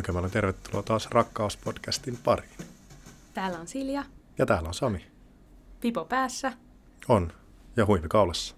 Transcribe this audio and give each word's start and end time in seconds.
Oikein 0.00 0.14
paljon 0.14 0.30
tervetuloa 0.30 0.82
taas 0.82 1.08
Rakkauspodcastin 1.10 2.18
pariin. 2.24 2.50
Täällä 3.34 3.58
on 3.58 3.68
Silja. 3.68 4.04
Ja 4.38 4.46
täällä 4.46 4.68
on 4.68 4.74
Sami. 4.74 5.06
Pipo 5.80 6.04
päässä. 6.04 6.52
On. 7.08 7.32
Ja 7.76 7.86
huivi 7.86 8.08
kaulassa. 8.08 8.54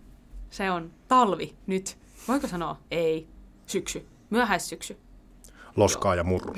Se 0.51 0.71
on 0.71 0.91
talvi 1.09 1.57
nyt. 1.67 1.99
Voiko 2.29 2.49
sanoa? 2.49 2.79
Ei. 2.91 3.29
Syksy. 3.67 4.07
Myöhäissyksy. 4.31 4.97
Loskaa 5.77 6.15
Joo. 6.15 6.19
ja 6.19 6.25
murru. 6.25 6.55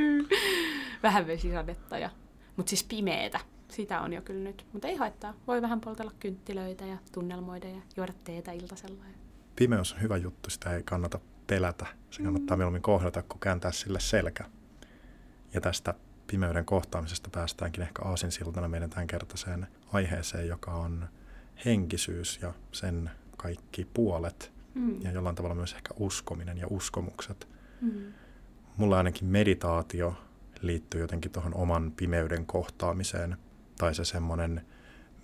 vähän 1.02 1.26
vesisadetta 1.26 1.98
ja... 1.98 2.10
Mutta 2.56 2.70
siis 2.70 2.84
pimeetä. 2.84 3.40
Sitä 3.68 4.00
on 4.00 4.12
jo 4.12 4.22
kyllä 4.22 4.44
nyt. 4.44 4.66
Mutta 4.72 4.88
ei 4.88 4.96
haittaa. 4.96 5.34
Voi 5.46 5.62
vähän 5.62 5.80
poltella 5.80 6.12
kynttilöitä 6.20 6.84
ja 6.84 6.98
tunnelmoida 7.12 7.68
ja 7.68 7.82
juoda 7.96 8.12
teetä 8.24 8.52
iltasella. 8.52 9.04
Pimeys 9.56 9.92
on 9.92 10.00
hyvä 10.02 10.16
juttu. 10.16 10.50
Sitä 10.50 10.76
ei 10.76 10.82
kannata 10.82 11.20
pelätä. 11.50 11.86
Se 12.10 12.22
kannattaa 12.22 12.56
mm. 12.56 12.58
mieluummin 12.58 12.82
kohdata, 12.82 13.22
kun 13.22 13.40
kääntää 13.40 13.72
sille 13.72 14.00
selkä. 14.00 14.44
Ja 15.54 15.60
tästä 15.60 15.94
pimeyden 16.26 16.64
kohtaamisesta 16.64 17.30
päästäänkin 17.30 17.82
ehkä 17.82 18.02
aasinsiltana 18.02 18.68
meidän 18.68 18.90
tämänkertaiseen 18.90 19.66
aiheeseen, 19.92 20.48
joka 20.48 20.70
on 20.70 21.08
henkisyys 21.64 22.38
ja 22.42 22.52
sen 22.72 23.10
kaikki 23.36 23.88
puolet. 23.94 24.52
Mm. 24.74 25.02
Ja 25.02 25.10
jollain 25.10 25.36
tavalla 25.36 25.54
myös 25.54 25.72
ehkä 25.72 25.94
uskominen 25.98 26.58
ja 26.58 26.66
uskomukset. 26.70 27.48
Mm. 27.80 28.12
Mulla 28.76 28.96
ainakin 28.96 29.28
meditaatio 29.28 30.14
liittyy 30.60 31.00
jotenkin 31.00 31.32
tuohon 31.32 31.54
oman 31.54 31.92
pimeyden 31.96 32.46
kohtaamiseen. 32.46 33.36
Tai 33.78 33.94
se 33.94 34.04
semmoinen 34.04 34.66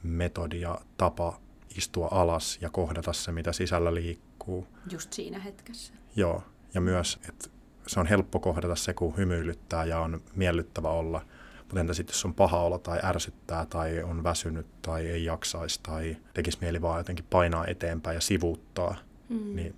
metodi 0.03 0.61
ja 0.61 0.81
tapa 0.97 1.41
istua 1.77 2.09
alas 2.11 2.59
ja 2.61 2.71
kohdata 2.71 3.13
se, 3.13 3.33
mitä 3.33 3.53
sisällä 3.53 3.95
liikkuu. 3.95 4.67
Just 4.91 5.13
siinä 5.13 5.39
hetkessä. 5.39 5.95
Joo, 6.17 6.43
ja 6.75 6.81
myös, 6.81 7.19
että 7.29 7.49
se 7.87 8.01
on 8.01 8.07
helppo 8.07 8.41
kohdata 8.41 8.77
se, 8.77 8.95
kun 8.95 9.17
hymyilyttää 9.17 9.85
ja 9.85 10.01
on 10.01 10.23
miellyttävä 10.35 10.89
olla. 10.89 11.25
Mutta 11.59 11.81
entä 11.81 11.95
sitten, 11.95 12.15
jos 12.15 12.25
on 12.25 12.35
paha 12.35 12.61
olla 12.61 12.79
tai 12.79 13.01
ärsyttää 13.03 13.67
tai 13.67 14.03
on 14.03 14.25
väsynyt 14.25 14.67
tai 14.83 15.07
ei 15.07 15.25
jaksaisi 15.25 15.81
tai 15.83 16.17
tekisi 16.35 16.59
mieli 16.61 16.83
vaan 16.83 17.01
jotenkin 17.01 17.27
painaa 17.31 17.67
eteenpäin 17.67 18.15
ja 18.15 18.21
sivuuttaa, 18.21 18.97
mm. 19.29 19.57
niin 19.57 19.75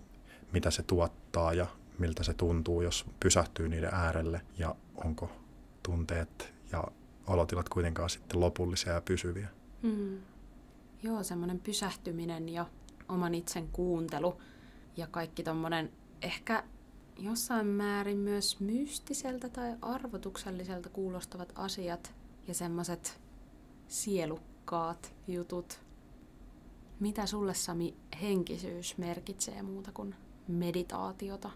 mitä 0.53 0.71
se 0.71 0.83
tuottaa 0.83 1.53
ja 1.53 1.67
miltä 1.99 2.23
se 2.23 2.35
tuntuu, 2.35 2.83
jos 2.83 3.07
pysähtyy 3.21 3.69
niiden 3.69 3.95
äärelle 3.95 4.41
ja 4.59 4.75
onko 5.05 5.31
tunteet 5.83 6.53
ja 6.73 6.85
olotilat 7.27 7.69
kuitenkaan 7.69 8.11
sitten 8.11 8.41
lopullisia 8.41 8.93
ja 8.93 9.01
pysyviä. 9.01 9.49
Mm. 9.83 10.19
Joo, 11.03 11.23
semmoinen 11.23 11.61
pysähtyminen 11.61 12.49
ja 12.49 12.67
oman 13.09 13.35
itsen 13.35 13.69
kuuntelu 13.69 14.41
ja 14.97 15.07
kaikki 15.07 15.43
tommonen 15.43 15.93
ehkä 16.23 16.65
jossain 17.19 17.67
määrin 17.67 18.19
myös 18.19 18.61
mystiseltä 18.61 19.49
tai 19.49 19.77
arvotukselliselta 19.83 20.89
kuulostavat 20.89 21.53
asiat 21.55 22.15
ja 22.49 22.55
semmoiset 22.55 23.21
sielukkaat 23.89 25.15
jutut. 25.29 25.81
Mitä 27.01 27.27
sulle 27.27 27.55
Sami 27.55 27.97
henkisyys 28.23 28.99
merkitsee 28.99 29.63
muuta 29.63 29.93
kuin 29.93 30.15
meditaatiota? 30.49 31.51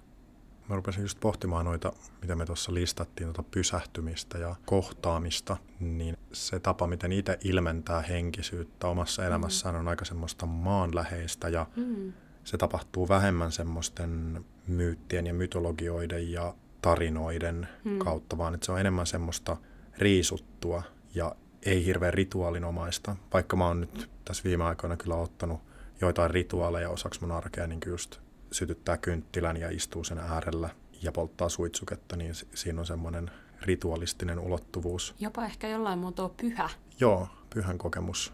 Mä 0.68 0.76
rupesin 0.76 1.02
just 1.02 1.20
pohtimaan 1.20 1.64
noita, 1.64 1.92
mitä 2.22 2.36
me 2.36 2.46
tuossa 2.46 2.74
listattiin, 2.74 3.26
tuota 3.26 3.50
pysähtymistä 3.50 4.38
ja 4.38 4.56
kohtaamista, 4.66 5.56
niin 5.80 6.16
se 6.32 6.60
tapa, 6.60 6.86
miten 6.86 7.12
itse 7.12 7.38
ilmentää 7.44 8.02
henkisyyttä 8.02 8.86
omassa 8.86 9.26
elämässään 9.26 9.74
mm. 9.74 9.80
on 9.80 9.88
aika 9.88 10.04
semmoista 10.04 10.46
maanläheistä 10.46 11.48
ja 11.48 11.66
mm 11.76 12.12
se 12.44 12.56
tapahtuu 12.56 13.08
vähemmän 13.08 13.52
semmoisten 13.52 14.44
myyttien 14.66 15.26
ja 15.26 15.34
mytologioiden 15.34 16.32
ja 16.32 16.54
tarinoiden 16.82 17.68
hmm. 17.84 17.98
kautta, 17.98 18.38
vaan 18.38 18.54
että 18.54 18.66
se 18.66 18.72
on 18.72 18.80
enemmän 18.80 19.06
semmoista 19.06 19.56
riisuttua 19.98 20.82
ja 21.14 21.36
ei 21.62 21.84
hirveän 21.84 22.14
rituaalinomaista. 22.14 23.16
Vaikka 23.32 23.56
mä 23.56 23.66
oon 23.66 23.80
nyt 23.80 24.10
tässä 24.24 24.44
viime 24.44 24.64
aikoina 24.64 24.96
kyllä 24.96 25.16
ottanut 25.16 25.60
joitain 26.00 26.30
rituaaleja 26.30 26.90
osaksi 26.90 27.20
mun 27.20 27.32
arkea, 27.32 27.66
niin 27.66 27.80
just 27.86 28.20
sytyttää 28.52 28.96
kynttilän 28.96 29.56
ja 29.56 29.70
istuu 29.70 30.04
sen 30.04 30.18
äärellä 30.18 30.70
ja 31.02 31.12
polttaa 31.12 31.48
suitsuketta, 31.48 32.16
niin 32.16 32.34
siinä 32.54 32.80
on 32.80 32.86
semmoinen 32.86 33.30
ritualistinen 33.62 34.38
ulottuvuus. 34.38 35.14
Jopa 35.20 35.44
ehkä 35.44 35.68
jollain 35.68 35.98
muotoa 35.98 36.28
pyhä. 36.28 36.70
Joo, 37.00 37.28
pyhän 37.54 37.78
kokemus. 37.78 38.32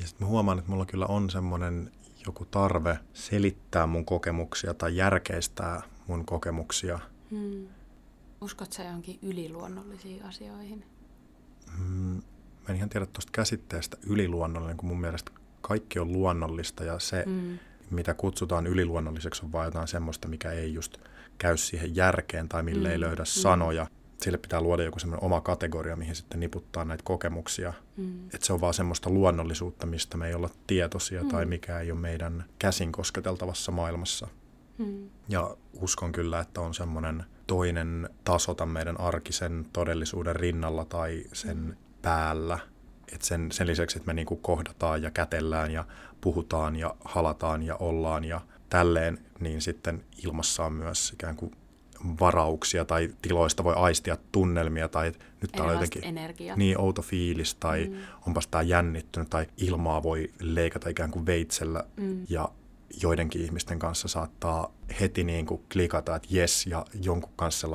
Ja 0.00 0.06
sitten 0.06 0.26
mä 0.26 0.30
huomaan, 0.30 0.58
että 0.58 0.70
mulla 0.70 0.86
kyllä 0.86 1.06
on 1.06 1.30
semmoinen 1.30 1.92
joku 2.26 2.44
tarve 2.44 2.98
selittää 3.12 3.86
mun 3.86 4.04
kokemuksia 4.04 4.74
tai 4.74 4.96
järkeistää 4.96 5.82
mun 6.06 6.24
kokemuksia. 6.24 6.98
Hmm. 7.30 7.66
Uskot 8.40 8.72
sä 8.72 8.84
johonkin 8.84 9.18
yliluonnollisiin 9.22 10.24
asioihin? 10.24 10.84
Hmm. 11.78 12.14
Mä 12.14 12.68
en 12.68 12.76
ihan 12.76 12.88
tiedä 12.88 13.06
tuosta 13.06 13.32
käsitteestä 13.32 13.96
yliluonnollinen, 14.06 14.76
kun 14.76 14.88
mun 14.88 15.00
mielestä 15.00 15.32
kaikki 15.60 15.98
on 15.98 16.12
luonnollista 16.12 16.84
ja 16.84 16.98
se, 16.98 17.24
hmm. 17.26 17.58
Mitä 17.90 18.14
kutsutaan 18.14 18.66
yliluonnolliseksi, 18.66 19.44
on 19.44 19.52
vain 19.52 19.66
jotain 19.66 19.88
semmoista, 19.88 20.28
mikä 20.28 20.52
ei 20.52 20.74
just 20.74 20.98
käy 21.38 21.56
siihen 21.56 21.96
järkeen 21.96 22.48
tai 22.48 22.62
mille 22.62 22.88
hmm. 22.88 22.92
ei 22.92 23.00
löydä 23.00 23.22
hmm. 23.22 23.42
sanoja 23.42 23.86
sille 24.22 24.38
pitää 24.38 24.60
luoda 24.60 24.82
joku 24.82 24.98
semmoinen 24.98 25.24
oma 25.24 25.40
kategoria, 25.40 25.96
mihin 25.96 26.14
sitten 26.14 26.40
niputtaa 26.40 26.84
näitä 26.84 27.02
kokemuksia. 27.04 27.72
Mm. 27.96 28.26
Että 28.26 28.46
se 28.46 28.52
on 28.52 28.60
vaan 28.60 28.74
semmoista 28.74 29.10
luonnollisuutta, 29.10 29.86
mistä 29.86 30.16
me 30.16 30.28
ei 30.28 30.34
olla 30.34 30.50
tietoisia 30.66 31.22
mm. 31.22 31.28
tai 31.28 31.46
mikä 31.46 31.80
ei 31.80 31.90
ole 31.92 32.00
meidän 32.00 32.44
käsin 32.58 32.92
kosketeltavassa 32.92 33.72
maailmassa. 33.72 34.28
Mm. 34.78 35.08
Ja 35.28 35.56
uskon 35.72 36.12
kyllä, 36.12 36.40
että 36.40 36.60
on 36.60 36.74
semmoinen 36.74 37.24
toinen 37.46 38.08
taso 38.24 38.54
tämän 38.54 38.72
meidän 38.72 39.00
arkisen 39.00 39.66
todellisuuden 39.72 40.36
rinnalla 40.36 40.84
tai 40.84 41.24
sen 41.32 41.58
mm. 41.58 41.76
päällä. 42.02 42.58
Et 43.12 43.22
sen, 43.22 43.52
sen 43.52 43.66
lisäksi, 43.66 43.98
että 43.98 44.06
me 44.06 44.14
niinku 44.14 44.36
kohdataan 44.36 45.02
ja 45.02 45.10
kätellään 45.10 45.70
ja 45.70 45.84
puhutaan 46.20 46.76
ja 46.76 46.94
halataan 47.04 47.62
ja 47.62 47.76
ollaan 47.76 48.24
ja 48.24 48.40
tälleen, 48.70 49.18
niin 49.40 49.62
sitten 49.62 50.04
ilmassa 50.24 50.64
on 50.64 50.72
myös 50.72 51.10
ikään 51.12 51.36
kuin 51.36 51.52
varauksia 52.20 52.84
tai 52.84 53.10
tiloista 53.22 53.64
voi 53.64 53.74
aistia 53.76 54.16
tunnelmia 54.32 54.88
tai 54.88 55.12
nyt 55.42 55.52
täällä 55.52 55.70
on 55.70 55.74
jotenkin 55.74 56.04
energia. 56.04 56.56
niin 56.56 56.80
outo 56.80 57.02
fiilis 57.02 57.54
tai 57.54 57.84
mm. 57.84 57.96
onpas 58.26 58.46
tämä 58.46 58.62
jännittynyt 58.62 59.30
tai 59.30 59.46
ilmaa 59.56 60.02
voi 60.02 60.30
leikata 60.40 60.88
ikään 60.88 61.10
kuin 61.10 61.26
veitsellä 61.26 61.84
mm. 61.96 62.26
ja 62.28 62.48
joidenkin 63.02 63.42
ihmisten 63.42 63.78
kanssa 63.78 64.08
saattaa 64.08 64.72
heti 65.00 65.24
niin 65.24 65.46
kuin 65.46 65.62
klikata, 65.72 66.16
että 66.16 66.28
jes 66.30 66.66
ja 66.66 66.84
jonkun 67.02 67.32
kanssa 67.36 67.68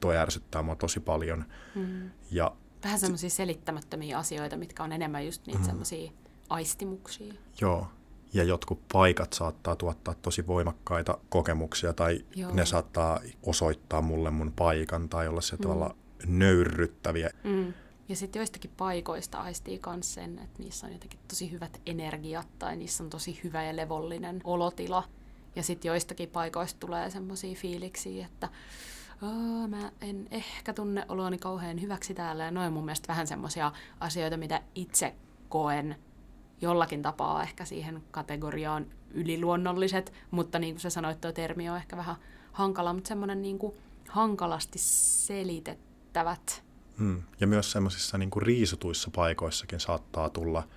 toi 0.00 0.16
ärsyttää 0.16 0.62
mua 0.62 0.76
tosi 0.76 1.00
paljon. 1.00 1.44
Mm. 1.74 2.10
Ja 2.30 2.52
Vähän 2.84 2.98
semmoisia 2.98 3.30
selittämättömiä 3.30 4.18
asioita, 4.18 4.56
mitkä 4.56 4.84
on 4.84 4.92
enemmän 4.92 5.26
just 5.26 5.46
niitä 5.46 5.58
mm. 5.58 5.64
semmoisia 5.64 6.12
aistimuksia. 6.48 7.34
Joo, 7.60 7.86
ja 8.32 8.44
jotkut 8.44 8.88
paikat 8.92 9.32
saattaa 9.32 9.76
tuottaa 9.76 10.14
tosi 10.14 10.46
voimakkaita 10.46 11.18
kokemuksia 11.28 11.92
tai 11.92 12.24
Joo. 12.36 12.54
ne 12.54 12.66
saattaa 12.66 13.20
osoittaa 13.42 14.02
mulle 14.02 14.30
mun 14.30 14.52
paikan 14.52 15.08
tai 15.08 15.28
olla 15.28 15.40
se 15.40 15.56
mm. 15.56 15.62
tavalla 15.62 15.96
nöyrryttäviä. 16.26 17.30
Mm. 17.44 17.72
Ja 18.08 18.16
sitten 18.16 18.40
joistakin 18.40 18.70
paikoista 18.76 19.38
aistii 19.38 19.80
myös 19.86 20.14
sen, 20.14 20.38
että 20.38 20.62
niissä 20.62 20.86
on 20.86 20.92
jotenkin 20.92 21.20
tosi 21.28 21.50
hyvät 21.50 21.80
energiat 21.86 22.48
tai 22.58 22.76
niissä 22.76 23.04
on 23.04 23.10
tosi 23.10 23.40
hyvä 23.44 23.64
ja 23.64 23.76
levollinen 23.76 24.40
olotila. 24.44 25.04
Ja 25.56 25.62
sitten 25.62 25.88
joistakin 25.88 26.28
paikoista 26.28 26.80
tulee 26.80 27.10
semmoisia 27.10 27.54
fiiliksiä, 27.54 28.26
että 28.26 28.48
mä 29.68 29.92
en 30.00 30.28
ehkä 30.30 30.72
tunne 30.72 31.06
oloani 31.08 31.38
kauhean 31.38 31.80
hyväksi 31.80 32.14
täällä. 32.14 32.44
Ja 32.44 32.50
noin 32.50 32.72
mun 32.72 32.84
mielestä 32.84 33.08
vähän 33.08 33.26
semmoisia 33.26 33.72
asioita, 34.00 34.36
mitä 34.36 34.62
itse 34.74 35.14
koen 35.48 35.96
jollakin 36.60 37.02
tapaa 37.02 37.42
ehkä 37.42 37.64
siihen 37.64 38.02
kategoriaan 38.10 38.86
yliluonnolliset, 39.10 40.12
mutta 40.30 40.58
niin 40.58 40.74
kuin 40.74 40.80
sä 40.80 40.90
sanoit, 40.90 41.20
tuo 41.20 41.32
termi 41.32 41.70
on 41.70 41.76
ehkä 41.76 41.96
vähän 41.96 42.16
hankala, 42.52 42.92
mutta 42.92 43.08
semmoinen 43.08 43.42
niin 43.42 43.58
kuin 43.58 43.74
hankalasti 44.08 44.78
selitettävät. 44.78 46.64
Hmm. 46.98 47.22
Ja 47.40 47.46
myös 47.46 47.72
semmoisissa 47.72 48.18
niin 48.18 48.30
riisutuissa 48.36 49.10
paikoissakin 49.14 49.80
saattaa 49.80 50.30
tulla 50.30 50.68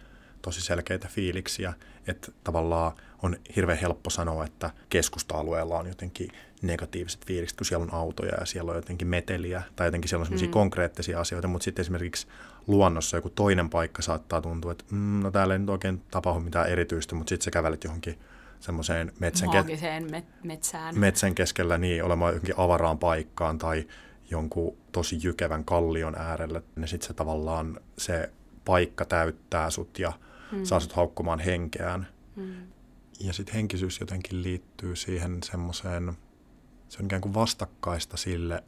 tosi 0.43 0.61
selkeitä 0.61 1.07
fiiliksiä, 1.07 1.73
että 2.07 2.31
tavallaan 2.43 2.91
on 3.23 3.35
hirveän 3.55 3.77
helppo 3.77 4.09
sanoa, 4.09 4.45
että 4.45 4.69
keskusta-alueella 4.89 5.79
on 5.79 5.87
jotenkin 5.87 6.29
negatiiviset 6.61 7.25
fiilikset, 7.25 7.57
kun 7.57 7.65
siellä 7.65 7.83
on 7.83 7.93
autoja 7.93 8.35
ja 8.39 8.45
siellä 8.45 8.71
on 8.71 8.77
jotenkin 8.77 9.07
meteliä 9.07 9.63
tai 9.75 9.87
jotenkin 9.87 10.09
siellä 10.09 10.21
on 10.21 10.25
semmoisia 10.25 10.47
mm. 10.47 10.53
konkreettisia 10.53 11.19
asioita, 11.19 11.47
mutta 11.47 11.65
sitten 11.65 11.83
esimerkiksi 11.83 12.27
luonnossa 12.67 13.17
joku 13.17 13.29
toinen 13.29 13.69
paikka 13.69 14.01
saattaa 14.01 14.41
tuntua, 14.41 14.71
että 14.71 14.83
mm, 14.91 15.19
no 15.23 15.31
täällä 15.31 15.53
ei 15.53 15.59
nyt 15.59 15.69
oikein 15.69 16.01
tapahdu 16.11 16.39
mitään 16.39 16.69
erityistä, 16.69 17.15
mutta 17.15 17.29
sitten 17.29 17.43
sä 17.43 17.51
kävelet 17.51 17.83
johonkin 17.83 18.19
semmoiseen 18.59 19.11
metsän, 19.19 19.49
ke- 19.49 20.11
met- 20.11 20.23
metsään. 20.43 20.99
metsän 20.99 21.35
keskellä 21.35 21.77
niin, 21.77 22.03
olemaan 22.03 22.33
johonkin 22.33 22.55
avaraan 22.57 22.99
paikkaan 22.99 23.57
tai 23.57 23.87
jonkun 24.29 24.77
tosi 24.91 25.19
jykevän 25.23 25.65
kallion 25.65 26.15
äärelle, 26.15 26.63
niin 26.75 26.87
sitten 26.87 27.07
se 27.07 27.13
tavallaan 27.13 27.79
se 27.97 28.29
paikka 28.65 29.05
täyttää 29.05 29.69
sut 29.69 29.99
ja 29.99 30.13
mm. 30.53 30.63
saa 30.63 30.79
sut 30.79 30.93
haukkumaan 30.93 31.39
henkeään. 31.39 32.07
Mm. 32.35 32.55
Ja 33.19 33.33
sitten 33.33 33.55
henkisyys 33.55 33.99
jotenkin 33.99 34.43
liittyy 34.43 34.95
siihen 34.95 35.37
semmoiseen, 35.43 36.13
se 36.89 36.97
on 36.99 37.05
ikään 37.05 37.21
kuin 37.21 37.33
vastakkaista 37.33 38.17
sille, 38.17 38.63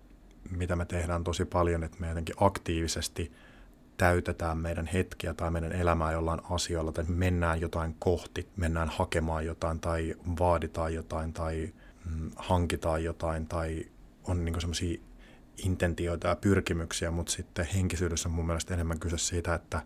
mitä 0.50 0.76
me 0.76 0.86
tehdään 0.86 1.24
tosi 1.24 1.46
paljon, 1.46 1.84
että 1.84 1.98
me 2.00 2.08
jotenkin 2.08 2.36
aktiivisesti 2.40 3.32
täytetään 3.98 4.58
meidän 4.58 4.86
hetkiä 4.86 5.34
tai 5.34 5.52
meidän 5.52 5.72
elämää 5.72 6.12
jollain 6.12 6.42
asioilla, 6.50 6.92
tai 6.92 7.06
mennään 7.08 7.62
jotain 7.62 7.96
kohti, 8.00 8.48
mennään 8.58 8.90
hakemaan 8.90 9.46
jotain 9.46 9.80
tai 9.80 10.16
vaaditaan 10.40 10.94
jotain 10.94 11.34
tai 11.34 11.74
mm, 12.06 12.32
hankitaan 12.36 13.04
jotain 13.04 13.48
tai 13.48 13.86
on 14.24 14.46
niin 14.46 14.62
semmoisia 14.62 15.00
intentioita 15.58 16.28
ja 16.28 16.36
pyrkimyksiä, 16.36 17.12
mutta 17.12 17.32
sitten 17.32 17.66
henkisyydessä 17.66 18.30
on 18.30 18.36
mun 18.36 18.46
mielestä 18.46 18.74
enemmän 18.74 19.00
kyse 19.00 19.18
siitä, 19.18 19.54
että 19.54 19.82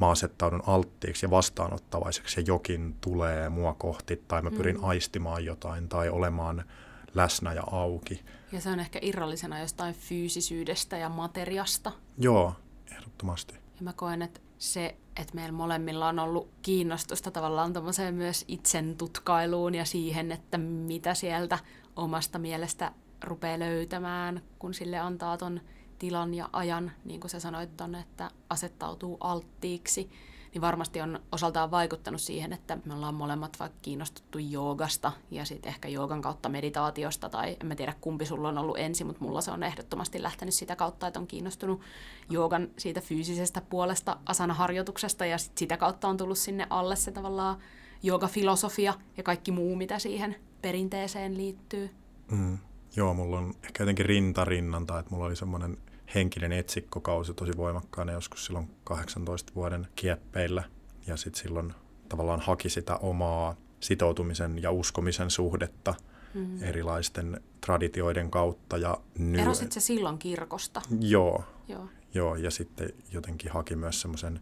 mä 0.00 0.08
asettaudun 0.08 0.62
alttiiksi 0.66 1.26
ja 1.26 1.30
vastaanottavaiseksi 1.30 2.40
ja 2.40 2.44
jokin 2.46 2.96
tulee 3.00 3.48
mua 3.48 3.74
kohti 3.74 4.24
tai 4.28 4.42
mä 4.42 4.50
pyrin 4.50 4.76
mm. 4.76 4.84
aistimaan 4.84 5.44
jotain 5.44 5.88
tai 5.88 6.08
olemaan 6.08 6.64
läsnä 7.14 7.52
ja 7.52 7.62
auki. 7.70 8.24
Ja 8.52 8.60
se 8.60 8.70
on 8.70 8.80
ehkä 8.80 8.98
irrallisena 9.02 9.60
jostain 9.60 9.94
fyysisyydestä 9.94 10.96
ja 10.96 11.08
materiasta. 11.08 11.92
Joo, 12.18 12.54
ehdottomasti. 12.92 13.54
Ja 13.54 13.82
mä 13.82 13.92
koen, 13.92 14.22
että 14.22 14.40
se, 14.58 14.96
että 15.16 15.34
meillä 15.34 15.52
molemmilla 15.52 16.08
on 16.08 16.18
ollut 16.18 16.50
kiinnostusta 16.62 17.30
tavallaan 17.30 17.72
myös 18.12 18.44
itsen 18.48 18.96
tutkailuun 18.96 19.74
ja 19.74 19.84
siihen, 19.84 20.32
että 20.32 20.58
mitä 20.58 21.14
sieltä 21.14 21.58
omasta 21.96 22.38
mielestä 22.38 22.92
rupeaa 23.24 23.58
löytämään, 23.58 24.42
kun 24.58 24.74
sille 24.74 24.98
antaa 24.98 25.36
ton 25.36 25.60
tilan 26.00 26.34
ja 26.34 26.48
ajan, 26.52 26.92
niin 27.04 27.20
kuin 27.20 27.30
sä 27.30 27.40
sanoit 27.40 27.76
ton, 27.76 27.94
että 27.94 28.30
asettautuu 28.50 29.16
alttiiksi, 29.20 30.10
niin 30.54 30.62
varmasti 30.62 31.00
on 31.00 31.20
osaltaan 31.32 31.70
vaikuttanut 31.70 32.20
siihen, 32.20 32.52
että 32.52 32.78
me 32.84 32.94
ollaan 32.94 33.14
molemmat 33.14 33.56
vaikka 33.60 33.78
kiinnostuttu 33.82 34.38
joogasta 34.38 35.12
ja 35.30 35.44
sitten 35.44 35.68
ehkä 35.68 35.88
joogan 35.88 36.22
kautta 36.22 36.48
meditaatiosta, 36.48 37.28
tai 37.28 37.56
en 37.60 37.66
mä 37.66 37.74
tiedä 37.74 37.94
kumpi 38.00 38.26
sulla 38.26 38.48
on 38.48 38.58
ollut 38.58 38.78
ensin, 38.78 39.06
mutta 39.06 39.24
mulla 39.24 39.40
se 39.40 39.50
on 39.50 39.62
ehdottomasti 39.62 40.22
lähtenyt 40.22 40.54
sitä 40.54 40.76
kautta, 40.76 41.06
että 41.06 41.20
on 41.20 41.26
kiinnostunut 41.26 41.80
joogan 42.30 42.68
siitä 42.78 43.00
fyysisestä 43.00 43.60
puolesta 43.60 44.16
asana-harjoituksesta, 44.26 45.26
ja 45.26 45.38
sit 45.38 45.58
sitä 45.58 45.76
kautta 45.76 46.08
on 46.08 46.16
tullut 46.16 46.38
sinne 46.38 46.66
alle 46.70 46.96
se 46.96 47.12
tavallaan 47.12 47.58
joogafilosofia 48.02 48.94
ja 49.16 49.22
kaikki 49.22 49.52
muu, 49.52 49.76
mitä 49.76 49.98
siihen 49.98 50.36
perinteeseen 50.62 51.36
liittyy. 51.36 51.90
Mm. 52.30 52.58
Joo, 52.96 53.14
mulla 53.14 53.38
on 53.38 53.54
ehkä 53.64 53.82
jotenkin 53.82 54.06
rintarinnan, 54.06 54.86
tai 54.86 55.00
että 55.00 55.10
mulla 55.10 55.26
oli 55.26 55.36
semmoinen 55.36 55.76
henkinen 56.14 56.52
etsikkokausi 56.52 57.34
tosi 57.34 57.52
voimakkaana 57.56 58.12
joskus 58.12 58.46
silloin 58.46 58.70
18 58.84 59.52
vuoden 59.54 59.86
kieppeillä. 59.96 60.64
Ja 61.06 61.16
sitten 61.16 61.42
silloin 61.42 61.74
tavallaan 62.08 62.40
haki 62.40 62.68
sitä 62.68 62.96
omaa 62.96 63.56
sitoutumisen 63.80 64.62
ja 64.62 64.70
uskomisen 64.70 65.30
suhdetta 65.30 65.94
mm. 66.34 66.62
erilaisten 66.62 67.40
traditioiden 67.60 68.30
kautta. 68.30 68.78
Ja 68.78 69.00
ny- 69.18 69.38
Erosit 69.40 69.72
se 69.72 69.80
silloin 69.80 70.18
kirkosta? 70.18 70.82
Joo, 71.00 71.44
joo. 71.68 71.88
joo 72.14 72.36
ja 72.36 72.50
sitten 72.50 72.92
jotenkin 73.12 73.52
haki 73.52 73.76
myös 73.76 74.00
semmoisen 74.00 74.40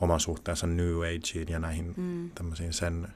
oman 0.00 0.20
suhteensa 0.20 0.66
New 0.66 0.96
Ageen 0.98 1.48
ja 1.48 1.58
näihin 1.58 1.94
mm. 1.96 2.30
tämmöisiin 2.30 2.72
sen, 2.72 3.08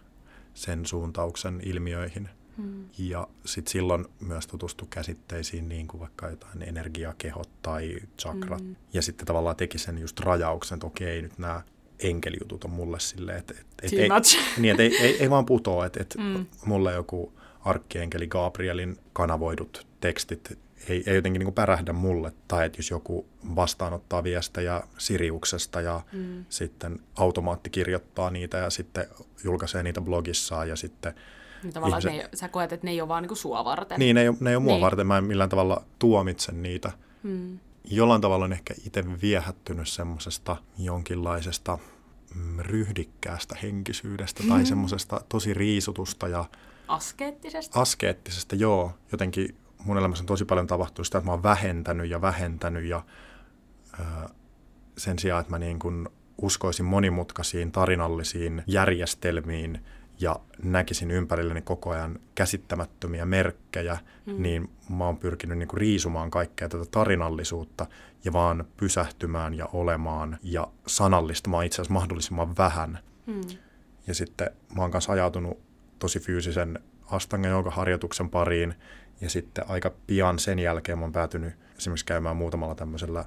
sen 0.55 0.87
suuntauksen 0.87 1.61
ilmiöihin. 1.65 2.29
Mm. 2.59 2.85
Ja 2.99 3.29
sitten 3.45 3.73
silloin 3.73 4.07
myös 4.21 4.47
tutustu 4.47 4.87
käsitteisiin 4.91 5.69
niin 5.69 5.87
kuin 5.87 6.01
vaikka 6.01 6.29
jotain 6.31 6.63
energiakehot 6.63 7.51
tai 7.63 7.97
chakrat. 8.19 8.63
Mm. 8.63 8.77
Ja 8.93 9.03
sitten 9.03 9.27
tavallaan 9.27 9.57
teki 9.57 9.79
sen 9.79 9.99
just 9.99 10.21
rajauksen, 10.21 10.77
että 10.77 10.87
okei, 10.87 11.23
nyt 11.23 11.39
nämä 11.39 11.63
enkelijutut 11.99 12.65
on 12.65 12.71
mulle 12.71 13.01
silleen, 13.01 13.39
että 13.39 13.55
et, 13.61 13.67
et, 13.83 13.93
ei, 13.93 14.09
niin, 14.59 14.75
et, 14.75 14.81
ei, 14.81 14.97
ei, 14.97 15.23
ei 15.23 15.31
vaan 15.31 15.47
putoa, 15.47 15.87
että 15.87 16.03
et 16.03 16.15
mm. 16.19 16.47
mulle 16.67 16.93
joku 16.93 17.33
arkkienkeli 17.65 18.27
Gabrielin 18.27 18.97
kanavoidut 19.13 19.87
tekstit 20.01 20.59
ei, 20.89 21.03
ei 21.07 21.15
jotenkin 21.15 21.41
niin 21.41 21.55
pärähdä 21.55 21.93
mulle. 21.93 22.33
Tai 22.49 22.67
että 22.67 22.79
jos 22.79 22.91
joku 22.91 23.27
vastaanottaa 23.57 24.25
viestejä 24.25 24.83
Siriuksesta 24.99 25.81
ja 25.81 26.01
mm. 26.13 26.45
sitten 26.49 27.01
automaatti 27.17 27.71
kirjoittaa 27.71 28.31
niitä 28.31 28.59
ja 28.59 28.71
sitten 28.71 29.07
julkaisee 29.45 29.83
niitä 29.83 30.01
blogissaan 30.01 30.69
ja 30.69 30.77
sitten 30.77 31.15
niin 31.63 31.73
tavallaan 31.73 32.03
ihmiset... 32.09 32.33
ne, 32.33 32.37
sä 32.37 32.49
koet, 32.49 32.73
että 32.73 32.87
ne 32.87 32.91
ei 32.91 33.01
ole 33.01 33.09
vaan 33.09 33.23
niin 33.23 33.29
kuin 33.29 33.39
sua 33.39 33.65
varten. 33.65 33.99
Niin, 33.99 34.15
ne 34.15 34.23
ei, 34.23 34.29
ne 34.41 34.51
ei 34.51 34.57
ole 34.57 34.65
mua 34.65 34.73
niin. 34.73 34.81
varten. 34.81 35.07
Mä 35.07 35.19
en 35.19 35.25
millään 35.25 35.51
tavalla 35.51 35.83
tuomitse 35.99 36.53
niitä. 36.53 36.93
Hmm. 37.23 37.59
Jollain 37.85 38.21
tavalla 38.21 38.45
on 38.45 38.53
ehkä 38.53 38.75
itse 38.87 39.05
viehättynyt 39.23 39.89
semmoisesta 39.89 40.57
jonkinlaisesta 40.79 41.79
mm, 42.35 42.59
ryhdikkäästä 42.59 43.57
henkisyydestä 43.63 44.43
hmm. 44.43 44.53
tai 44.53 44.67
semmoisesta 44.67 45.21
tosi 45.29 45.55
riisutusta 45.55 46.29
ja... 46.29 46.45
Askeettisesta? 46.89 47.81
Askeettisesta, 47.81 48.57
joo. 48.57 48.93
Jotenkin 49.13 49.57
mun 49.85 49.99
elämässä 49.99 50.23
on 50.23 50.27
tosi 50.27 50.45
paljon 50.45 50.67
tapahtunut 50.67 51.07
sitä, 51.07 51.19
että 51.19 51.27
mä 51.27 51.33
oon 51.33 51.43
vähentänyt 51.43 52.11
ja 52.11 52.21
vähentänyt 52.21 52.85
ja 52.85 53.03
ö, 54.01 54.03
sen 54.97 55.19
sijaan, 55.19 55.41
että 55.41 55.51
mä 55.51 55.59
niin 55.59 55.79
kuin 55.79 56.09
uskoisin 56.43 56.87
monimutkaisiin 56.87 57.73
tarinallisiin 57.73 58.63
järjestelmiin– 58.67 59.81
ja 60.21 60.41
näkisin 60.63 61.11
ympärilleni 61.11 61.63
koko 61.63 61.91
ajan 61.91 62.21
käsittämättömiä 62.35 63.27
merkkejä, 63.27 63.99
mm. 64.27 64.43
niin 64.43 64.71
mä 64.89 65.05
oon 65.05 65.19
pyrkinyt 65.19 65.59
niin 65.59 65.69
kuin 65.69 65.79
riisumaan 65.79 66.31
kaikkea 66.31 66.69
tätä 66.69 66.85
tarinallisuutta 66.91 67.87
ja 68.25 68.33
vaan 68.33 68.65
pysähtymään 68.77 69.55
ja 69.55 69.69
olemaan 69.73 70.39
ja 70.43 70.69
sanallistamaan 70.87 71.67
itse 71.67 71.77
asiassa 71.77 71.95
mahdollisimman 71.95 72.57
vähän. 72.57 72.99
Mm. 73.27 73.41
Ja 74.07 74.15
sitten 74.15 74.51
mä 74.77 74.83
oon 74.83 74.91
kanssa 74.91 75.13
ajautunut 75.13 75.59
tosi 75.99 76.21
fyysisen 76.21 76.79
astanga 77.11 77.71
harjoituksen 77.71 78.31
pariin 78.31 78.75
ja 79.21 79.31
sitten 79.31 79.65
aika 79.69 79.93
pian 80.07 80.39
sen 80.39 80.59
jälkeen 80.59 80.99
mä 80.99 81.05
oon 81.05 81.13
päätynyt 81.13 81.55
esimerkiksi 81.77 82.07
käymään 82.07 82.37
muutamalla 82.37 82.75
tämmöisellä 82.75 83.25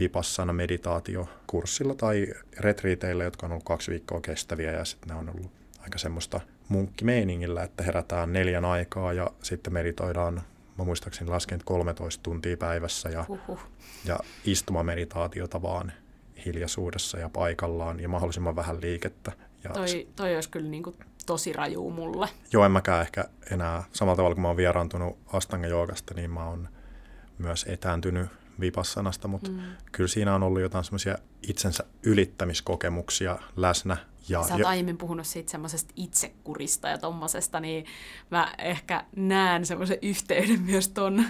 vipassana 0.00 0.52
meditaatiokurssilla 0.52 1.94
tai 1.94 2.26
retriiteillä, 2.58 3.24
jotka 3.24 3.46
on 3.46 3.52
ollut 3.52 3.64
kaksi 3.64 3.90
viikkoa 3.90 4.20
kestäviä 4.20 4.72
ja 4.72 4.84
sitten 4.84 5.08
ne 5.08 5.14
on 5.14 5.28
ollut 5.28 5.59
aika 5.82 5.98
semmoista 5.98 6.40
munkkimeiningillä, 6.68 7.62
että 7.62 7.82
herätään 7.82 8.32
neljän 8.32 8.64
aikaa 8.64 9.12
ja 9.12 9.30
sitten 9.42 9.72
meditoidaan, 9.72 10.42
mä 10.78 10.84
muistaakseni 10.84 11.30
lasken 11.30 11.60
13 11.64 12.22
tuntia 12.22 12.56
päivässä 12.56 13.08
ja, 13.08 13.24
Uhuh. 13.28 13.60
ja 14.04 14.18
istumameditaatiota 14.44 15.62
vaan 15.62 15.92
hiljaisuudessa 16.46 17.18
ja 17.18 17.28
paikallaan 17.28 18.00
ja 18.00 18.08
mahdollisimman 18.08 18.56
vähän 18.56 18.80
liikettä. 18.80 19.32
Ja 19.64 19.70
toi, 19.70 20.08
toi 20.16 20.34
olisi 20.34 20.50
kyllä 20.50 20.70
niin 20.70 20.82
kuin 20.82 20.96
tosi 21.26 21.52
raju 21.52 21.90
mulle. 21.90 22.28
Joo, 22.52 22.64
en 22.64 22.72
mäkään 22.72 23.02
ehkä 23.02 23.24
enää, 23.50 23.84
samalla 23.92 24.16
tavalla 24.16 24.34
kun 24.34 24.42
mä 24.42 24.48
oon 24.48 24.56
vieraantunut 24.56 25.18
Astanga 25.32 25.66
joogasta, 25.66 26.14
niin 26.14 26.30
mä 26.30 26.46
oon 26.46 26.68
myös 27.38 27.66
etääntynyt 27.68 28.28
vipassanasta, 28.60 29.28
mutta 29.28 29.50
mm. 29.50 29.60
kyllä 29.92 30.08
siinä 30.08 30.34
on 30.34 30.42
ollut 30.42 30.62
jotain 30.62 30.84
semmoisia 30.84 31.18
itsensä 31.48 31.84
ylittämiskokemuksia 32.02 33.38
läsnä 33.56 33.96
ja, 34.30 34.42
Sä 34.42 34.54
oot 34.54 34.60
ja... 34.60 34.68
aiemmin 34.68 34.98
puhunut 34.98 35.26
siitä 35.26 35.50
semmoisesta 35.50 35.92
itsekurista 35.96 36.88
ja 36.88 36.98
tommosesta, 36.98 37.60
niin 37.60 37.84
mä 38.30 38.54
ehkä 38.58 39.04
näen 39.16 39.66
semmoisen 39.66 39.98
yhteyden 40.02 40.60
myös 40.62 40.88
ton, 40.88 41.24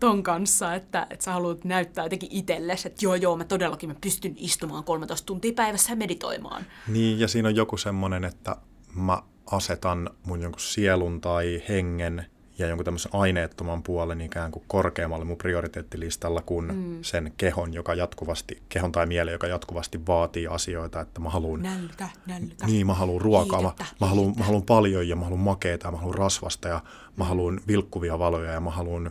ton 0.00 0.22
kanssa, 0.22 0.74
että, 0.74 1.06
että 1.10 1.24
sä 1.24 1.32
haluat 1.32 1.64
näyttää 1.64 2.04
jotenkin 2.04 2.32
itsellesi, 2.32 2.88
että 2.88 3.04
joo 3.04 3.14
joo, 3.14 3.36
mä 3.36 3.44
todellakin 3.44 3.88
mä 3.88 3.94
pystyn 4.00 4.34
istumaan 4.36 4.84
13 4.84 5.26
tuntia 5.26 5.52
päivässä 5.52 5.92
ja 5.92 5.96
meditoimaan. 5.96 6.66
Niin, 6.88 7.20
ja 7.20 7.28
siinä 7.28 7.48
on 7.48 7.56
joku 7.56 7.76
semmoinen, 7.76 8.24
että 8.24 8.56
mä 8.94 9.22
asetan 9.50 10.10
mun 10.26 10.42
jonkun 10.42 10.60
sielun 10.60 11.20
tai 11.20 11.62
hengen 11.68 12.26
ja 12.58 12.66
jonkun 12.66 12.84
tämmöisen 12.84 13.14
aineettoman 13.14 13.82
puolen 13.82 14.20
ikään 14.20 14.52
kuin 14.52 14.64
korkeammalle 14.68 15.24
mun 15.24 15.36
prioriteettilistalla 15.36 16.42
kuin 16.42 16.74
mm. 16.74 16.98
sen 17.02 17.32
kehon, 17.36 17.74
joka 17.74 17.94
jatkuvasti, 17.94 18.62
kehon 18.68 18.92
tai 18.92 19.06
mielen, 19.06 19.32
joka 19.32 19.46
jatkuvasti 19.46 20.06
vaatii 20.06 20.46
asioita, 20.46 21.00
että 21.00 21.20
mä 21.20 21.30
haluan... 21.30 21.62
Nälkä, 21.62 22.08
nälkä. 22.26 22.66
Niin, 22.66 22.86
mä 22.86 22.94
haluan 22.94 23.20
ruokaa, 23.20 23.62
mä, 23.62 23.72
mä, 24.00 24.06
haluan, 24.06 24.34
mä 24.38 24.44
haluan 24.44 24.62
paljon 24.62 25.08
ja 25.08 25.16
mä 25.16 25.24
haluan 25.24 25.40
makeita 25.40 25.88
ja 25.88 25.92
mä 25.92 25.98
haluan 25.98 26.18
rasvasta 26.18 26.68
ja 26.68 26.82
mä 27.16 27.24
mm. 27.24 27.28
haluan 27.28 27.60
vilkkuvia 27.68 28.18
valoja 28.18 28.52
ja 28.52 28.60
mä 28.60 28.70
haluan... 28.70 29.10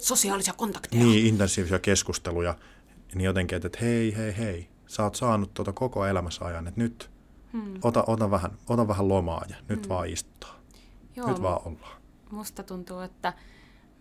Sosiaalisia 0.00 0.54
kontakteja. 0.56 1.04
Niin, 1.04 1.26
intensiivisiä 1.26 1.78
keskusteluja. 1.78 2.54
Niin 3.14 3.24
jotenkin, 3.24 3.56
että, 3.56 3.66
että 3.66 3.78
hei, 3.82 4.16
hei, 4.16 4.36
hei, 4.38 4.68
sä 4.86 5.02
oot 5.02 5.14
saanut 5.14 5.54
tuota 5.54 5.72
koko 5.72 6.06
elämässä 6.06 6.44
ajan, 6.44 6.68
että 6.68 6.80
nyt 6.80 7.10
hmm. 7.52 7.74
ota, 7.82 8.04
ota, 8.06 8.30
vähän, 8.30 8.50
ota 8.68 8.88
vähän 8.88 9.08
lomaa 9.08 9.44
ja 9.48 9.56
nyt 9.68 9.86
hmm. 9.86 9.88
vaan 9.88 10.08
istuttaa. 10.08 10.60
Joo, 11.16 11.28
nyt 11.28 11.42
vaan 11.42 11.60
ollaan 11.64 11.96
musta 12.30 12.62
tuntuu, 12.62 13.00
että 13.00 13.32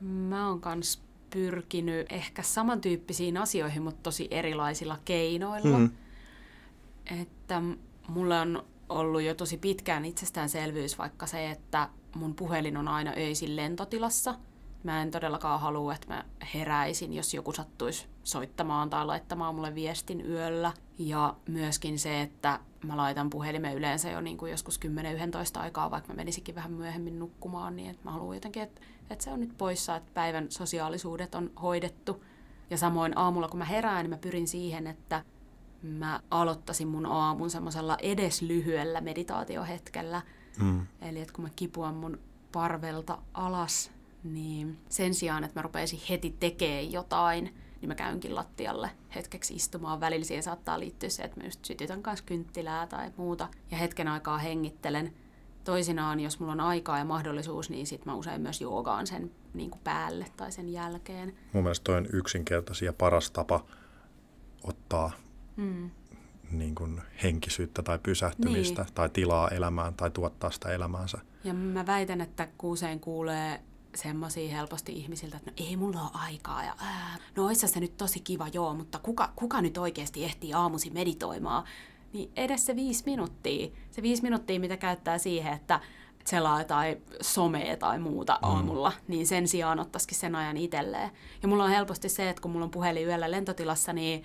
mä 0.02 0.50
oon 0.50 0.62
kans 0.62 1.02
pyrkinyt 1.30 2.12
ehkä 2.12 2.42
samantyyppisiin 2.42 3.38
asioihin, 3.38 3.84
mutta 3.84 4.04
tosi 4.04 4.28
erilaisilla 4.32 5.00
keinoilla. 5.06 5.78
Mm. 5.78 5.90
Että 7.22 7.62
mulla 8.08 8.42
on 8.42 8.64
ollut 8.90 9.22
jo 9.22 9.36
tosi 9.36 9.58
pitkään 9.58 10.06
itsestäänselvyys 10.06 10.98
vaikka 10.98 11.26
se, 11.26 11.50
että 11.50 11.90
mun 12.16 12.36
puhelin 12.36 12.78
on 12.78 12.88
aina 12.88 13.14
öisin 13.18 13.56
lentotilassa. 13.56 14.36
Mä 14.84 15.02
en 15.02 15.12
todellakaan 15.12 15.62
halua, 15.62 15.94
että 15.94 16.08
mä 16.08 16.26
heräisin, 16.54 17.14
jos 17.14 17.34
joku 17.34 17.52
sattuisi 17.52 18.08
soittamaan 18.26 18.90
tai 18.90 19.06
laittamaan 19.06 19.56
mulle 19.56 19.76
viestin 19.76 20.30
yöllä. 20.30 20.74
Ja 20.98 21.36
myöskin 21.48 22.00
se, 22.00 22.22
että 22.22 22.60
mä 22.84 22.98
laitan 22.98 23.30
puhelimen 23.30 23.76
yleensä 23.76 24.10
jo 24.10 24.22
niin 24.22 24.38
kuin 24.38 24.52
joskus 24.52 24.80
10-11 25.58 25.60
aikaa, 25.60 25.92
vaikka 25.92 26.14
mä 26.14 26.18
menisikin 26.18 26.56
vähän 26.56 26.72
myöhemmin 26.72 27.20
nukkumaan, 27.20 27.76
niin 27.76 27.90
että 27.90 28.02
mä 28.04 28.12
haluan 28.12 28.36
jotenkin, 28.36 28.64
että, 28.64 28.82
että 29.10 29.24
se 29.24 29.32
on 29.32 29.40
nyt 29.40 29.58
poissa, 29.58 29.96
että 29.96 30.12
päivän 30.14 30.52
sosiaalisuudet 30.52 31.36
on 31.36 31.52
hoidettu. 31.62 32.24
Ja 32.70 32.78
samoin 32.78 33.18
aamulla, 33.18 33.48
kun 33.48 33.58
mä 33.58 33.66
herään, 33.66 34.04
niin 34.04 34.10
mä 34.10 34.18
pyrin 34.18 34.48
siihen, 34.48 34.88
että 34.88 35.24
mä 35.82 36.20
aloittaisin 36.32 36.88
mun 36.88 37.06
aamun 37.06 37.50
semmoisella 37.50 37.98
edes 38.02 38.42
lyhyellä 38.42 39.02
meditaatiohetkellä. 39.02 40.22
Mm. 40.60 40.88
Eli 41.02 41.22
että 41.22 41.34
kun 41.34 41.44
mä 41.44 41.50
kipuan 41.56 41.96
mun 41.96 42.20
parvelta 42.52 43.18
alas, 43.34 43.92
niin 44.24 44.78
sen 44.90 45.14
sijaan, 45.14 45.44
että 45.44 45.60
mä 45.60 45.62
rupeisin 45.62 46.00
heti 46.10 46.36
tekemään 46.40 46.92
jotain, 46.92 47.54
niin 47.82 47.90
mä 47.90 47.96
käynkin 47.96 48.36
lattialle 48.36 48.90
hetkeksi 49.16 49.56
istumaan. 49.56 50.00
Välillä 50.00 50.26
siihen 50.26 50.44
saattaa 50.44 50.80
liittyä 50.80 51.10
se, 51.10 51.24
että 51.24 51.40
mä 51.40 51.46
just 51.46 51.66
sytytän 51.66 52.04
kanssa 52.04 52.26
kynttilää 52.26 52.88
tai 52.88 53.12
muuta 53.18 53.48
ja 53.72 53.78
hetken 53.78 54.08
aikaa 54.08 54.38
hengittelen. 54.38 55.14
Toisinaan, 55.64 56.20
jos 56.20 56.40
mulla 56.40 56.52
on 56.52 56.60
aikaa 56.60 56.98
ja 56.98 57.06
mahdollisuus, 57.06 57.70
niin 57.70 57.88
sit 57.88 58.06
mä 58.06 58.16
usein 58.16 58.42
myös 58.42 58.62
joogaan 58.62 59.08
sen 59.08 59.32
niin 59.54 59.70
kuin 59.70 59.82
päälle 59.84 60.26
tai 60.38 60.52
sen 60.52 60.70
jälkeen. 60.70 61.36
Mun 61.54 61.64
mielestä 61.64 61.84
toi 61.84 61.98
on 61.98 62.08
yksinkertaisia 62.14 62.94
paras 62.94 63.32
tapa 63.32 63.66
ottaa 64.64 65.12
mm. 65.56 65.90
niin 66.52 66.76
kuin 66.76 67.02
henkisyyttä 67.24 67.84
tai 67.84 68.00
pysähtymistä 68.00 68.84
niin. 68.84 68.94
tai 68.94 69.10
tilaa 69.10 69.50
elämään 69.50 69.94
tai 69.94 70.12
tuottaa 70.12 70.52
sitä 70.52 70.70
elämäänsä. 70.70 71.18
Ja 71.44 71.54
mä 71.54 71.86
väitän, 71.86 72.22
että 72.22 72.48
usein 72.64 73.00
kuulee 73.00 73.62
semmoisia 73.96 74.56
helposti 74.56 74.92
ihmisiltä, 74.92 75.38
että 75.38 75.52
no 75.52 75.68
ei 75.68 75.76
mulla 75.78 76.02
ole 76.02 76.10
aikaa 76.14 76.64
ja 76.64 76.76
ää, 76.80 77.18
no 77.36 77.46
oissa 77.46 77.68
se 77.68 77.80
nyt 77.80 77.98
tosi 77.98 78.20
kiva 78.20 78.48
joo, 78.54 78.74
mutta 78.74 79.00
kuka, 79.00 79.34
kuka 79.36 79.62
nyt 79.62 79.78
oikeasti 79.78 80.24
ehtii 80.24 80.54
aamusi 80.54 80.90
meditoimaan? 80.90 81.64
Niin 82.14 82.32
edes 82.36 82.66
se 82.66 82.76
viisi 82.76 83.04
minuuttia, 83.06 83.68
se 83.92 84.02
viisi 84.02 84.24
minuuttia, 84.24 84.60
mitä 84.60 84.78
käyttää 84.78 85.18
siihen, 85.18 85.54
että 85.54 85.80
selaa 86.26 86.64
tai 86.64 86.98
somea 87.22 87.78
tai 87.78 88.00
muuta 88.00 88.40
mm. 88.42 88.50
aamulla, 88.50 88.92
niin 89.08 89.28
sen 89.28 89.48
sijaan 89.48 89.80
ottaisikin 89.80 90.18
sen 90.18 90.36
ajan 90.36 90.58
itselleen. 90.58 91.12
Ja 91.42 91.48
mulla 91.48 91.64
on 91.64 91.70
helposti 91.70 92.10
se, 92.10 92.30
että 92.30 92.42
kun 92.42 92.52
mulla 92.52 92.66
on 92.66 92.72
puhelin 92.72 93.08
yöllä 93.08 93.32
lentotilassa, 93.32 93.94
niin 93.94 94.24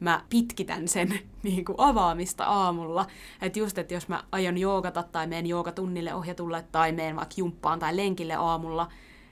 mä 0.00 0.24
pitkitän 0.30 0.88
sen 0.88 1.18
niin 1.42 1.64
kuin 1.64 1.76
avaamista 1.78 2.44
aamulla. 2.44 3.06
Että 3.42 3.58
just, 3.58 3.78
että 3.78 3.94
jos 3.94 4.08
mä 4.08 4.24
aion 4.32 4.58
joogata 4.58 5.02
tai 5.02 5.26
menen 5.26 5.46
joogatunnille 5.46 6.14
ohjatulle 6.14 6.64
tai 6.72 6.92
menen 6.92 7.16
vaikka 7.16 7.34
jumppaan 7.36 7.78
tai 7.78 7.96
lenkille 7.96 8.34
aamulla, 8.34 8.88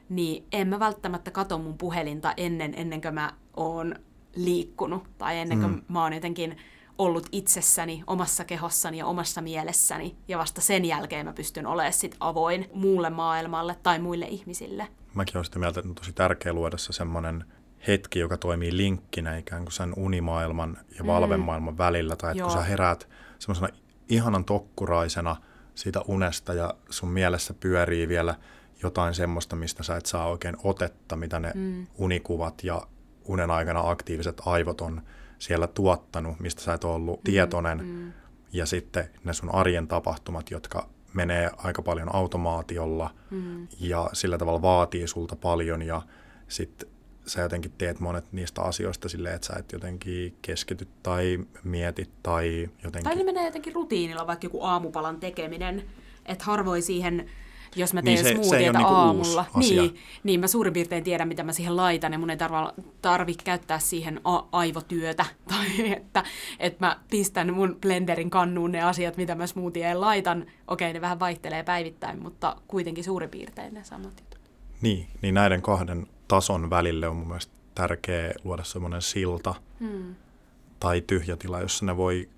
niin 0.08 0.46
en 0.52 0.68
mä 0.68 0.78
välttämättä 0.78 1.30
kato 1.30 1.58
mun 1.58 1.78
puhelinta 1.78 2.34
ennen, 2.36 2.74
ennen 2.76 3.00
kuin 3.00 3.14
mä 3.14 3.32
oon 3.56 3.94
liikkunut 4.36 5.04
tai 5.18 5.38
ennen 5.38 5.60
kuin 5.60 5.72
mm. 5.72 5.82
mä 5.88 6.02
oon 6.02 6.12
jotenkin 6.12 6.56
ollut 6.98 7.26
itsessäni, 7.32 8.02
omassa 8.06 8.44
kehossani 8.44 8.98
ja 8.98 9.06
omassa 9.06 9.40
mielessäni. 9.40 10.16
Ja 10.28 10.38
vasta 10.38 10.60
sen 10.60 10.84
jälkeen 10.84 11.26
mä 11.26 11.32
pystyn 11.32 11.66
olemaan 11.66 11.92
sit 11.92 12.16
avoin 12.20 12.70
muulle 12.74 13.10
maailmalle 13.10 13.76
tai 13.82 13.98
muille 13.98 14.26
ihmisille. 14.26 14.88
Mäkin 15.14 15.36
olen 15.36 15.44
sitä 15.44 15.58
mieltä, 15.58 15.80
että 15.80 15.88
on 15.88 15.94
tosi 15.94 16.12
tärkeä 16.12 16.52
luoda 16.52 16.78
se 16.78 16.92
semmoinen 16.92 17.44
hetki, 17.86 18.18
joka 18.18 18.36
toimii 18.36 18.76
linkkinä 18.76 19.36
ikään 19.36 19.62
kuin 19.62 19.72
sen 19.72 19.92
unimaailman 19.96 20.78
ja 20.98 21.02
mm. 21.02 21.06
valvemaailman 21.06 21.74
mm. 21.74 21.78
välillä. 21.78 22.16
Tai 22.16 22.30
että 22.30 22.42
kun 22.42 22.52
sä 22.52 22.60
heräät 22.60 23.08
semmoisena 23.38 23.68
ihanan 24.08 24.44
tokkuraisena 24.44 25.36
siitä 25.74 26.00
unesta 26.00 26.54
ja 26.54 26.74
sun 26.90 27.08
mielessä 27.08 27.54
pyörii 27.54 28.08
vielä 28.08 28.34
jotain 28.82 29.14
semmoista, 29.14 29.56
mistä 29.56 29.82
sä 29.82 29.96
et 29.96 30.06
saa 30.06 30.28
oikein 30.28 30.56
otetta, 30.64 31.16
mitä 31.16 31.40
ne 31.40 31.52
mm. 31.54 31.86
unikuvat 31.98 32.64
ja 32.64 32.82
unen 33.24 33.50
aikana 33.50 33.90
aktiiviset 33.90 34.42
aivot 34.46 34.80
on 34.80 35.02
siellä 35.38 35.66
tuottanut, 35.66 36.40
mistä 36.40 36.62
sä 36.62 36.74
et 36.74 36.84
ole 36.84 36.94
ollut 36.94 37.20
mm. 37.20 37.24
tietoinen. 37.24 37.84
Mm. 37.84 38.12
Ja 38.52 38.66
sitten 38.66 39.10
ne 39.24 39.32
sun 39.32 39.54
arjen 39.54 39.88
tapahtumat, 39.88 40.50
jotka 40.50 40.88
menee 41.14 41.50
aika 41.56 41.82
paljon 41.82 42.14
automaatiolla 42.14 43.10
mm. 43.30 43.68
ja 43.80 44.10
sillä 44.12 44.38
tavalla 44.38 44.62
vaatii 44.62 45.08
sulta 45.08 45.36
paljon 45.36 45.82
ja 45.82 46.02
sitten 46.48 46.88
sä 47.26 47.40
jotenkin 47.40 47.72
teet 47.78 48.00
monet 48.00 48.32
niistä 48.32 48.62
asioista 48.62 49.08
silleen, 49.08 49.34
että 49.34 49.46
sä 49.46 49.54
et 49.58 49.72
jotenkin 49.72 50.36
keskity 50.42 50.88
tai 51.02 51.38
mieti 51.64 52.10
tai 52.22 52.70
jotenkin... 52.84 53.04
Tai 53.04 53.16
ne 53.16 53.24
menee 53.24 53.44
jotenkin 53.44 53.74
rutiinilla, 53.74 54.26
vaikka 54.26 54.46
joku 54.46 54.62
aamupalan 54.62 55.20
tekeminen, 55.20 55.84
että 56.26 56.44
harvoin 56.44 56.82
siihen 56.82 57.30
jos 57.76 57.94
mä 57.94 58.02
teen 58.02 58.24
niin 58.24 58.44
se, 58.44 58.48
se 58.48 58.58
niinku 58.58 58.84
aamulla, 58.84 59.44
niin, 59.54 59.96
niin 60.24 60.40
mä 60.40 60.46
suurin 60.46 60.72
piirtein 60.72 61.04
tiedän, 61.04 61.28
mitä 61.28 61.42
mä 61.42 61.52
siihen 61.52 61.76
laitan, 61.76 62.12
ja 62.12 62.18
mun 62.18 62.30
ei 62.30 62.36
tarvi, 62.36 62.82
tarvi 63.02 63.34
käyttää 63.44 63.78
siihen 63.78 64.20
a- 64.24 64.44
aivotyötä, 64.52 65.24
tai 65.48 65.92
että, 65.92 66.24
että 66.58 66.86
mä 66.86 67.00
pistän 67.10 67.54
mun 67.54 67.78
blenderin 67.80 68.30
kannuun 68.30 68.72
ne 68.72 68.82
asiat, 68.82 69.16
mitä 69.16 69.34
mä 69.34 69.46
smoothieen 69.46 70.00
laitan. 70.00 70.46
Okei, 70.68 70.92
ne 70.92 71.00
vähän 71.00 71.20
vaihtelee 71.20 71.62
päivittäin, 71.62 72.22
mutta 72.22 72.56
kuitenkin 72.68 73.04
suurin 73.04 73.30
piirtein 73.30 73.74
ne 73.74 73.84
samat 73.84 74.20
jutut. 74.20 74.40
Niin, 74.80 75.06
niin 75.22 75.34
näiden 75.34 75.62
kahden 75.62 76.06
tason 76.28 76.70
välille 76.70 77.08
on 77.08 77.16
mun 77.16 77.28
mielestä 77.28 77.52
tärkeä 77.74 78.32
luoda 78.44 78.64
semmoinen 78.64 79.02
silta 79.02 79.54
hmm. 79.80 80.14
tai 80.80 81.00
tyhjätila, 81.00 81.60
jossa 81.60 81.86
ne 81.86 81.96
voi 81.96 82.28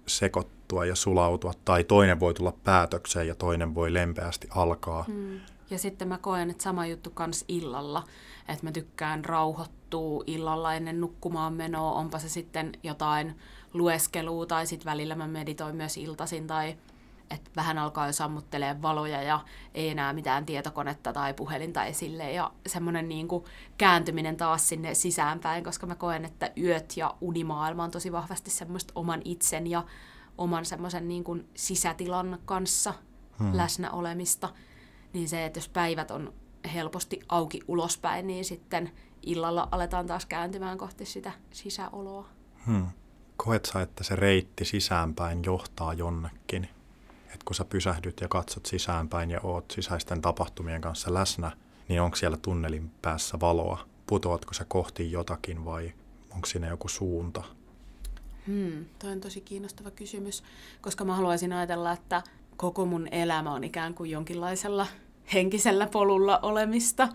sekoittua 0.69 0.85
ja 0.85 0.95
sulautua, 0.95 1.53
tai 1.65 1.85
toinen 1.85 2.21
voi 2.21 2.35
tulla 2.35 2.53
päätökseen 2.65 3.29
ja 3.29 3.35
toinen 3.35 3.75
voi 3.75 3.95
lempeästi 3.95 4.49
alkaa. 4.51 5.03
Hmm. 5.03 5.41
Ja 5.71 5.79
sitten 5.79 6.09
mä 6.09 6.19
koen, 6.19 6.51
että 6.51 6.63
sama 6.63 6.87
juttu 6.87 7.11
kans 7.11 7.45
illalla, 7.49 8.05
että 8.49 8.67
mä 8.67 8.73
tykkään 8.73 9.25
rauhoittua 9.25 10.25
illalla 10.27 10.75
ennen 10.75 11.01
nukkumaan 11.01 11.53
menoa, 11.53 11.93
onpa 11.93 12.19
se 12.19 12.29
sitten 12.29 12.73
jotain 12.83 13.35
lueskelua 13.75 14.47
tai 14.47 14.67
sitten 14.67 14.91
välillä 14.91 15.15
mä 15.15 15.27
meditoin 15.27 15.77
myös 15.77 15.97
iltasin 15.97 16.47
tai 16.47 16.77
että 17.31 17.51
vähän 17.57 17.79
alkaa 17.79 18.07
jo 18.07 18.13
sammuttelee 18.13 18.83
valoja 18.83 19.23
ja 19.23 19.41
ei 19.75 19.89
enää 19.89 20.13
mitään 20.13 20.47
tietokonetta 20.47 21.13
tai 21.13 21.35
puhelinta 21.35 21.85
esille 21.85 22.33
ja 22.33 22.51
semmoinen 22.67 23.09
niin 23.09 23.29
kuin 23.29 23.45
kääntyminen 23.79 24.37
taas 24.37 24.69
sinne 24.69 24.95
sisäänpäin, 24.95 25.65
koska 25.65 25.87
mä 25.87 25.95
koen, 25.95 26.25
että 26.25 26.51
yöt 26.57 26.97
ja 26.97 27.15
unimaailma 27.21 27.85
on 27.85 27.91
tosi 27.91 28.13
vahvasti 28.13 28.51
semmoista 28.51 28.93
oman 28.95 29.23
itsen 29.25 29.67
ja 29.67 29.85
oman 30.39 30.65
semmoisen 30.65 31.09
niin 31.09 31.25
kuin 31.25 31.49
sisätilan 31.55 32.39
kanssa 32.45 32.95
hmm. 33.39 33.57
läsnä 33.57 33.91
olemista. 33.91 34.49
Niin 35.13 35.29
se, 35.29 35.45
että 35.45 35.59
jos 35.59 35.69
päivät 35.69 36.11
on 36.11 36.35
helposti 36.75 37.21
auki 37.29 37.61
ulospäin, 37.69 38.27
niin 38.27 38.45
sitten 38.45 38.91
illalla 39.23 39.69
aletaan 39.71 40.07
taas 40.07 40.27
kääntymään 40.27 40.79
kohti 40.79 41.05
sitä 41.07 41.33
sisäoloa. 41.51 42.29
Hmm. 42.67 42.87
Koet 43.37 43.65
sä, 43.65 43.83
että 43.83 44.05
se 44.05 44.17
reitti 44.17 44.65
sisäänpäin 44.65 45.45
johtaa 45.45 45.95
jonnekin? 45.95 46.69
että 47.39 47.45
kun 47.45 47.55
sä 47.55 47.65
pysähdyt 47.65 48.21
ja 48.21 48.29
katsot 48.29 48.67
sisäänpäin 48.67 49.31
ja 49.31 49.41
oot 49.43 49.71
sisäisten 49.71 50.23
tapahtumien 50.23 50.81
kanssa 50.81 51.15
läsnä, 51.15 51.51
niin 51.89 52.03
onko 52.03 52.17
siellä 52.17 52.37
tunnelin 52.37 52.91
päässä 53.03 53.41
valoa? 53.41 53.87
Putoatko 54.07 54.55
sä 54.55 54.65
kohti 54.69 55.13
jotakin 55.13 55.65
vai 55.65 55.93
onko 56.35 56.47
siinä 56.47 56.69
joku 56.69 56.89
suunta? 56.89 57.45
Hmm, 58.49 58.85
toi 58.99 59.13
on 59.13 59.21
tosi 59.21 59.41
kiinnostava 59.41 59.91
kysymys, 59.91 60.43
koska 60.81 61.05
mä 61.05 61.17
haluaisin 61.17 61.53
ajatella, 61.53 61.93
että 61.93 62.23
koko 62.57 62.87
mun 62.87 63.09
elämä 63.11 63.53
on 63.53 63.65
ikään 63.65 63.95
kuin 63.95 64.11
jonkinlaisella 64.11 64.87
henkisellä 65.35 65.87
polulla 65.87 66.39
olemista 66.43 67.09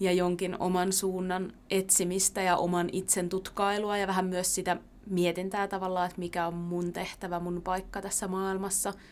ja 0.00 0.12
jonkin 0.12 0.56
oman 0.60 0.92
suunnan 0.92 1.52
etsimistä 1.70 2.42
ja 2.42 2.56
oman 2.56 2.88
itsen 2.92 3.28
tutkailua 3.28 3.96
ja 3.96 4.06
vähän 4.06 4.26
myös 4.26 4.54
sitä 4.54 4.76
mietintää 5.06 5.68
tavallaan, 5.68 6.06
että 6.06 6.18
mikä 6.18 6.46
on 6.46 6.54
mun 6.54 6.92
tehtävä, 6.92 7.40
mun 7.40 7.62
paikka 7.62 8.02
tässä 8.02 8.28
maailmassa– 8.28 8.92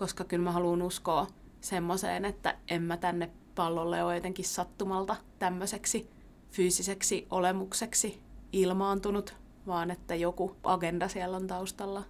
koska 0.00 0.24
kyllä 0.24 0.44
mä 0.44 0.52
haluan 0.52 0.82
uskoa 0.82 1.26
semmoiseen, 1.60 2.24
että 2.24 2.56
en 2.68 2.82
mä 2.82 2.96
tänne 2.96 3.30
pallolle 3.54 4.02
ole 4.04 4.14
jotenkin 4.14 4.44
sattumalta 4.44 5.16
tämmöiseksi 5.38 6.10
fyysiseksi 6.50 7.26
olemukseksi 7.30 8.20
ilmaantunut, 8.52 9.34
vaan 9.66 9.90
että 9.90 10.14
joku 10.14 10.56
agenda 10.64 11.08
siellä 11.08 11.36
on 11.36 11.46
taustalla, 11.46 12.04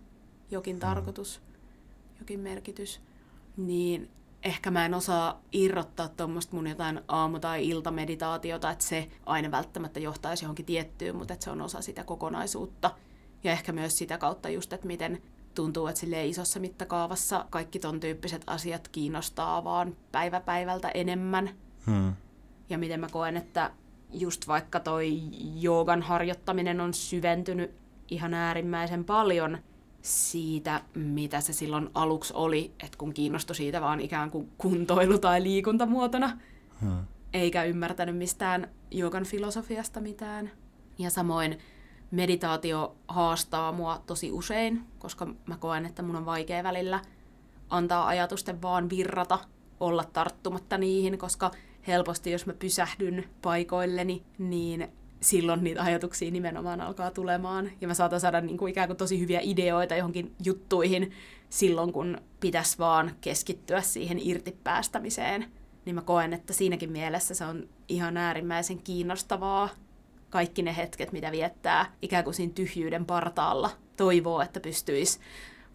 jokin 0.51 0.77
mm. 0.77 0.81
tarkoitus, 0.81 1.43
jokin 2.19 2.41
merkitys. 2.41 3.01
Niin 3.57 4.11
ehkä 4.43 4.71
mä 4.71 4.85
en 4.87 4.95
osaa 4.95 5.41
irrottaa 5.53 6.09
tuommoista 6.09 6.57
mun 6.57 6.67
jotain 6.67 7.01
aamu- 7.09 7.41
tai 7.41 7.69
iltameditaatiota, 7.69 8.71
että 8.71 8.85
se 8.85 9.09
aina 9.27 9.51
välttämättä 9.51 10.01
johtaisi 10.01 10.45
johonkin 10.45 10.67
tiettyyn, 10.67 11.17
mutta 11.17 11.35
että 11.35 11.45
se 11.45 11.51
on 11.51 11.63
osa 11.63 11.83
sitä 11.83 12.05
kokonaisuutta. 12.05 12.91
Ja 13.45 13.53
ehkä 13.53 13.73
myös 13.73 13.99
sitä 13.99 14.19
kautta 14.19 14.49
just, 14.49 14.73
että 14.73 14.87
miten 14.87 15.23
tuntuu, 15.55 15.87
että 15.87 16.01
sille 16.01 16.27
isossa 16.27 16.61
mittakaavassa 16.61 17.47
kaikki 17.51 17.79
ton 17.79 18.01
tyyppiset 18.01 18.43
asiat 18.47 18.89
kiinnostaa 18.89 19.65
vaan 19.65 19.97
päivä 20.13 20.41
päivältä 20.41 20.89
enemmän. 20.89 21.51
Hmm. 21.87 22.13
Ja 22.71 22.79
miten 22.79 23.01
mä 23.01 23.09
koen, 23.09 23.37
että 23.37 23.71
just 24.13 24.49
vaikka 24.49 24.81
toi 24.81 25.21
joogan 25.55 26.03
harjoittaminen 26.03 26.81
on 26.81 26.95
syventynyt 26.95 27.71
ihan 28.09 28.35
äärimmäisen 28.35 29.05
paljon 29.05 29.59
siitä, 30.03 30.83
mitä 30.95 31.41
se 31.41 31.53
silloin 31.53 31.91
aluksi 31.95 32.35
oli, 32.35 32.73
että 32.83 32.99
kun 32.99 33.15
kiinnostui 33.15 33.57
siitä 33.57 33.81
vaan 33.81 34.01
ikään 34.01 34.31
kuin 34.31 34.53
kuntoilu- 34.59 35.19
tai 35.19 35.43
liikuntamuotona, 35.43 36.39
hmm. 36.81 36.99
eikä 37.33 37.65
ymmärtänyt 37.65 38.17
mistään 38.17 38.69
joogan 38.91 39.25
filosofiasta 39.25 40.01
mitään. 40.01 40.51
Ja 40.99 41.11
samoin 41.11 41.59
meditaatio 42.11 42.97
haastaa 43.09 43.73
mua 43.73 44.03
tosi 44.07 44.33
usein, 44.33 44.85
koska 44.99 45.27
mä 45.47 45.57
koen, 45.57 45.87
että 45.87 46.03
mun 46.03 46.17
on 46.17 46.27
vaikea 46.27 46.65
välillä 46.65 47.01
antaa 47.71 48.07
ajatusten 48.07 48.63
vaan 48.63 48.91
virrata, 48.91 49.39
olla 49.81 50.05
tarttumatta 50.05 50.79
niihin, 50.79 51.19
koska 51.19 51.51
helposti 51.87 52.31
jos 52.31 52.47
mä 52.47 52.53
pysähdyn 52.53 53.25
paikoilleni, 53.43 54.23
niin 54.39 54.89
silloin 55.21 55.65
niitä 55.65 55.83
ajatuksia 55.83 56.31
nimenomaan 56.31 56.81
alkaa 56.81 57.11
tulemaan. 57.11 57.71
Ja 57.81 57.89
mä 57.89 57.95
saatan 57.95 58.21
saada 58.21 58.41
niin 58.41 58.59
kuin 58.59 58.71
ikään 58.71 58.89
kuin 58.89 58.97
tosi 58.97 59.21
hyviä 59.21 59.41
ideoita 59.43 59.97
johonkin 59.97 60.35
juttuihin 60.45 61.11
silloin, 61.49 61.93
kun 61.93 62.19
pitäisi 62.41 62.79
vaan 62.79 63.11
keskittyä 63.21 63.81
siihen 63.81 64.19
irtipäästämiseen. 64.23 65.45
Niin 65.85 65.95
mä 65.95 66.03
koen, 66.03 66.33
että 66.33 66.53
siinäkin 66.53 66.93
mielessä 66.93 67.35
se 67.35 67.45
on 67.45 67.69
ihan 67.89 68.17
äärimmäisen 68.17 68.79
kiinnostavaa 68.79 69.69
kaikki 70.31 70.63
ne 70.63 70.77
hetket, 70.77 71.13
mitä 71.13 71.33
viettää 71.33 71.93
ikään 72.03 72.25
kuin 72.25 72.35
siinä 72.35 72.53
tyhjyyden 72.55 73.07
partaalla. 73.07 73.71
Toivoo, 73.97 74.41
että 74.41 74.61
pystyisi 74.61 75.19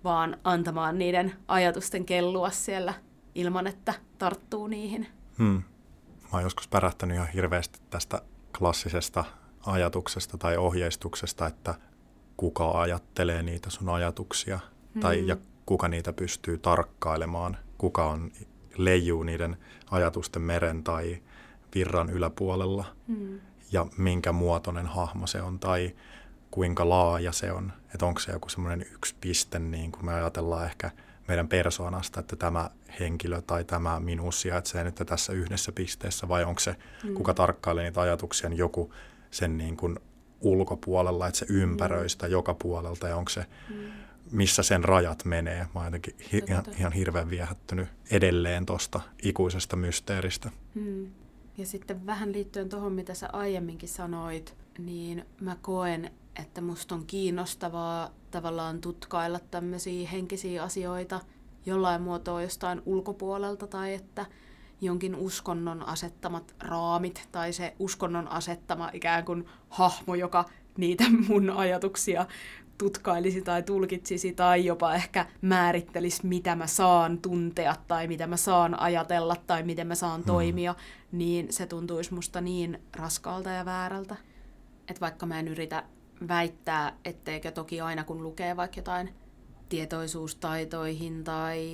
vaan 0.03 0.37
antamaan 0.43 0.97
niiden 0.97 1.33
ajatusten 1.47 2.05
kellua 2.05 2.49
siellä 2.49 2.93
ilman, 3.35 3.67
että 3.67 3.93
tarttuu 4.17 4.67
niihin. 4.67 5.07
Hmm. 5.37 5.63
Mä 6.25 6.29
oon 6.31 6.43
joskus 6.43 6.67
pärähtänyt 6.67 7.15
ihan 7.15 7.27
hirveästi 7.27 7.79
tästä 7.89 8.21
klassisesta 8.57 9.25
ajatuksesta 9.65 10.37
tai 10.37 10.57
ohjeistuksesta, 10.57 11.47
että 11.47 11.75
kuka 12.37 12.81
ajattelee 12.81 13.43
niitä 13.43 13.69
sun 13.69 13.89
ajatuksia 13.89 14.59
hmm. 14.93 15.01
tai 15.01 15.27
ja 15.27 15.37
kuka 15.65 15.87
niitä 15.87 16.13
pystyy 16.13 16.57
tarkkailemaan, 16.57 17.57
kuka 17.77 18.05
on 18.09 18.31
leijuu 18.77 19.23
niiden 19.23 19.57
ajatusten 19.91 20.41
meren 20.41 20.83
tai 20.83 21.21
virran 21.75 22.09
yläpuolella 22.09 22.85
hmm. 23.07 23.39
ja 23.71 23.85
minkä 23.97 24.31
muotoinen 24.31 24.85
hahmo 24.85 25.27
se 25.27 25.41
on 25.41 25.59
tai 25.59 25.95
kuinka 26.51 26.89
laaja 26.89 27.31
se 27.31 27.51
on, 27.51 27.73
että 27.93 28.05
onko 28.05 28.19
se 28.19 28.31
joku 28.31 28.49
semmoinen 28.49 28.87
yksi 28.93 29.15
piste, 29.21 29.59
niin 29.59 29.91
kuin 29.91 30.05
me 30.05 30.13
ajatellaan 30.13 30.65
ehkä 30.65 30.91
meidän 31.27 31.47
persoonasta, 31.47 32.19
että 32.19 32.35
tämä 32.35 32.69
henkilö 32.99 33.41
tai 33.41 33.63
tämä 33.63 33.99
minus 33.99 34.41
sijaitsee 34.41 34.83
nyt 34.83 34.95
tässä 35.05 35.33
yhdessä 35.33 35.71
pisteessä, 35.71 36.27
vai 36.27 36.43
onko 36.43 36.59
se, 36.59 36.75
mm. 37.03 37.13
kuka 37.13 37.33
tarkkailee 37.33 37.83
niitä 37.83 38.01
ajatuksia, 38.01 38.49
niin 38.49 38.57
joku 38.57 38.93
sen 39.31 39.57
niin 39.57 39.77
kuin 39.77 39.99
ulkopuolella, 40.41 41.27
että 41.27 41.39
se 41.39 41.45
ympäröi 41.49 42.09
sitä 42.09 42.25
mm. 42.25 42.31
joka 42.31 42.53
puolelta, 42.53 43.07
ja 43.07 43.15
onko 43.15 43.29
se, 43.29 43.45
mm. 43.69 43.75
missä 44.31 44.63
sen 44.63 44.83
rajat 44.83 45.25
menee. 45.25 45.57
Mä 45.59 45.69
oon 45.75 45.85
jotenkin 45.85 46.15
hi- 46.33 46.43
ihan, 46.47 46.63
ihan 46.77 46.91
hirveän 46.91 47.29
viehättynyt 47.29 47.87
edelleen 48.11 48.65
tuosta 48.65 49.01
ikuisesta 49.23 49.75
mysteeristä. 49.75 50.49
Mm. 50.75 51.11
Ja 51.57 51.65
sitten 51.65 52.05
vähän 52.05 52.31
liittyen 52.31 52.69
tuohon, 52.69 52.93
mitä 52.93 53.13
sä 53.13 53.29
aiemminkin 53.33 53.89
sanoit, 53.89 54.55
niin 54.77 55.25
mä 55.41 55.57
koen, 55.61 56.11
että 56.41 56.61
musta 56.61 56.95
on 56.95 57.05
kiinnostavaa 57.05 58.09
tavallaan 58.31 58.81
tutkailla 58.81 59.39
tämmöisiä 59.39 60.09
henkisiä 60.09 60.63
asioita 60.63 61.19
jollain 61.65 62.01
muotoa 62.01 62.41
jostain 62.41 62.81
ulkopuolelta 62.85 63.67
tai 63.67 63.93
että 63.93 64.25
jonkin 64.81 65.15
uskonnon 65.15 65.87
asettamat 65.87 66.55
raamit 66.59 67.27
tai 67.31 67.53
se 67.53 67.75
uskonnon 67.79 68.27
asettama 68.27 68.89
ikään 68.93 69.25
kuin 69.25 69.45
hahmo, 69.69 70.15
joka 70.15 70.45
niitä 70.77 71.03
mun 71.27 71.49
ajatuksia 71.49 72.25
tutkailisi 72.77 73.41
tai 73.41 73.63
tulkitsisi 73.63 74.33
tai 74.33 74.65
jopa 74.65 74.93
ehkä 74.95 75.25
määrittelisi, 75.41 76.27
mitä 76.27 76.55
mä 76.55 76.67
saan 76.67 77.17
tuntea 77.17 77.75
tai 77.87 78.07
mitä 78.07 78.27
mä 78.27 78.37
saan 78.37 78.79
ajatella 78.79 79.35
tai 79.47 79.63
miten 79.63 79.87
mä 79.87 79.95
saan 79.95 80.21
hmm. 80.21 80.27
toimia, 80.27 80.75
niin 81.11 81.53
se 81.53 81.65
tuntuisi 81.65 82.13
musta 82.13 82.41
niin 82.41 82.81
raskaalta 82.95 83.49
ja 83.49 83.65
väärältä. 83.65 84.15
Että 84.87 85.01
vaikka 85.01 85.25
mä 85.25 85.39
en 85.39 85.47
yritä 85.47 85.83
väittää, 86.27 86.97
etteikö 87.05 87.51
toki 87.51 87.81
aina 87.81 88.03
kun 88.03 88.23
lukee 88.23 88.57
vaikka 88.57 88.79
jotain 88.79 89.13
tietoisuustaitoihin 89.69 91.23
tai 91.23 91.67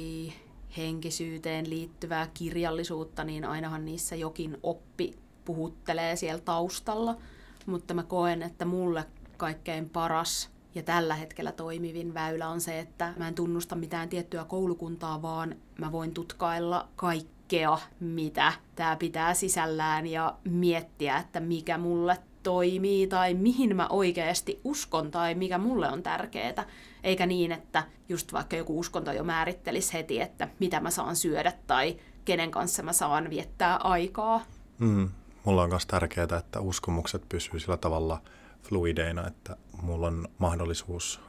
henkisyyteen 0.78 1.70
liittyvää 1.70 2.28
kirjallisuutta, 2.34 3.24
niin 3.24 3.46
ainahan 3.46 3.86
niissä 3.86 4.16
jokin 4.16 4.58
oppi 4.64 5.18
puhuttelee 5.46 6.16
siellä 6.16 6.42
taustalla. 6.42 7.18
Mutta 7.66 7.94
mä 7.94 8.04
koen, 8.04 8.44
että 8.44 8.66
mulle 8.66 9.06
kaikkein 9.38 9.90
paras 9.90 10.50
ja 10.76 10.84
tällä 10.84 11.16
hetkellä 11.16 11.52
toimivin 11.52 12.14
väylä 12.14 12.50
on 12.50 12.62
se, 12.62 12.80
että 12.80 13.14
mä 13.18 13.28
en 13.28 13.36
tunnusta 13.36 13.76
mitään 13.76 14.10
tiettyä 14.10 14.46
koulukuntaa, 14.46 15.22
vaan 15.22 15.56
mä 15.80 15.92
voin 15.92 16.14
tutkailla 16.14 16.88
kaikkea, 16.96 17.78
mitä 18.00 18.54
tämä 18.76 18.96
pitää 18.96 19.34
sisällään 19.34 20.08
ja 20.08 20.38
miettiä, 20.44 21.18
että 21.18 21.40
mikä 21.40 21.78
mulle 21.78 22.18
toimii 22.44 23.08
tai 23.08 23.34
mihin 23.34 23.76
mä 23.76 23.88
oikeasti 23.88 24.60
uskon 24.64 25.12
tai 25.12 25.36
mikä 25.36 25.58
mulle 25.58 25.92
on 25.92 26.04
tärkeää. 26.04 26.66
Eikä 27.04 27.26
niin, 27.26 27.52
että 27.52 27.84
just 28.10 28.34
vaikka 28.34 28.56
joku 28.56 28.80
uskonto 28.80 29.12
jo 29.12 29.24
määrittelisi 29.24 29.94
heti, 29.94 30.22
että 30.22 30.50
mitä 30.60 30.80
mä 30.80 30.90
saan 30.90 31.16
syödä 31.16 31.54
tai 31.68 31.98
kenen 32.26 32.52
kanssa 32.52 32.84
mä 32.84 32.94
saan 32.94 33.30
viettää 33.30 33.76
aikaa. 33.78 34.42
Mm. 34.80 35.10
Mulla 35.44 35.64
on 35.64 35.70
myös 35.70 35.86
tärkeää, 35.86 36.38
että 36.40 36.60
uskomukset 36.60 37.30
pysyy 37.30 37.60
sillä 37.60 37.78
tavalla 37.78 38.22
fluideina, 38.64 39.28
että 39.28 39.58
mulla 39.82 40.08
on 40.08 40.28
mahdollisuus 40.38 41.22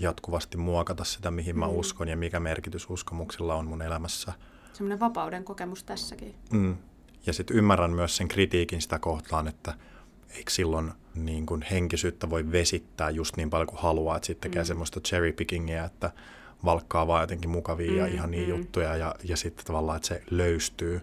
jatkuvasti 0.00 0.56
muokata 0.56 1.04
sitä, 1.04 1.30
mihin 1.30 1.58
mä 1.58 1.66
mm. 1.66 1.72
uskon 1.72 2.08
ja 2.08 2.16
mikä 2.16 2.40
merkitys 2.40 2.90
uskomuksilla 2.90 3.54
on 3.54 3.66
mun 3.66 3.82
elämässä. 3.82 4.32
Semmoinen 4.72 5.00
vapauden 5.00 5.44
kokemus 5.44 5.84
tässäkin. 5.84 6.34
Mm. 6.52 6.76
Ja 7.26 7.32
sitten 7.32 7.56
ymmärrän 7.56 7.90
myös 7.90 8.16
sen 8.16 8.28
kritiikin 8.28 8.82
sitä 8.82 8.98
kohtaan, 8.98 9.48
että 9.48 9.74
eikö 10.34 10.50
silloin 10.50 10.92
niin 11.14 11.46
kuin 11.46 11.62
henkisyyttä 11.70 12.30
voi 12.30 12.52
vesittää 12.52 13.10
just 13.10 13.36
niin 13.36 13.50
paljon 13.50 13.66
kuin 13.66 13.80
haluaa, 13.80 14.16
että 14.16 14.26
sitten 14.26 14.50
tekee 14.50 14.62
mm. 14.62 14.66
semmoista 14.66 15.00
cherry 15.00 15.32
pickingia, 15.32 15.84
että 15.84 16.10
valkkaa 16.64 17.06
vaan 17.06 17.22
jotenkin 17.22 17.50
mukavia 17.50 17.90
mm, 17.90 17.98
ja 17.98 18.06
ihan 18.06 18.30
niin 18.30 18.48
mm. 18.48 18.48
juttuja 18.48 18.96
ja, 18.96 19.14
ja 19.24 19.36
sitten 19.36 19.66
tavallaan, 19.66 19.96
että 19.96 20.08
se 20.08 20.22
löystyy, 20.30 21.00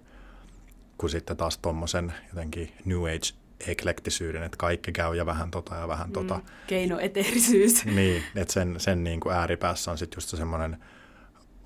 kun 0.97 1.09
sitten 1.09 1.37
taas 1.37 1.57
tuommoisen 1.57 2.13
jotenkin 2.29 2.71
New 2.85 3.03
Age 3.03 3.41
eklektisyyden, 3.67 4.43
että 4.43 4.57
kaikki 4.57 4.91
käy 4.91 5.15
ja 5.15 5.25
vähän 5.25 5.51
tota 5.51 5.75
ja 5.75 5.87
vähän 5.87 6.11
tota. 6.11 6.33
Mm, 6.33 6.43
keinoeterisyys. 6.67 7.85
niin, 7.95 8.23
että 8.35 8.53
sen, 8.53 8.75
sen 8.77 9.03
niin 9.03 9.19
kuin 9.19 9.35
ääripäässä 9.35 9.91
on 9.91 9.97
sitten 9.97 10.17
just 10.17 10.29
semmoinen 10.29 10.77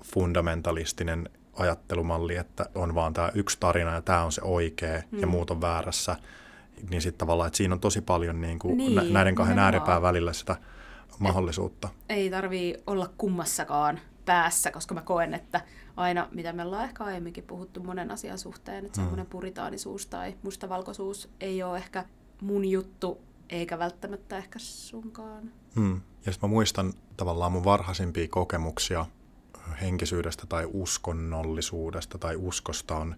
fundamentalistinen 0.04 1.28
ajattelumalli, 1.54 2.36
että 2.36 2.66
on 2.74 2.94
vaan 2.94 3.12
tämä 3.12 3.30
yksi 3.34 3.56
tarina 3.60 3.94
ja 3.94 4.02
tämä 4.02 4.24
on 4.24 4.32
se 4.32 4.42
oikea 4.44 5.02
mm. 5.10 5.20
ja 5.20 5.26
muut 5.26 5.50
on 5.50 5.60
väärässä 5.60 6.16
niin 6.90 7.02
sitten 7.02 7.18
tavallaan, 7.18 7.46
että 7.46 7.56
siinä 7.56 7.74
on 7.74 7.80
tosi 7.80 8.00
paljon 8.00 8.40
niin 8.40 8.58
kuin 8.58 8.76
niin, 8.76 9.12
näiden 9.12 9.34
kahden 9.34 9.58
ääripään 9.58 10.02
välillä 10.02 10.32
sitä 10.32 10.56
mahdollisuutta. 11.18 11.88
Ei 12.08 12.30
tarvii 12.30 12.76
olla 12.86 13.10
kummassakaan 13.18 14.00
päässä, 14.24 14.70
koska 14.70 14.94
mä 14.94 15.02
koen, 15.02 15.34
että 15.34 15.60
aina, 15.96 16.28
mitä 16.30 16.52
me 16.52 16.62
ollaan 16.62 16.84
ehkä 16.84 17.04
aiemminkin 17.04 17.44
puhuttu 17.44 17.82
monen 17.82 18.10
asian 18.10 18.38
suhteen, 18.38 18.86
että 18.86 19.00
mm. 19.00 19.04
semmoinen 19.04 19.26
puritaanisuus 19.26 20.06
tai 20.06 20.34
mustavalkoisuus 20.42 21.28
ei 21.40 21.62
ole 21.62 21.78
ehkä 21.78 22.04
mun 22.40 22.64
juttu, 22.64 23.20
eikä 23.48 23.78
välttämättä 23.78 24.36
ehkä 24.38 24.58
sunkaan. 24.58 25.52
Mm. 25.74 26.00
Ja 26.26 26.32
sitten 26.32 26.50
mä 26.50 26.54
muistan 26.54 26.92
tavallaan 27.16 27.52
mun 27.52 27.64
varhaisimpia 27.64 28.28
kokemuksia 28.28 29.06
henkisyydestä 29.80 30.46
tai 30.46 30.68
uskonnollisuudesta 30.72 32.18
tai 32.18 32.36
uskosta 32.36 32.96
on 32.96 33.16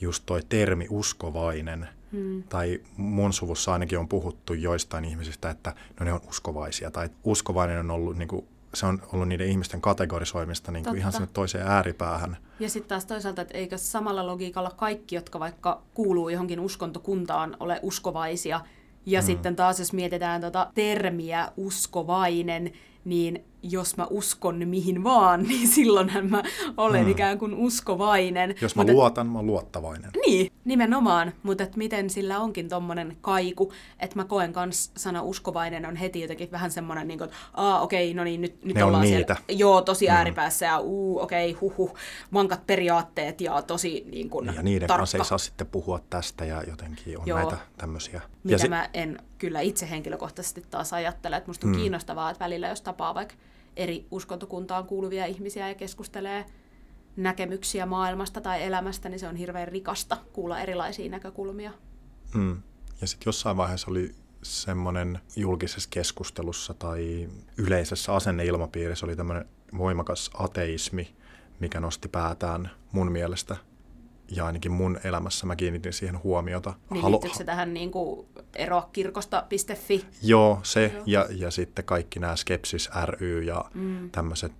just 0.00 0.22
toi 0.26 0.42
termi 0.48 0.86
uskovainen– 0.90 1.88
Hmm. 2.12 2.42
Tai 2.42 2.80
mun 2.96 3.32
suvussa 3.32 3.72
ainakin 3.72 3.98
on 3.98 4.08
puhuttu 4.08 4.54
joistain 4.54 5.04
ihmisistä, 5.04 5.50
että 5.50 5.74
no 6.00 6.04
ne 6.04 6.12
on 6.12 6.20
uskovaisia. 6.28 6.90
Tai 6.90 7.08
uskovainen 7.24 7.78
on 7.78 7.90
ollut, 7.90 8.16
niin 8.16 8.28
kuin, 8.28 8.46
se 8.74 8.86
on 8.86 9.02
ollut 9.12 9.28
niiden 9.28 9.48
ihmisten 9.48 9.80
kategorisoimista 9.80 10.72
niin 10.72 10.84
kuin 10.84 10.98
ihan 10.98 11.12
sinne 11.12 11.28
toiseen 11.32 11.66
ääripäähän. 11.66 12.36
Ja 12.60 12.68
sitten 12.68 12.88
taas 12.88 13.04
toisaalta, 13.04 13.42
että 13.42 13.58
eikö 13.58 13.78
samalla 13.78 14.26
logiikalla 14.26 14.70
kaikki, 14.70 15.14
jotka 15.14 15.40
vaikka 15.40 15.82
kuuluu 15.94 16.28
johonkin 16.28 16.60
uskontokuntaan, 16.60 17.56
ole 17.60 17.80
uskovaisia. 17.82 18.60
Ja 19.06 19.20
hmm. 19.20 19.26
sitten 19.26 19.56
taas 19.56 19.78
jos 19.78 19.92
mietitään 19.92 20.40
tuota 20.40 20.70
termiä 20.74 21.52
uskovainen, 21.56 22.72
niin 23.04 23.44
jos 23.62 23.96
mä 23.96 24.06
uskon 24.10 24.68
mihin 24.68 25.04
vaan, 25.04 25.42
niin 25.48 25.68
silloinhan 25.68 26.30
mä 26.30 26.42
olen 26.76 27.02
hmm. 27.02 27.10
ikään 27.10 27.38
kuin 27.38 27.54
uskovainen. 27.54 28.54
Jos 28.60 28.76
mä 28.76 28.82
Mutta, 28.82 28.92
luotan, 28.92 29.26
mä 29.26 29.42
luottavainen. 29.42 30.10
Niin, 30.26 30.52
nimenomaan. 30.64 31.32
Mutta 31.42 31.64
et 31.64 31.76
miten 31.76 32.10
sillä 32.10 32.40
onkin 32.40 32.68
tommonen 32.68 33.16
kaiku, 33.20 33.72
että 33.98 34.16
mä 34.16 34.24
koen 34.24 34.52
kans 34.52 34.90
sana 34.96 35.22
uskovainen 35.22 35.86
on 35.86 35.96
heti 35.96 36.20
jotenkin 36.20 36.50
vähän 36.50 36.70
semmoinen, 36.70 37.08
niin 37.08 37.18
kuin, 37.18 37.24
että 37.24 37.36
aa 37.54 37.80
okei, 37.80 38.10
okay, 38.10 38.16
no 38.16 38.24
niin, 38.24 38.40
nyt, 38.40 38.64
nyt 38.64 38.76
ne 38.76 38.84
ollaan 38.84 39.06
siellä. 39.06 39.36
Joo, 39.48 39.82
tosi 39.82 40.06
hmm. 40.06 40.16
ääripäässä 40.16 40.66
ja 40.66 40.78
uu, 40.78 41.20
okei, 41.20 41.50
okay, 41.50 41.60
huhu, 41.60 41.96
vankat 42.32 42.66
periaatteet 42.66 43.40
ja 43.40 43.62
tosi 43.62 44.06
niin 44.10 44.30
kuin, 44.30 44.46
Ja 44.54 44.62
niiden 44.62 44.88
tarkka. 44.88 45.00
kanssa 45.00 45.18
ei 45.18 45.24
saa 45.24 45.38
sitten 45.38 45.66
puhua 45.66 46.00
tästä 46.10 46.44
ja 46.44 46.62
jotenkin 46.62 47.18
on 47.18 47.26
Joo. 47.26 47.38
näitä 47.38 47.56
tämmöisiä. 47.76 48.20
Mitä 48.44 48.54
ja 48.54 48.58
se... 48.58 48.68
mä 48.68 48.88
en 48.94 49.18
kyllä 49.38 49.60
itse 49.60 49.90
henkilökohtaisesti 49.90 50.64
taas 50.70 50.92
ajattele, 50.92 51.36
että 51.36 51.48
musta 51.48 51.66
on 51.66 51.72
hmm. 51.72 51.80
kiinnostavaa, 51.80 52.30
että 52.30 52.44
välillä 52.44 52.68
jos 52.68 52.82
tapaa 52.82 53.14
vaikka 53.14 53.34
eri 53.76 54.06
uskontokuntaan 54.10 54.86
kuuluvia 54.86 55.26
ihmisiä 55.26 55.68
ja 55.68 55.74
keskustelee 55.74 56.44
näkemyksiä 57.16 57.86
maailmasta 57.86 58.40
tai 58.40 58.62
elämästä, 58.62 59.08
niin 59.08 59.18
se 59.18 59.28
on 59.28 59.36
hirveän 59.36 59.68
rikasta 59.68 60.16
kuulla 60.32 60.60
erilaisia 60.60 61.10
näkökulmia. 61.10 61.72
Mm. 62.34 62.62
Ja 63.00 63.06
sitten 63.06 63.26
jossain 63.26 63.56
vaiheessa 63.56 63.90
oli 63.90 64.14
semmoinen 64.42 65.18
julkisessa 65.36 65.88
keskustelussa 65.92 66.74
tai 66.74 67.28
yleisessä 67.56 68.14
asenneilmapiirissä 68.14 69.06
oli 69.06 69.16
tämmöinen 69.16 69.48
voimakas 69.78 70.30
ateismi, 70.34 71.14
mikä 71.60 71.80
nosti 71.80 72.08
päätään 72.08 72.70
mun 72.92 73.12
mielestä 73.12 73.56
ja 74.36 74.46
ainakin 74.46 74.72
mun 74.72 75.00
elämässä 75.04 75.46
mä 75.46 75.56
kiinnitin 75.56 75.92
siihen 75.92 76.22
huomiota. 76.22 76.74
Niin 76.90 77.02
Halu- 77.02 77.20
se 77.36 77.44
tähän 77.44 77.74
niin 77.74 77.90
kuin 77.90 78.26
eroa 78.56 78.88
kirkosta.fi. 78.92 80.06
Joo, 80.22 80.60
se 80.62 80.92
Joo. 80.94 81.02
Ja, 81.06 81.26
ja 81.30 81.50
sitten 81.50 81.84
kaikki 81.84 82.20
nämä 82.20 82.36
Skepsis 82.36 82.90
ry 83.04 83.42
ja 83.42 83.64
mm. 83.74 84.10
tämmöiset, 84.10 84.52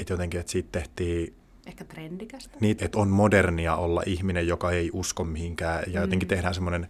että 0.00 0.12
jotenkin, 0.12 0.40
että 0.40 0.52
siitä 0.52 0.68
tehtiin 0.72 1.34
Ehkä 1.66 1.84
trendikästä. 1.84 2.56
Niin, 2.60 2.76
että 2.80 2.98
on 2.98 3.08
modernia 3.08 3.76
olla 3.76 4.02
ihminen, 4.06 4.46
joka 4.46 4.70
ei 4.70 4.90
usko 4.92 5.24
mihinkään 5.24 5.82
ja 5.86 6.00
mm. 6.00 6.04
jotenkin 6.04 6.28
tehdään 6.28 6.54
semmoinen 6.54 6.88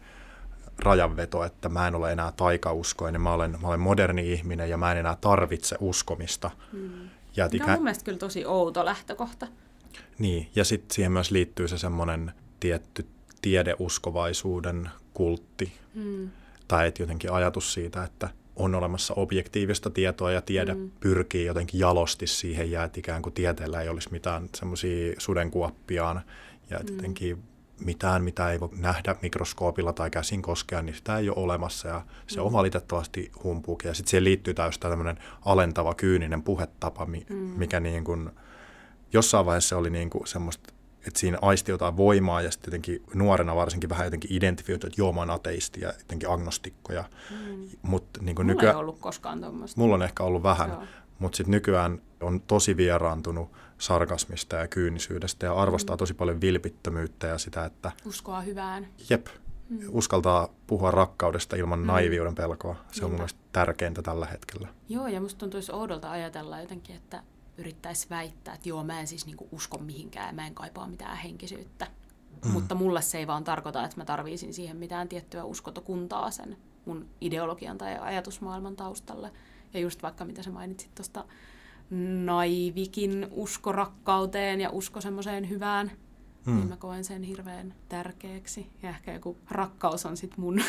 rajanveto, 0.79 1.45
että 1.45 1.69
mä 1.69 1.89
en 1.89 1.95
ole 1.95 2.13
enää 2.13 2.33
taikauskoinen, 2.33 3.21
mä 3.21 3.33
olen, 3.33 3.59
mä 3.63 3.69
olen 3.69 3.81
moderni 3.81 4.33
ihminen 4.33 4.71
ja 4.71 4.77
mä 4.77 4.93
en 4.93 4.99
enää 4.99 5.17
tarvitse 5.21 5.77
uskomista. 5.81 6.51
Mm. 6.73 7.09
Ja 7.37 7.49
Tämä 7.49 7.65
on 7.65 7.71
mun 7.71 7.83
mielestä 7.83 8.05
kyllä 8.05 8.19
tosi 8.19 8.47
outo 8.47 8.85
lähtökohta. 8.85 9.47
Niin, 10.19 10.51
ja 10.55 10.65
sitten 10.65 10.95
siihen 10.95 11.13
myös 11.13 11.31
liittyy 11.31 11.69
se 11.69 11.79
semmoinen 11.79 12.33
tietty 12.61 13.07
tiedeuskovaisuuden 13.43 14.91
kultti. 15.15 15.73
Mm. 15.95 16.31
Tai 16.73 16.89
et 16.89 16.99
jotenkin 16.99 17.33
ajatus 17.33 17.73
siitä, 17.73 18.05
että 18.05 18.29
on 18.57 18.75
olemassa 18.75 19.15
objektiivista 19.15 19.91
tietoa 19.91 20.33
ja 20.33 20.41
tiede 20.41 20.75
mm. 20.75 20.91
pyrkii 21.01 21.47
jotenkin 21.47 21.81
jalosti 21.81 22.27
siihen 22.27 22.71
ja 22.71 22.85
että 22.85 23.01
ikään 23.01 23.23
kuin 23.23 23.33
tieteellä 23.33 23.81
ei 23.81 23.89
olisi 23.89 24.09
mitään 24.13 24.49
semmoisia 24.57 25.15
sudenkuoppiaan 25.19 26.23
ja 26.71 26.79
mm. 26.79 26.97
jotenkin 26.97 27.43
mitään, 27.85 28.25
mitä 28.25 28.51
ei 28.51 28.61
voi 28.61 28.69
nähdä 28.77 29.17
mikroskoopilla 29.23 29.93
tai 29.93 30.11
käsin 30.11 30.43
koskea, 30.43 30.83
niin 30.83 30.97
sitä 30.97 31.19
ei 31.19 31.29
ole 31.29 31.37
olemassa 31.39 31.89
ja 31.89 32.03
se 32.27 32.41
mm. 32.41 32.47
on 32.47 32.53
valitettavasti 32.53 33.33
humpuukin. 33.45 33.89
Ja 33.89 33.95
sitten 33.95 34.11
siihen 34.11 34.25
liittyy 34.25 34.55
täysin 34.55 34.81
tämmöinen 34.81 35.19
alentava, 35.45 35.95
kyyninen 35.95 36.43
puhetapa, 36.43 37.07
mm. 37.07 37.37
mikä 37.37 37.81
niin 37.81 38.05
kuin, 38.05 38.31
jossain 39.13 39.47
vaiheessa 39.47 39.79
oli 39.79 39.91
niin 39.91 40.11
kuin 40.11 40.27
semmoista, 40.27 40.73
että 41.07 41.21
siinä 41.21 41.39
aisti 41.43 41.71
jotain 41.71 41.97
voimaa 41.97 42.43
ja 42.43 42.51
sitten 42.51 42.69
jotenkin 42.69 43.03
nuorena 43.15 43.57
varsinkin 43.57 43.91
vähän 43.91 44.07
jotenkin 44.07 44.33
identifioitu, 44.33 44.87
että 44.87 45.01
joo 45.01 45.13
mä 45.13 45.21
oon 45.21 45.31
ateisti 45.31 45.81
ja 45.81 45.93
jotenkin 45.99 46.31
agnostikko. 46.31 46.93
Ja, 46.93 47.05
mm. 47.31 47.69
mut, 47.83 48.05
niin 48.21 48.37
mulla 48.37 48.45
nykyään, 48.45 48.77
ei 48.77 48.81
ollut 48.81 48.99
koskaan 48.99 49.41
tuommoista. 49.41 49.81
Mulla 49.81 49.95
on 49.95 50.03
ehkä 50.03 50.23
ollut 50.23 50.43
vähän, 50.43 50.89
mutta 51.19 51.37
sitten 51.37 51.51
nykyään 51.51 52.03
on 52.21 52.41
tosi 52.41 52.77
vieraantunut 52.77 53.51
sarkasmista 53.79 54.57
ja 54.57 54.69
kyynisyydestä 54.69 55.47
ja 55.47 55.55
arvostaa 55.55 55.97
mm. 55.97 55.99
tosi 55.99 56.15
paljon 56.15 56.41
vilpittömyyttä 56.41 57.27
ja 57.27 57.39
sitä, 57.39 57.65
että... 57.65 57.93
Uskoa 58.07 58.41
hyvään. 58.41 58.89
Jep. 59.11 59.27
Mm. 59.69 59.79
Uskaltaa 59.89 60.49
puhua 60.67 60.91
rakkaudesta 60.91 61.57
ilman 61.57 61.79
mm. 61.79 61.87
naiviuden 61.87 62.35
pelkoa. 62.35 62.77
Se 62.93 63.05
on 63.05 63.11
mun 63.11 63.19
mielestä 63.19 63.41
tärkeintä 63.53 64.03
tällä 64.03 64.27
hetkellä. 64.27 64.69
Joo, 64.89 65.07
ja 65.07 65.21
musta 65.21 65.39
tuntuisi 65.39 65.73
oudolta 65.73 66.11
ajatella 66.11 66.61
jotenkin, 66.61 66.97
että 66.97 67.23
yrittäisi 67.59 68.07
väittää, 68.11 68.55
että 68.55 68.69
joo, 68.69 68.85
mä 68.85 69.01
en 69.01 69.07
siis 69.07 69.27
niinku 69.27 69.49
usko 69.53 69.79
mihinkään, 69.79 70.35
mä 70.35 70.47
en 70.47 70.55
kaipaa 70.55 70.87
mitään 70.89 71.17
henkisyyttä. 71.17 71.87
Mm. 72.45 72.51
Mutta 72.51 72.75
mulle 72.75 73.03
se 73.03 73.19
ei 73.19 73.27
vaan 73.27 73.45
tarkoita, 73.45 73.85
että 73.85 73.97
mä 73.97 74.05
tarviisin 74.05 74.55
siihen 74.55 74.77
mitään 74.77 75.09
tiettyä 75.09 75.45
uskotokuntaa 75.45 76.31
sen 76.31 76.57
mun 76.85 77.09
ideologian 77.21 77.79
tai 77.79 77.99
ajatusmaailman 77.99 78.77
taustalle. 78.77 79.33
Ja 79.75 79.81
just 79.81 80.03
vaikka 80.03 80.25
mitä 80.25 80.43
sä 80.43 80.51
mainitsit 80.51 80.95
tuosta 80.95 81.25
naivikin 82.25 83.27
usko 83.31 83.73
rakkauteen 83.73 84.61
ja 84.61 84.71
usko 84.71 85.01
semmoiseen 85.01 85.49
hyvään, 85.49 85.91
mm. 86.47 86.57
niin 86.57 86.69
mä 86.69 86.77
koen 86.77 87.05
sen 87.05 87.23
hirveän 87.23 87.75
tärkeäksi. 87.89 88.71
Ja 88.83 88.89
ehkä 88.89 89.13
joku 89.13 89.37
rakkaus 89.51 90.07
on 90.07 90.17
sitten 90.17 90.41
mun, 90.41 90.63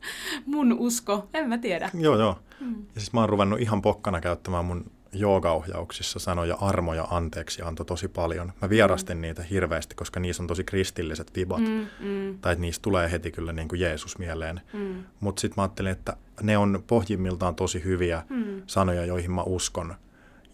mun 0.46 0.72
usko, 0.72 1.28
en 1.34 1.48
mä 1.48 1.58
tiedä. 1.58 1.90
Joo, 1.94 2.18
joo. 2.18 2.38
Mm. 2.60 2.76
Ja 2.94 3.00
siis 3.00 3.12
mä 3.12 3.20
oon 3.20 3.28
ruvennut 3.28 3.60
ihan 3.60 3.82
pokkana 3.82 4.20
käyttämään 4.20 4.64
mun 4.64 4.90
joogaohjauksissa 5.12 6.18
sanoja 6.18 6.56
armo 6.60 6.94
ja 6.94 7.06
anteeksi 7.10 7.62
antoi 7.62 7.86
tosi 7.86 8.08
paljon. 8.08 8.52
Mä 8.62 8.70
vierastin 8.70 9.16
mm. 9.16 9.20
niitä 9.20 9.42
hirveästi, 9.42 9.94
koska 9.94 10.20
niissä 10.20 10.42
on 10.42 10.46
tosi 10.46 10.64
kristilliset 10.64 11.30
vibat. 11.36 11.60
Mm, 11.60 11.86
mm. 12.00 12.38
Tai 12.40 12.52
että 12.52 12.60
niistä 12.60 12.82
tulee 12.82 13.10
heti 13.10 13.30
kyllä 13.30 13.52
niin 13.52 13.68
kuin 13.68 13.80
Jeesus 13.80 14.18
mieleen. 14.18 14.60
Mm. 14.72 15.04
Mutta 15.20 15.40
sitten 15.40 15.54
mä 15.56 15.62
ajattelin, 15.62 15.92
että 15.92 16.16
ne 16.42 16.58
on 16.58 16.84
pohjimmiltaan 16.86 17.54
tosi 17.54 17.84
hyviä 17.84 18.22
mm. 18.28 18.62
sanoja, 18.66 19.04
joihin 19.04 19.30
mä 19.30 19.42
uskon. 19.42 19.94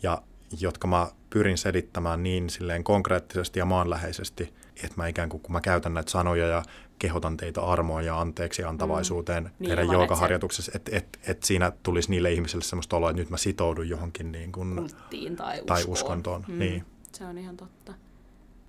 Ja 0.02 0.22
jotka 0.60 0.86
mä 0.86 1.08
pyrin 1.30 1.58
selittämään 1.58 2.22
niin 2.22 2.50
silleen 2.50 2.84
konkreettisesti 2.84 3.58
ja 3.58 3.64
maanläheisesti, 3.64 4.54
että 4.76 4.94
mä 4.96 5.06
ikään 5.06 5.28
kuin 5.28 5.40
kun 5.40 5.52
mä 5.52 5.60
käytän 5.60 5.94
näitä 5.94 6.10
sanoja 6.10 6.46
ja 6.46 6.62
kehotan 6.98 7.36
teitä 7.36 7.62
armoa 7.62 8.02
ja 8.02 8.20
anteeksi 8.20 8.64
antavaisuuteen 8.64 9.44
mm. 9.44 9.50
niin, 9.58 9.68
teidän 9.68 9.92
joogaharjoituksessa, 9.92 10.72
että 10.74 10.96
et, 10.96 11.18
et 11.26 11.42
siinä 11.42 11.72
tulisi 11.82 12.10
niille 12.10 12.32
ihmisille 12.32 12.64
sellaista 12.64 12.96
oloa, 12.96 13.10
että 13.10 13.22
nyt 13.22 13.30
mä 13.30 13.36
sitoudun 13.36 13.88
johonkin 13.88 14.32
niin 14.32 14.52
kuin, 14.52 14.76
Kulttiin 14.76 15.36
tai, 15.36 15.62
tai 15.66 15.84
uskontoon. 15.86 16.44
Mm. 16.48 16.58
Niin. 16.58 16.84
Se 17.12 17.24
on 17.26 17.38
ihan 17.38 17.56
totta. 17.56 17.94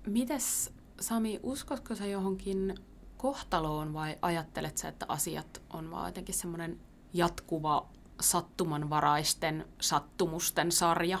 Mites 0.06 0.72
Sami, 1.00 1.40
uskotko 1.42 1.94
sä 1.94 2.06
johonkin 2.06 2.74
kohtaloon 3.16 3.92
vai 3.92 4.18
ajattelet 4.22 4.76
sä, 4.76 4.88
että 4.88 5.06
asiat 5.08 5.62
on 5.70 5.90
vaan 5.90 6.08
jotenkin 6.08 6.34
semmoinen 6.34 6.80
jatkuva 7.12 7.88
sattumanvaraisten 8.20 9.64
sattumusten 9.80 10.72
sarja? 10.72 11.18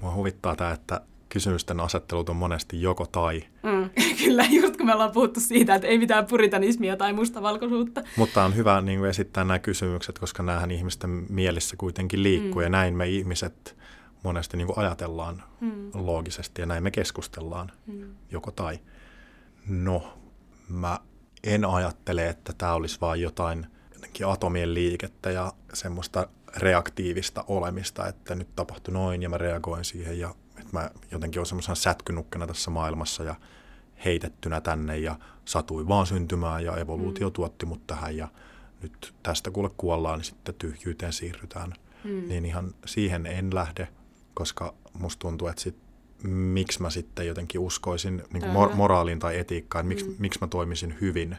Mua 0.00 0.14
huvittaa 0.14 0.56
tämä, 0.56 0.70
että 0.70 1.00
kysymysten 1.34 1.80
asettelut 1.80 2.28
on 2.28 2.36
monesti 2.36 2.82
joko 2.82 3.06
tai. 3.06 3.42
Mm, 3.62 3.90
kyllä, 4.24 4.44
just 4.50 4.76
kun 4.76 4.86
me 4.86 4.94
ollaan 4.94 5.12
puhuttu 5.12 5.40
siitä, 5.40 5.74
että 5.74 5.88
ei 5.88 5.98
mitään 5.98 6.26
puritanismia 6.26 6.96
tai 6.96 7.12
mustavalkoisuutta. 7.12 8.02
Mutta 8.16 8.44
on 8.44 8.56
hyvä 8.56 8.80
niin 8.80 8.98
kuin 8.98 9.10
esittää 9.10 9.44
nämä 9.44 9.58
kysymykset, 9.58 10.18
koska 10.18 10.42
näähän 10.42 10.70
ihmisten 10.70 11.26
mielissä 11.28 11.76
kuitenkin 11.76 12.22
liikkuu 12.22 12.60
mm. 12.60 12.62
ja 12.62 12.68
näin 12.68 12.94
me 12.94 13.08
ihmiset 13.08 13.76
monesti 14.22 14.56
niin 14.56 14.66
kuin 14.66 14.78
ajatellaan 14.78 15.42
mm. 15.60 15.90
loogisesti 15.94 16.62
ja 16.62 16.66
näin 16.66 16.82
me 16.82 16.90
keskustellaan 16.90 17.72
mm. 17.86 18.14
joko 18.30 18.50
tai. 18.50 18.78
No, 19.68 20.18
mä 20.68 20.98
en 21.44 21.64
ajattele, 21.64 22.28
että 22.28 22.52
tämä 22.58 22.74
olisi 22.74 22.98
vain 23.00 23.20
jotain 23.20 23.66
atomien 24.26 24.74
liikettä 24.74 25.30
ja 25.30 25.52
semmoista 25.72 26.28
reaktiivista 26.56 27.44
olemista, 27.48 28.08
että 28.08 28.34
nyt 28.34 28.48
tapahtui 28.56 28.94
noin 28.94 29.22
ja 29.22 29.28
mä 29.28 29.38
reagoin 29.38 29.84
siihen 29.84 30.18
ja 30.18 30.34
että 30.80 30.94
mä 30.96 31.08
jotenkin 31.10 31.38
olen 31.38 31.46
semmoisena 31.46 31.74
sätkynukkena 31.74 32.46
tässä 32.46 32.70
maailmassa 32.70 33.22
ja 33.22 33.34
heitettynä 34.04 34.60
tänne 34.60 34.98
ja 34.98 35.18
satui 35.44 35.88
vaan 35.88 36.06
syntymään 36.06 36.64
ja 36.64 36.76
evoluutio 36.76 37.28
mm. 37.28 37.32
tuotti 37.32 37.66
mut 37.66 37.86
tähän 37.86 38.16
ja 38.16 38.28
nyt 38.82 39.14
tästä 39.22 39.50
kuule 39.50 39.70
kuollaan, 39.76 40.18
niin 40.18 40.24
sitten 40.24 40.54
tyhjyyteen 40.54 41.12
siirrytään. 41.12 41.72
Mm. 42.04 42.28
Niin 42.28 42.44
ihan 42.44 42.74
siihen 42.86 43.26
en 43.26 43.54
lähde, 43.54 43.88
koska 44.34 44.74
musta 44.92 45.20
tuntuu, 45.20 45.48
että 45.48 45.62
sit, 45.62 45.76
miksi 46.28 46.82
mä 46.82 46.90
sitten 46.90 47.26
jotenkin 47.26 47.60
uskoisin 47.60 48.22
niin 48.32 48.44
mor- 48.44 48.74
moraaliin 48.74 49.18
tai 49.18 49.38
etiikkaan, 49.38 49.86
miksi, 49.86 50.08
mm. 50.08 50.14
miksi 50.18 50.38
mä 50.40 50.46
toimisin 50.46 50.98
hyvin. 51.00 51.36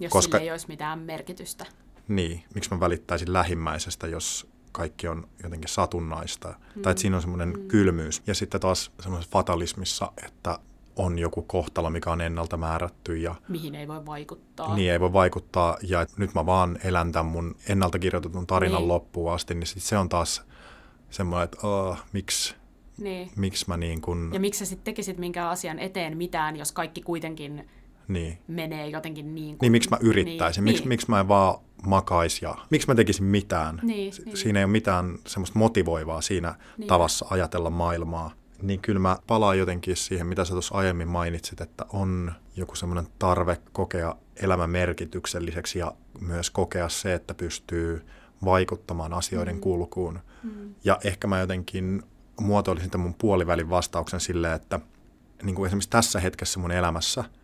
Jos 0.00 0.12
koska, 0.12 0.38
sillä 0.38 0.44
ei 0.44 0.50
olisi 0.50 0.68
mitään 0.68 0.98
merkitystä. 0.98 1.66
Niin, 2.08 2.44
miksi 2.54 2.70
mä 2.70 2.80
välittäisin 2.80 3.32
lähimmäisestä, 3.32 4.06
jos 4.06 4.48
kaikki 4.76 5.08
on 5.08 5.28
jotenkin 5.42 5.68
satunnaista. 5.68 6.48
Mm. 6.48 6.82
Tai 6.82 6.90
että 6.90 7.00
siinä 7.00 7.16
on 7.16 7.22
semmoinen 7.22 7.52
mm. 7.52 7.68
kylmyys. 7.68 8.22
Ja 8.26 8.34
sitten 8.34 8.60
taas 8.60 8.92
semmoisessa 9.00 9.32
fatalismissa, 9.32 10.12
että 10.26 10.58
on 10.96 11.18
joku 11.18 11.42
kohtalo, 11.42 11.90
mikä 11.90 12.12
on 12.12 12.20
ennalta 12.20 12.56
määrätty. 12.56 13.16
Ja 13.16 13.34
Mihin 13.48 13.74
ei 13.74 13.88
voi 13.88 14.06
vaikuttaa. 14.06 14.74
Niin, 14.74 14.92
ei 14.92 15.00
voi 15.00 15.12
vaikuttaa. 15.12 15.76
Ja 15.82 16.00
että 16.00 16.14
nyt 16.18 16.34
mä 16.34 16.46
vaan 16.46 16.78
elän 16.84 17.12
tämän 17.12 17.26
mun 17.26 17.54
ennalta 17.68 17.98
kirjoitetun 17.98 18.46
tarinan 18.46 18.80
niin. 18.80 18.88
loppuun 18.88 19.32
asti, 19.32 19.54
niin 19.54 19.66
sit 19.66 19.82
se 19.82 19.98
on 19.98 20.08
taas 20.08 20.42
semmoinen, 21.10 21.44
että 21.44 21.66
uh, 21.66 21.96
miksi 22.12 22.54
niin. 22.98 23.30
Miksi 23.36 23.64
mä 23.68 23.76
niin 23.76 24.00
kun... 24.00 24.30
Ja 24.32 24.40
miksi 24.40 24.58
sä 24.58 24.64
sitten 24.64 24.84
tekisit 24.84 25.18
minkään 25.18 25.50
asian 25.50 25.78
eteen 25.78 26.16
mitään, 26.16 26.56
jos 26.56 26.72
kaikki 26.72 27.02
kuitenkin 27.02 27.68
niin. 28.08 28.38
menee 28.48 28.88
jotenkin 28.88 29.34
niin 29.34 29.58
kuin... 29.58 29.66
Niin, 29.66 29.72
miksi 29.72 29.90
mä 29.90 29.98
yrittäisin? 30.00 30.64
Niin, 30.64 30.72
miksi, 30.72 30.82
niin. 30.82 30.88
miksi 30.88 31.10
mä 31.10 31.20
en 31.20 31.28
vaan 31.28 31.58
makais 31.86 32.42
ja 32.42 32.54
miksi 32.70 32.88
mä 32.88 32.94
tekisin 32.94 33.24
mitään? 33.24 33.80
Niin, 33.82 34.12
niin. 34.24 34.36
Siinä 34.36 34.58
ei 34.58 34.64
ole 34.64 34.72
mitään 34.72 35.18
semmoista 35.26 35.58
motivoivaa 35.58 36.20
siinä 36.20 36.54
niin. 36.78 36.88
tavassa 36.88 37.26
ajatella 37.30 37.70
maailmaa. 37.70 38.32
Niin 38.62 38.80
kyllä 38.80 39.00
mä 39.00 39.18
palaan 39.26 39.58
jotenkin 39.58 39.96
siihen, 39.96 40.26
mitä 40.26 40.44
sä 40.44 40.52
tuossa 40.52 40.74
aiemmin 40.74 41.08
mainitsit, 41.08 41.60
että 41.60 41.86
on 41.92 42.32
joku 42.56 42.74
semmoinen 42.74 43.08
tarve 43.18 43.58
kokea 43.72 44.16
elämän 44.36 44.70
merkitykselliseksi 44.70 45.78
ja 45.78 45.92
myös 46.20 46.50
kokea 46.50 46.88
se, 46.88 47.14
että 47.14 47.34
pystyy 47.34 48.06
vaikuttamaan 48.44 49.12
asioiden 49.12 49.54
mm. 49.54 49.60
kulkuun. 49.60 50.20
Mm. 50.42 50.74
Ja 50.84 50.98
ehkä 51.04 51.26
mä 51.26 51.40
jotenkin 51.40 52.02
muotoilisin 52.40 52.90
tämän 52.90 53.06
mun 53.06 53.14
puolivälin 53.14 53.70
vastauksen 53.70 54.20
silleen, 54.20 54.54
että 54.54 54.80
niin 55.42 55.54
kuin 55.54 55.66
esimerkiksi 55.66 55.90
tässä 55.90 56.20
hetkessä 56.20 56.58
mun 56.58 56.72
elämässä– 56.72 57.24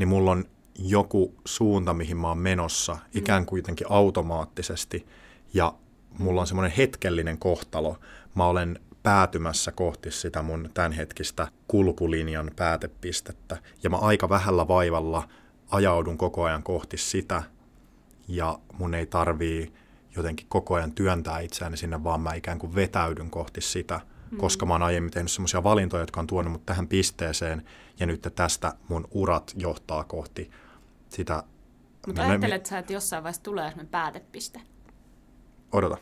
niin 0.00 0.08
mulla 0.08 0.30
on 0.30 0.44
joku 0.80 1.34
suunta, 1.44 1.94
mihin 1.94 2.16
mä 2.16 2.28
oon 2.28 2.38
menossa, 2.38 2.94
mm. 2.94 3.00
ikään 3.14 3.46
kuin 3.46 3.58
jotenkin 3.58 3.86
automaattisesti, 3.90 5.06
ja 5.54 5.74
mulla 6.18 6.40
on 6.40 6.46
semmoinen 6.46 6.76
hetkellinen 6.76 7.38
kohtalo. 7.38 7.98
Mä 8.34 8.46
olen 8.46 8.78
päätymässä 9.02 9.72
kohti 9.72 10.10
sitä 10.10 10.42
mun 10.42 10.70
tämänhetkistä 10.74 11.48
kulkulinjan 11.68 12.50
päätepistettä, 12.56 13.56
ja 13.82 13.90
mä 13.90 13.96
aika 13.96 14.28
vähällä 14.28 14.68
vaivalla 14.68 15.28
ajaudun 15.70 16.18
koko 16.18 16.44
ajan 16.44 16.62
kohti 16.62 16.96
sitä, 16.96 17.42
ja 18.28 18.58
mun 18.78 18.94
ei 18.94 19.06
tarvii 19.06 19.72
jotenkin 20.16 20.46
koko 20.48 20.74
ajan 20.74 20.92
työntää 20.92 21.40
itseäni 21.40 21.76
sinne, 21.76 22.04
vaan 22.04 22.20
mä 22.20 22.34
ikään 22.34 22.58
kuin 22.58 22.74
vetäydyn 22.74 23.30
kohti 23.30 23.60
sitä– 23.60 24.00
mm. 24.30 24.38
koska 24.38 24.66
mä 24.66 24.74
oon 24.74 24.82
aiemmin 24.82 25.10
tehnyt 25.10 25.32
semmoisia 25.32 25.62
valintoja, 25.62 26.02
jotka 26.02 26.20
on 26.20 26.26
tuonut 26.26 26.52
mut 26.52 26.66
tähän 26.66 26.88
pisteeseen, 26.88 27.62
ja 28.00 28.06
nyt 28.06 28.28
tästä 28.34 28.72
mun 28.88 29.08
urat 29.10 29.52
johtaa 29.56 30.04
kohti 30.04 30.50
sitä 31.10 31.42
Mutta 32.06 32.22
ajattelet 32.22 32.66
sä, 32.66 32.78
että 32.78 32.92
jossain 32.92 33.22
vaiheessa 33.22 33.42
tulee 33.42 33.64
sellainen 33.64 33.90
päätepiste? 33.90 34.60
Odota, 35.72 35.96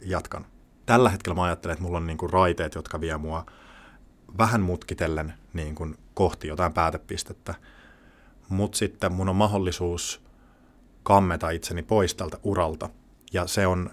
jatkan. 0.00 0.46
Tällä 0.86 1.10
hetkellä 1.10 1.36
mä 1.36 1.42
ajattelen, 1.42 1.72
että 1.72 1.84
mulla 1.84 1.98
on 1.98 2.06
niinku 2.06 2.28
raiteet, 2.28 2.74
jotka 2.74 3.00
vie 3.00 3.16
mua 3.16 3.46
vähän 4.38 4.60
mutkitellen 4.60 5.34
niin 5.52 5.74
kuin 5.74 5.98
kohti 6.14 6.48
jotain 6.48 6.72
päätepistettä. 6.72 7.54
Mutta 8.48 8.78
sitten 8.78 9.12
mun 9.12 9.28
on 9.28 9.36
mahdollisuus 9.36 10.22
kammeta 11.02 11.50
itseni 11.50 11.82
pois 11.82 12.14
tältä 12.14 12.38
uralta. 12.42 12.88
Ja 13.32 13.46
se 13.46 13.66
on 13.66 13.90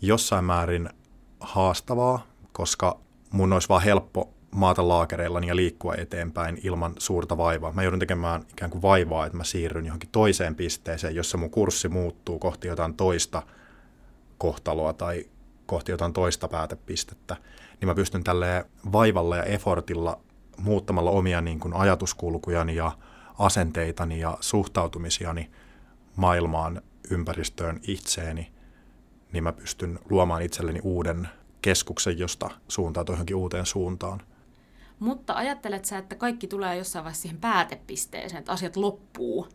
jossain 0.00 0.44
määrin 0.44 0.90
haastavaa, 1.40 2.26
koska 2.52 3.00
mun 3.30 3.52
olisi 3.52 3.68
vaan 3.68 3.82
helppo 3.82 4.34
maata 4.50 4.88
laakereillani 4.88 5.46
ja 5.46 5.56
liikkua 5.56 5.94
eteenpäin 5.94 6.60
ilman 6.62 6.94
suurta 6.98 7.36
vaivaa. 7.36 7.72
Mä 7.72 7.82
joudun 7.82 8.00
tekemään 8.00 8.42
ikään 8.50 8.70
kuin 8.70 8.82
vaivaa, 8.82 9.26
että 9.26 9.38
mä 9.38 9.44
siirryn 9.44 9.86
johonkin 9.86 10.08
toiseen 10.12 10.54
pisteeseen, 10.54 11.14
jossa 11.14 11.38
mun 11.38 11.50
kurssi 11.50 11.88
muuttuu 11.88 12.38
kohti 12.38 12.68
jotain 12.68 12.94
toista 12.94 13.42
kohtaloa 14.38 14.92
tai 14.92 15.24
kohti 15.66 15.92
jotain 15.92 16.12
toista 16.12 16.48
päätepistettä, 16.48 17.36
niin 17.80 17.88
mä 17.88 17.94
pystyn 17.94 18.24
tälle 18.24 18.66
vaivalla 18.92 19.36
ja 19.36 19.42
effortilla 19.44 20.20
muuttamalla 20.56 21.10
omia 21.10 21.40
niin 21.40 21.60
kuin 21.60 21.74
ajatuskulkujani 21.74 22.76
ja 22.76 22.92
asenteitani 23.38 24.20
ja 24.20 24.38
suhtautumisiani 24.40 25.50
maailmaan, 26.16 26.82
ympäristöön, 27.10 27.80
itseeni, 27.86 28.52
niin 29.32 29.44
mä 29.44 29.52
pystyn 29.52 29.98
luomaan 30.10 30.42
itselleni 30.42 30.80
uuden 30.82 31.28
keskuksen, 31.62 32.18
josta 32.18 32.50
suuntautuu 32.68 33.12
johonkin 33.12 33.36
uuteen 33.36 33.66
suuntaan. 33.66 34.22
Mutta 35.00 35.34
ajattelet 35.34 35.84
sä, 35.84 35.98
että 35.98 36.16
kaikki 36.16 36.46
tulee 36.46 36.76
jossain 36.76 37.04
vaiheessa 37.04 37.22
siihen 37.22 37.40
päätepisteeseen, 37.40 38.38
että 38.38 38.52
asiat 38.52 38.76
loppuu? 38.76 39.48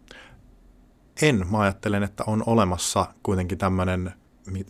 En. 1.22 1.46
Mä 1.52 1.60
ajattelen, 1.60 2.04
että 2.04 2.24
on 2.28 2.44
olemassa 2.46 3.06
kuitenkin 3.24 3.58
tämmöinen, 3.58 4.12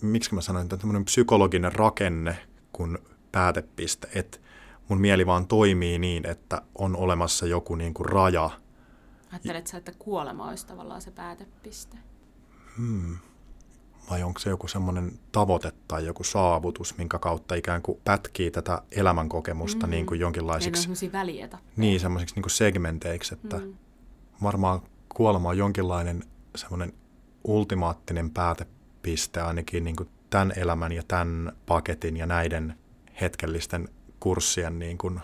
miksi 0.01 0.35
mä 0.35 0.41
sanoin, 0.41 0.69
tämmöinen 0.69 1.05
psykologinen 1.05 1.75
rakenne 1.75 2.37
kuin 2.73 2.97
päätepiste, 3.31 4.07
että 4.15 4.37
mun 4.89 5.01
mieli 5.01 5.25
vaan 5.25 5.47
toimii 5.47 5.99
niin, 5.99 6.27
että 6.27 6.61
on 6.75 6.95
olemassa 6.95 7.45
joku 7.45 7.75
niin 7.75 7.93
kuin 7.93 8.05
raja. 8.05 8.49
Ajattelet 9.31 9.67
sä, 9.67 9.77
että 9.77 9.91
kuolema 9.99 10.49
olisi 10.49 10.67
tavallaan 10.67 11.01
se 11.01 11.11
päätepiste? 11.11 11.97
Hmm 12.77 13.17
vai 14.09 14.23
onko 14.23 14.39
se 14.39 14.49
joku 14.49 14.67
semmoinen 14.67 15.11
tavoite 15.31 15.71
tai 15.87 16.05
joku 16.05 16.23
saavutus, 16.23 16.97
minkä 16.97 17.19
kautta 17.19 17.55
ikään 17.55 17.81
kuin 17.81 18.01
pätkii 18.05 18.51
tätä 18.51 18.81
elämänkokemusta 18.91 19.87
mm. 19.87 19.91
niin 19.91 20.05
kuin 20.05 20.19
jonkinlaisiksi... 20.19 20.87
Niin, 21.01 21.11
välietä. 21.11 21.57
Niin, 21.77 21.99
semmoisiksi 21.99 22.35
niin 22.35 22.43
kuin 22.43 22.51
segmenteiksi, 22.51 23.33
että 23.33 23.57
mm. 23.57 23.73
varmaan 24.43 24.81
kuolema 25.15 25.49
on 25.49 25.57
jonkinlainen 25.57 26.23
semmoinen 26.55 26.93
ultimaattinen 27.43 28.29
päätepiste 28.29 29.41
ainakin 29.41 29.83
niin 29.83 29.95
kuin 29.95 30.09
tämän 30.29 30.53
elämän 30.55 30.91
ja 30.91 31.03
tämän 31.07 31.51
paketin 31.65 32.17
ja 32.17 32.25
näiden 32.25 32.75
hetkellisten 33.21 33.89
kurssien 34.19 34.79
niin 34.79 34.97
kuin 34.97 35.19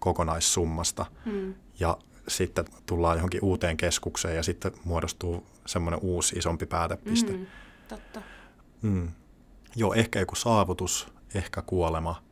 kokonaissummasta. 0.00 1.06
Mm. 1.24 1.54
Ja 1.80 1.98
sitten 2.28 2.64
tullaan 2.86 3.16
johonkin 3.16 3.44
uuteen 3.44 3.76
keskukseen 3.76 4.36
ja 4.36 4.42
sitten 4.42 4.72
muodostuu 4.84 5.46
semmoinen 5.66 6.00
uusi 6.02 6.36
isompi 6.36 6.66
päätepiste. 6.66 7.32
Mm. 7.32 7.46
Totta. 7.88 8.22
Mm. 8.82 9.08
Joo, 9.76 9.94
ehkä 9.94 10.20
joku 10.20 10.34
saavutus, 10.34 11.08
ehkä 11.34 11.62
kuolema 11.62 12.22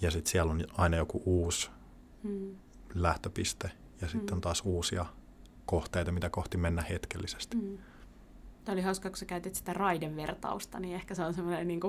ja 0.00 0.10
sitten 0.10 0.30
siellä 0.30 0.52
on 0.52 0.64
aina 0.76 0.96
joku 0.96 1.22
uusi 1.24 1.70
mm. 2.22 2.56
lähtöpiste 2.94 3.70
ja 4.00 4.08
sitten 4.08 4.30
mm. 4.30 4.36
on 4.36 4.40
taas 4.40 4.62
uusia 4.64 5.06
kohteita, 5.66 6.12
mitä 6.12 6.30
kohti 6.30 6.56
mennä 6.56 6.82
hetkellisesti. 6.82 7.56
Mm. 7.56 7.78
Tämä 8.64 8.74
oli 8.74 8.82
hauska, 8.82 9.10
kun 9.10 9.16
sä 9.16 9.24
käytit 9.24 9.54
sitä 9.54 9.72
raidevertausta, 9.72 10.80
niin 10.80 10.94
ehkä 10.94 11.14
se 11.14 11.22
on 11.22 11.34
semmoinen 11.34 11.68
niin 11.68 11.80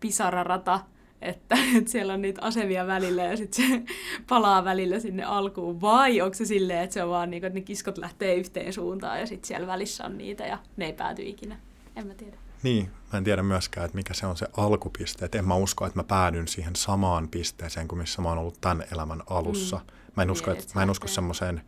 pisararata, 0.00 0.80
että, 1.22 1.56
että 1.78 1.90
siellä 1.90 2.14
on 2.14 2.22
niitä 2.22 2.42
asemia 2.42 2.86
välillä 2.86 3.22
ja 3.22 3.36
sitten 3.36 3.66
se 3.68 3.82
palaa 4.28 4.64
välillä 4.64 5.00
sinne 5.00 5.24
alkuun. 5.24 5.80
Vai 5.80 6.20
onko 6.20 6.34
se 6.34 6.44
silleen, 6.44 6.82
että 6.82 6.94
se 6.94 7.02
on 7.02 7.10
vaan 7.10 7.30
niin 7.30 7.40
kuin, 7.40 7.46
että 7.48 7.58
ne 7.58 7.64
kiskot 7.64 7.98
lähtee 7.98 8.34
yhteen 8.34 8.72
suuntaan 8.72 9.20
ja 9.20 9.26
sitten 9.26 9.48
siellä 9.48 9.66
välissä 9.66 10.04
on 10.04 10.18
niitä 10.18 10.46
ja 10.46 10.58
ne 10.76 10.84
ei 10.84 10.92
pääty 10.92 11.22
ikinä. 11.22 11.58
En 11.96 12.06
mä 12.06 12.14
tiedä. 12.14 12.36
Niin, 12.62 12.90
mä 13.12 13.18
en 13.18 13.24
tiedä 13.24 13.42
myöskään, 13.42 13.84
että 13.84 13.96
mikä 13.96 14.14
se 14.14 14.26
on 14.26 14.36
se 14.36 14.46
alkupiste. 14.56 15.24
Et 15.24 15.34
en 15.34 15.48
mä 15.48 15.54
usko, 15.54 15.86
että 15.86 15.98
mä 15.98 16.04
päädyn 16.04 16.48
siihen 16.48 16.76
samaan 16.76 17.28
pisteeseen 17.28 17.88
kuin 17.88 17.98
missä 17.98 18.22
mä 18.22 18.28
oon 18.28 18.38
ollut 18.38 18.60
tämän 18.60 18.84
elämän 18.92 19.22
alussa. 19.30 19.76
Mm. 19.76 20.12
Mä 20.16 20.22
en 20.22 20.30
usko, 20.30 20.50
niin, 20.50 20.60
että, 20.60 20.74
mä 20.74 20.82
en 20.82 20.90
usko 20.90 21.08
semmoiseen 21.08 21.62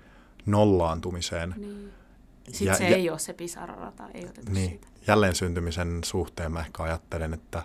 nollaantumiseen. 0.46 1.54
Niin. 1.56 1.92
Sitten 2.44 2.66
ja, 2.66 2.74
se 2.74 2.88
ja, 2.88 2.96
ei 2.96 3.10
ole 3.10 3.18
se 3.18 3.32
pisararata, 3.32 4.08
ei 4.14 4.24
otettu 4.24 4.52
niin, 4.52 4.70
siitä. 4.70 4.88
Jälleen 5.06 5.34
syntymisen 5.34 6.00
suhteen 6.04 6.52
mä 6.52 6.60
ehkä 6.60 6.82
ajattelen, 6.82 7.34
että 7.34 7.62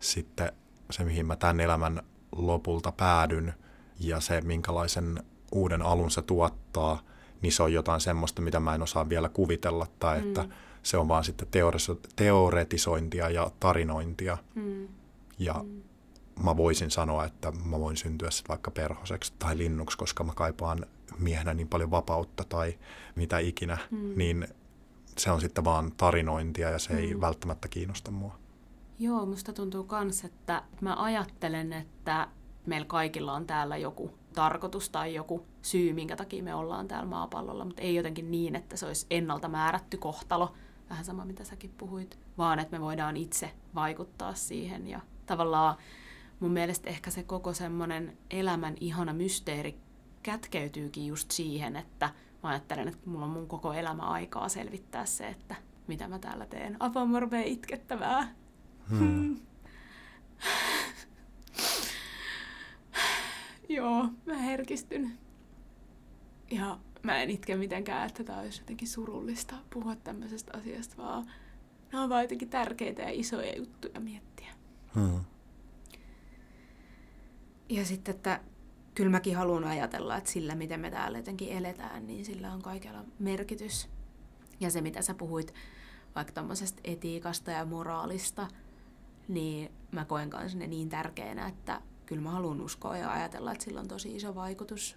sitten 0.00 0.52
se, 0.90 1.04
mihin 1.04 1.26
mä 1.26 1.36
tämän 1.36 1.60
elämän 1.60 2.02
lopulta 2.32 2.92
päädyn 2.92 3.54
ja 4.00 4.20
se, 4.20 4.40
minkälaisen 4.40 5.22
uuden 5.52 5.82
alun 5.82 6.10
se 6.10 6.22
tuottaa, 6.22 7.02
niin 7.42 7.52
se 7.52 7.62
on 7.62 7.72
jotain 7.72 8.00
semmoista, 8.00 8.42
mitä 8.42 8.60
mä 8.60 8.74
en 8.74 8.82
osaa 8.82 9.08
vielä 9.08 9.28
kuvitella 9.28 9.86
tai 9.98 10.20
mm. 10.20 10.28
että 10.28 10.48
se 10.88 10.96
on 10.96 11.08
vaan 11.08 11.24
sitten 11.24 11.48
teoretisointia 12.16 13.30
ja 13.30 13.50
tarinointia. 13.60 14.38
Mm. 14.54 14.88
Ja 15.38 15.54
mm. 15.54 15.82
mä 16.44 16.56
voisin 16.56 16.90
sanoa, 16.90 17.24
että 17.24 17.52
mä 17.64 17.80
voin 17.80 17.96
syntyä 17.96 18.30
sitten 18.30 18.48
vaikka 18.48 18.70
perhoseksi 18.70 19.32
tai 19.38 19.58
linnuksi, 19.58 19.98
koska 19.98 20.24
mä 20.24 20.32
kaipaan 20.34 20.86
miehenä 21.18 21.54
niin 21.54 21.68
paljon 21.68 21.90
vapautta 21.90 22.44
tai 22.44 22.78
mitä 23.14 23.38
ikinä, 23.38 23.78
mm. 23.90 24.12
niin 24.16 24.48
se 25.18 25.30
on 25.30 25.40
sitten 25.40 25.64
vaan 25.64 25.92
tarinointia 25.96 26.70
ja 26.70 26.78
se 26.78 26.92
mm. 26.92 26.98
ei 26.98 27.20
välttämättä 27.20 27.68
kiinnosta 27.68 28.10
mua. 28.10 28.38
Joo, 28.98 29.26
musta 29.26 29.52
tuntuu 29.52 29.88
myös, 30.04 30.24
että 30.24 30.62
mä 30.80 30.96
ajattelen, 31.02 31.72
että 31.72 32.28
meillä 32.66 32.86
kaikilla 32.86 33.32
on 33.32 33.46
täällä 33.46 33.76
joku 33.76 34.10
tarkoitus 34.34 34.90
tai 34.90 35.14
joku 35.14 35.46
syy, 35.62 35.92
minkä 35.92 36.16
takia 36.16 36.42
me 36.42 36.54
ollaan 36.54 36.88
täällä 36.88 37.08
maapallolla, 37.08 37.64
mutta 37.64 37.82
ei 37.82 37.94
jotenkin 37.94 38.30
niin, 38.30 38.56
että 38.56 38.76
se 38.76 38.86
olisi 38.86 39.06
ennalta 39.10 39.48
määrätty 39.48 39.96
kohtalo, 39.96 40.52
vähän 40.90 41.04
sama 41.04 41.24
mitä 41.24 41.44
säkin 41.44 41.74
puhuit, 41.78 42.18
vaan 42.38 42.58
että 42.58 42.78
me 42.78 42.80
voidaan 42.84 43.16
itse 43.16 43.50
vaikuttaa 43.74 44.34
siihen 44.34 44.86
ja 44.86 45.00
tavallaan 45.26 45.76
mun 46.40 46.50
mielestä 46.50 46.90
ehkä 46.90 47.10
se 47.10 47.22
koko 47.22 47.54
semmoinen 47.54 48.18
elämän 48.30 48.74
ihana 48.80 49.12
mysteeri 49.12 49.78
kätkeytyykin 50.22 51.06
just 51.06 51.30
siihen, 51.30 51.76
että 51.76 52.10
mä 52.42 52.48
ajattelen, 52.48 52.88
että 52.88 53.10
mulla 53.10 53.24
on 53.24 53.30
mun 53.30 53.48
koko 53.48 53.72
elämä 53.72 54.02
aikaa 54.02 54.48
selvittää 54.48 55.06
se, 55.06 55.28
että 55.28 55.54
mitä 55.86 56.08
mä 56.08 56.18
täällä 56.18 56.46
teen. 56.46 56.76
Apamorvee 56.80 57.46
itkettävää. 57.46 58.34
Hmm. 58.90 59.36
Joo, 63.68 64.08
mä 64.26 64.34
herkistyn. 64.34 65.18
Ja 66.50 66.78
mä 67.02 67.22
en 67.22 67.30
itke 67.30 67.56
mitenkään, 67.56 68.06
että 68.06 68.24
tämä 68.24 68.40
olisi 68.40 68.60
jotenkin 68.60 68.88
surullista 68.88 69.54
puhua 69.70 69.96
tämmöisestä 69.96 70.58
asiasta, 70.58 70.96
vaan 70.96 71.26
nämä 71.92 72.04
on 72.04 72.10
vaan 72.10 72.22
jotenkin 72.22 72.50
tärkeitä 72.50 73.02
ja 73.02 73.10
isoja 73.10 73.56
juttuja 73.56 74.00
miettiä. 74.00 74.52
Hmm. 74.94 75.20
Ja 77.68 77.84
sitten, 77.84 78.14
että 78.14 78.40
kyllä 78.94 79.10
mäkin 79.10 79.36
haluan 79.36 79.64
ajatella, 79.64 80.16
että 80.16 80.30
sillä, 80.30 80.54
miten 80.54 80.80
me 80.80 80.90
täällä 80.90 81.18
jotenkin 81.18 81.52
eletään, 81.52 82.06
niin 82.06 82.24
sillä 82.24 82.52
on 82.52 82.62
kaikella 82.62 83.04
merkitys. 83.18 83.88
Ja 84.60 84.70
se, 84.70 84.80
mitä 84.80 85.02
sä 85.02 85.14
puhuit 85.14 85.54
vaikka 86.14 86.32
tämmöisestä 86.32 86.80
etiikasta 86.84 87.50
ja 87.50 87.64
moraalista, 87.64 88.48
niin 89.28 89.72
mä 89.92 90.04
koen 90.04 90.30
kanssa 90.30 90.58
ne 90.58 90.66
niin 90.66 90.88
tärkeänä, 90.88 91.46
että 91.46 91.82
kyllä 92.06 92.22
mä 92.22 92.30
haluan 92.30 92.60
uskoa 92.60 92.96
ja 92.96 93.12
ajatella, 93.12 93.52
että 93.52 93.64
sillä 93.64 93.80
on 93.80 93.88
tosi 93.88 94.16
iso 94.16 94.34
vaikutus 94.34 94.96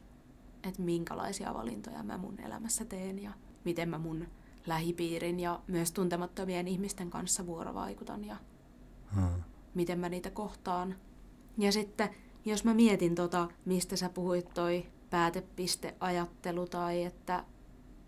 että 0.64 0.82
minkälaisia 0.82 1.54
valintoja 1.54 2.04
mä 2.04 2.18
mun 2.18 2.40
elämässä 2.40 2.86
teen 2.86 3.24
ja 3.24 3.32
miten 3.64 3.90
mä 3.90 3.98
mun 3.98 4.28
lähipiirin 4.68 5.40
ja 5.40 5.60
myös 5.68 5.92
tuntemattomien 5.92 6.68
ihmisten 6.68 7.10
kanssa 7.10 7.46
vuorovaikutan 7.46 8.26
ja 8.26 8.36
hmm. 9.16 9.44
miten 9.74 10.00
mä 10.00 10.10
niitä 10.10 10.30
kohtaan. 10.30 10.96
Ja 11.58 11.72
sitten, 11.72 12.10
jos 12.46 12.64
mä 12.64 12.74
mietin 12.74 13.16
tota, 13.16 13.48
mistä 13.66 13.96
sä 13.96 14.10
puhuit 14.10 14.54
toi 14.54 14.86
päätepisteajattelu 15.10 16.68
tai 16.68 17.04
että, 17.04 17.44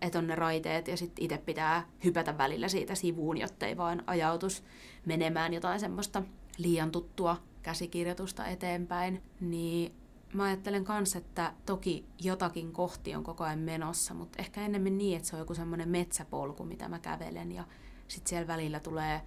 että 0.01 0.19
on 0.19 0.27
ne 0.27 0.35
raiteet 0.35 0.87
ja 0.87 0.97
sitten 0.97 1.25
itse 1.25 1.37
pitää 1.37 1.87
hypätä 2.03 2.37
välillä 2.37 2.67
siitä 2.67 2.95
sivuun, 2.95 3.37
jotta 3.37 3.65
ei 3.65 3.77
vaan 3.77 4.03
ajautus 4.07 4.63
menemään 5.05 5.53
jotain 5.53 5.79
semmoista 5.79 6.23
liian 6.57 6.91
tuttua 6.91 7.37
käsikirjoitusta 7.61 8.47
eteenpäin, 8.47 9.21
niin 9.41 10.02
mä 10.33 10.43
ajattelen 10.43 10.85
myös, 10.87 11.15
että 11.15 11.53
toki 11.65 12.05
jotakin 12.21 12.71
kohti 12.73 13.15
on 13.15 13.23
koko 13.23 13.43
ajan 13.43 13.59
menossa, 13.59 14.13
mutta 14.13 14.39
ehkä 14.39 14.61
enemmän 14.61 14.97
niin, 14.97 15.17
että 15.17 15.29
se 15.29 15.35
on 15.35 15.39
joku 15.39 15.55
semmoinen 15.55 15.89
metsäpolku, 15.89 16.63
mitä 16.63 16.89
mä 16.89 16.99
kävelen 16.99 17.51
ja 17.51 17.63
sitten 18.07 18.29
siellä 18.29 18.47
välillä 18.47 18.79
tulee 18.79 19.21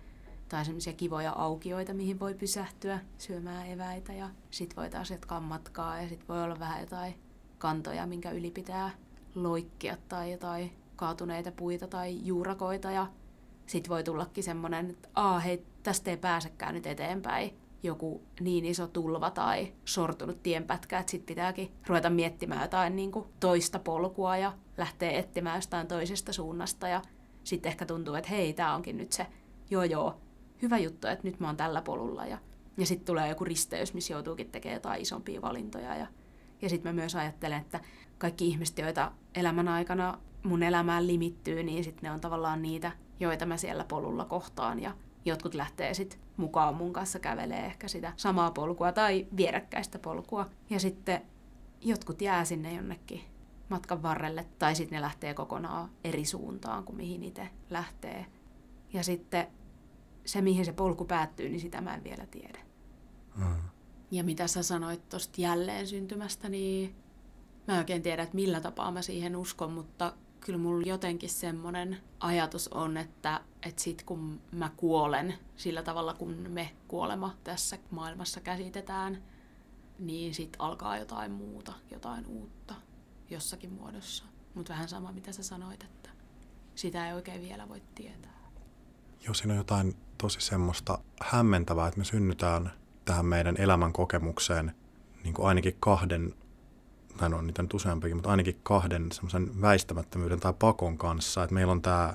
tai 0.48 0.64
semmoisia 0.64 0.92
kivoja 0.92 1.32
aukioita, 1.32 1.94
mihin 1.94 2.20
voi 2.20 2.34
pysähtyä 2.34 3.00
syömään 3.18 3.70
eväitä 3.70 4.12
ja 4.12 4.30
sit 4.50 4.76
voi 4.76 4.90
taas 4.90 5.10
jatkaa 5.10 5.40
matkaa 5.40 6.02
ja 6.02 6.08
sit 6.08 6.28
voi 6.28 6.42
olla 6.42 6.58
vähän 6.58 6.80
jotain 6.80 7.14
kantoja, 7.58 8.06
minkä 8.06 8.30
yli 8.30 8.50
pitää 8.50 8.90
loikkia 9.34 9.96
tai 10.08 10.32
jotain 10.32 10.72
kaatuneita 10.96 11.52
puita 11.52 11.86
tai 11.86 12.26
juurakoita 12.26 12.90
ja 12.90 13.06
sitten 13.66 13.90
voi 13.90 14.04
tullakin 14.04 14.44
semmoinen, 14.44 14.90
että 14.90 15.08
Aa, 15.14 15.40
hei, 15.40 15.66
tästä 15.82 16.10
ei 16.10 16.16
pääsekään 16.16 16.74
nyt 16.74 16.86
eteenpäin 16.86 17.65
joku 17.86 18.22
niin 18.40 18.64
iso 18.64 18.86
tulva 18.86 19.30
tai 19.30 19.72
sortunut 19.84 20.42
tienpätkä, 20.42 20.98
että 20.98 21.10
sitten 21.10 21.26
pitääkin 21.26 21.72
ruveta 21.86 22.10
miettimään 22.10 22.62
jotain 22.62 22.96
niin 22.96 23.12
kuin 23.12 23.26
toista 23.40 23.78
polkua 23.78 24.36
ja 24.36 24.52
lähteä 24.76 25.10
etsimään 25.10 25.56
jostain 25.56 25.86
toisesta 25.86 26.32
suunnasta. 26.32 26.88
Ja 26.88 27.02
sitten 27.44 27.70
ehkä 27.70 27.86
tuntuu, 27.86 28.14
että 28.14 28.30
hei, 28.30 28.52
tämä 28.52 28.74
onkin 28.74 28.96
nyt 28.96 29.12
se, 29.12 29.26
joo 29.70 29.84
joo, 29.84 30.20
hyvä 30.62 30.78
juttu, 30.78 31.06
että 31.06 31.28
nyt 31.28 31.40
mä 31.40 31.46
oon 31.46 31.56
tällä 31.56 31.82
polulla. 31.82 32.26
Ja, 32.26 32.38
ja 32.76 32.86
sitten 32.86 33.06
tulee 33.06 33.28
joku 33.28 33.44
risteys, 33.44 33.94
missä 33.94 34.12
joutuukin 34.12 34.50
tekemään 34.50 34.76
jotain 34.76 35.02
isompia 35.02 35.42
valintoja. 35.42 35.96
Ja, 35.96 36.06
ja 36.62 36.68
sitten 36.68 36.92
mä 36.92 37.00
myös 37.00 37.14
ajattelen, 37.14 37.60
että 37.60 37.80
kaikki 38.18 38.46
ihmiset, 38.48 38.78
joita 38.78 39.12
elämän 39.34 39.68
aikana 39.68 40.18
mun 40.42 40.62
elämään 40.62 41.06
limittyy, 41.06 41.62
niin 41.62 41.84
sitten 41.84 42.02
ne 42.02 42.10
on 42.10 42.20
tavallaan 42.20 42.62
niitä, 42.62 42.92
joita 43.20 43.46
mä 43.46 43.56
siellä 43.56 43.84
polulla 43.84 44.24
kohtaan. 44.24 44.80
Ja 44.82 44.94
jotkut 45.26 45.54
lähtee 45.54 45.94
sitten 45.94 46.20
mukaan 46.36 46.74
mun 46.74 46.92
kanssa 46.92 47.18
kävelee 47.18 47.66
ehkä 47.66 47.88
sitä 47.88 48.12
samaa 48.16 48.50
polkua 48.50 48.92
tai 48.92 49.26
vierekkäistä 49.36 49.98
polkua. 49.98 50.50
Ja 50.70 50.80
sitten 50.80 51.22
jotkut 51.80 52.22
jää 52.22 52.44
sinne 52.44 52.74
jonnekin 52.74 53.20
matkan 53.68 54.02
varrelle 54.02 54.46
tai 54.58 54.74
sitten 54.74 54.96
ne 54.96 55.02
lähtee 55.02 55.34
kokonaan 55.34 55.90
eri 56.04 56.24
suuntaan 56.24 56.84
kuin 56.84 56.96
mihin 56.96 57.22
itse 57.22 57.48
lähtee. 57.70 58.26
Ja 58.92 59.02
sitten 59.02 59.46
se, 60.24 60.40
mihin 60.40 60.64
se 60.64 60.72
polku 60.72 61.04
päättyy, 61.04 61.48
niin 61.48 61.60
sitä 61.60 61.80
mä 61.80 61.94
en 61.94 62.04
vielä 62.04 62.26
tiedä. 62.26 62.58
Mm. 63.36 63.56
Ja 64.10 64.24
mitä 64.24 64.46
sä 64.46 64.62
sanoit 64.62 65.08
tuosta 65.08 65.40
jälleen 65.40 65.86
syntymästä, 65.86 66.48
niin 66.48 66.94
mä 67.66 67.74
en 67.74 67.78
oikein 67.78 68.02
tiedä, 68.02 68.22
että 68.22 68.34
millä 68.34 68.60
tapaa 68.60 68.90
mä 68.90 69.02
siihen 69.02 69.36
uskon, 69.36 69.72
mutta 69.72 70.12
kyllä 70.46 70.58
mulla 70.58 70.86
jotenkin 70.86 71.30
semmoinen 71.30 71.96
ajatus 72.20 72.68
on, 72.68 72.96
että, 72.96 73.40
että 73.62 73.82
sit 73.82 74.02
kun 74.02 74.40
mä 74.52 74.70
kuolen 74.76 75.34
sillä 75.56 75.82
tavalla, 75.82 76.14
kun 76.14 76.34
me 76.48 76.70
kuolema 76.88 77.34
tässä 77.44 77.78
maailmassa 77.90 78.40
käsitetään, 78.40 79.22
niin 79.98 80.34
sit 80.34 80.56
alkaa 80.58 80.98
jotain 80.98 81.32
muuta, 81.32 81.72
jotain 81.90 82.26
uutta 82.26 82.74
jossakin 83.30 83.72
muodossa. 83.72 84.24
Mutta 84.54 84.72
vähän 84.72 84.88
sama, 84.88 85.12
mitä 85.12 85.32
sä 85.32 85.42
sanoit, 85.42 85.84
että 85.84 86.10
sitä 86.74 87.08
ei 87.08 87.14
oikein 87.14 87.42
vielä 87.42 87.68
voi 87.68 87.82
tietää. 87.94 88.50
Joo, 89.24 89.34
siinä 89.34 89.52
on 89.52 89.58
jotain 89.58 89.96
tosi 90.18 90.40
semmoista 90.40 90.98
hämmentävää, 91.22 91.88
että 91.88 91.98
me 91.98 92.04
synnytään 92.04 92.72
tähän 93.04 93.26
meidän 93.26 93.56
elämän 93.58 93.92
kokemukseen 93.92 94.74
niin 95.24 95.34
kuin 95.34 95.48
ainakin 95.48 95.76
kahden 95.80 96.34
tai 97.16 97.30
no, 97.30 97.38
on 97.38 97.46
niitä 97.46 97.62
nyt 97.62 97.74
useampikin, 97.74 98.16
mutta 98.16 98.30
ainakin 98.30 98.60
kahden 98.62 99.12
semmoisen 99.12 99.60
väistämättömyyden 99.60 100.40
tai 100.40 100.52
pakon 100.58 100.98
kanssa, 100.98 101.42
että 101.42 101.54
meillä 101.54 101.72
on 101.72 101.82
tämä 101.82 102.14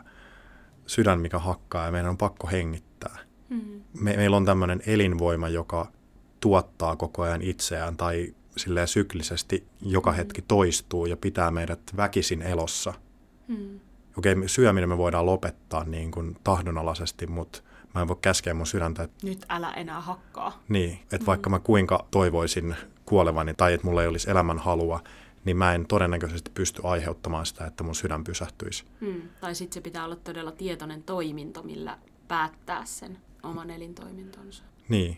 sydän, 0.86 1.20
mikä 1.20 1.40
hakkaa 1.40 1.86
ja 1.86 1.92
meidän 1.92 2.10
on 2.10 2.18
pakko 2.18 2.48
hengittää. 2.48 3.18
Mm. 3.50 3.82
Me, 4.00 4.16
meillä 4.16 4.38
on 4.38 4.46
tämmöinen 4.46 4.82
elinvoima, 4.86 5.50
joka 5.50 5.92
tuottaa 6.40 6.96
koko 6.96 7.22
ajan 7.22 7.42
itseään 7.42 7.98
tai 7.98 8.36
silleen 8.58 8.88
syklisesti 8.88 9.68
joka 9.82 10.12
mm. 10.12 10.16
hetki 10.16 10.42
toistuu 10.42 11.06
ja 11.06 11.18
pitää 11.18 11.52
meidät 11.52 11.80
väkisin 11.98 12.42
elossa. 12.42 12.94
Mm. 13.48 13.80
Okei, 14.18 14.34
okay, 14.34 14.48
syöminen 14.48 14.90
me 14.90 14.98
voidaan 14.98 15.26
lopettaa 15.26 15.84
niin 15.84 16.12
kuin 16.12 16.38
tahdonalaisesti, 16.44 17.28
mutta 17.28 17.62
mä 17.96 18.02
en 18.02 18.08
voi 18.08 18.18
käskeä 18.22 18.54
mun 18.54 18.68
sydäntä. 18.68 19.04
Että... 19.04 19.28
Nyt 19.28 19.46
älä 19.50 19.72
enää 19.72 20.02
hakkaa. 20.02 20.60
Niin, 20.70 21.00
että 21.02 21.18
mm. 21.18 21.26
vaikka 21.26 21.50
mä 21.50 21.60
kuinka 21.60 22.06
toivoisin 22.12 22.76
kuolevani 23.12 23.54
tai 23.54 23.74
että 23.74 23.88
mulla 23.88 24.02
ei 24.02 24.08
olisi 24.08 24.32
elämän 24.32 24.60
halua, 24.60 25.00
niin 25.46 25.58
mä 25.58 25.74
en 25.74 25.86
todennäköisesti 25.86 26.52
pysty 26.54 26.82
aiheuttamaan 26.84 27.46
sitä, 27.46 27.66
että 27.66 27.84
mun 27.84 27.96
sydän 27.96 28.24
pysähtyisi. 28.24 28.84
Hmm. 29.02 29.22
Tai 29.42 29.56
sitten 29.56 29.74
se 29.74 29.82
pitää 29.82 30.06
olla 30.06 30.16
todella 30.16 30.52
tietoinen 30.52 31.04
toiminto, 31.04 31.64
millä 31.64 31.98
päättää 32.28 32.86
sen 32.86 33.18
oman 33.44 33.70
elintoimintonsa. 33.70 34.64
Niin. 34.90 35.18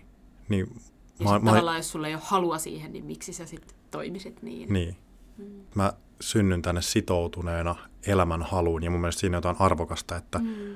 niin 0.50 0.76
ja 1.20 1.26
mä, 1.26 1.40
mä... 1.40 1.52
tavallaan, 1.52 1.78
jos 1.78 1.92
sulla 1.92 2.08
ei 2.08 2.14
ole 2.14 2.22
halua 2.26 2.58
siihen, 2.58 2.94
niin 2.94 3.06
miksi 3.06 3.34
sä 3.34 3.46
sitten 3.46 3.78
toimisit 3.92 4.42
niin? 4.42 4.74
Niin. 4.74 4.98
Hmm. 5.38 5.62
Mä 5.76 5.94
synnyn 6.22 6.62
tänne 6.62 6.82
sitoutuneena 6.82 7.76
elämän 8.08 8.42
haluun 8.42 8.84
ja 8.84 8.92
mun 8.92 9.02
mielestä 9.02 9.20
siinä 9.20 9.38
on 9.38 9.40
jotain 9.40 9.56
arvokasta, 9.60 10.16
että 10.16 10.40
hmm. 10.40 10.76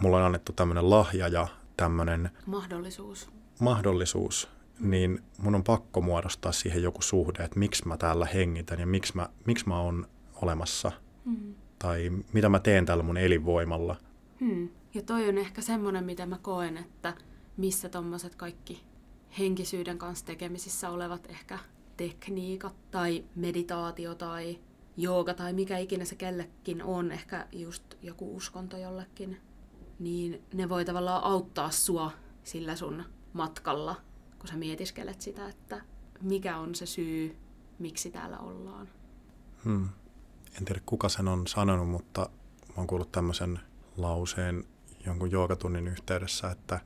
mulla 0.00 0.16
on 0.16 0.22
annettu 0.22 0.52
tämmöinen 0.52 0.90
lahja 0.90 1.28
ja 1.28 1.46
tämmöinen... 1.76 2.30
Mahdollisuus. 2.46 3.30
Mahdollisuus 3.60 4.48
niin 4.80 5.22
mun 5.38 5.54
on 5.54 5.64
pakko 5.64 6.00
muodostaa 6.00 6.52
siihen 6.52 6.82
joku 6.82 7.02
suhde, 7.02 7.44
että 7.44 7.58
miksi 7.58 7.88
mä 7.88 7.96
täällä 7.96 8.26
hengitän 8.26 8.80
ja 8.80 8.86
miksi 8.86 9.16
mä, 9.16 9.28
miksi 9.46 9.68
mä 9.68 9.80
oon 9.80 10.06
olemassa. 10.42 10.92
Mm. 11.24 11.54
Tai 11.78 12.10
mitä 12.32 12.48
mä 12.48 12.60
teen 12.60 12.86
tällä 12.86 13.02
mun 13.02 13.16
elinvoimalla. 13.16 13.96
Hmm. 14.40 14.68
Ja 14.94 15.02
toi 15.02 15.28
on 15.28 15.38
ehkä 15.38 15.62
semmoinen, 15.62 16.04
mitä 16.04 16.26
mä 16.26 16.38
koen, 16.42 16.76
että 16.76 17.14
missä 17.56 17.88
tommoset 17.88 18.34
kaikki 18.34 18.82
henkisyyden 19.38 19.98
kanssa 19.98 20.26
tekemisissä 20.26 20.90
olevat 20.90 21.30
ehkä 21.30 21.58
tekniikat 21.96 22.90
tai 22.90 23.24
meditaatio 23.34 24.14
tai 24.14 24.58
jooga 24.96 25.34
tai 25.34 25.52
mikä 25.52 25.78
ikinä 25.78 26.04
se 26.04 26.14
kellekin 26.14 26.82
on, 26.82 27.12
ehkä 27.12 27.46
just 27.52 27.84
joku 28.02 28.36
uskonto 28.36 28.76
jollekin, 28.76 29.40
niin 29.98 30.42
ne 30.54 30.68
voi 30.68 30.84
tavallaan 30.84 31.24
auttaa 31.24 31.70
sua 31.70 32.12
sillä 32.44 32.76
sun 32.76 33.04
matkalla 33.32 33.96
kun 34.40 34.48
sä 34.48 34.56
mietiskelet 34.56 35.20
sitä, 35.20 35.48
että 35.48 35.82
mikä 36.20 36.56
on 36.56 36.74
se 36.74 36.86
syy, 36.86 37.36
miksi 37.78 38.10
täällä 38.10 38.38
ollaan. 38.38 38.88
Hmm. 39.64 39.88
En 40.58 40.64
tiedä 40.64 40.80
kuka 40.86 41.08
sen 41.08 41.28
on 41.28 41.46
sanonut, 41.46 41.88
mutta 41.88 42.20
mä 42.68 42.74
oon 42.76 42.86
kuullut 42.86 43.12
tämmöisen 43.12 43.60
lauseen 43.96 44.64
jonkun 45.06 45.30
joogatunnin 45.30 45.88
yhteydessä, 45.88 46.50
että 46.50 46.80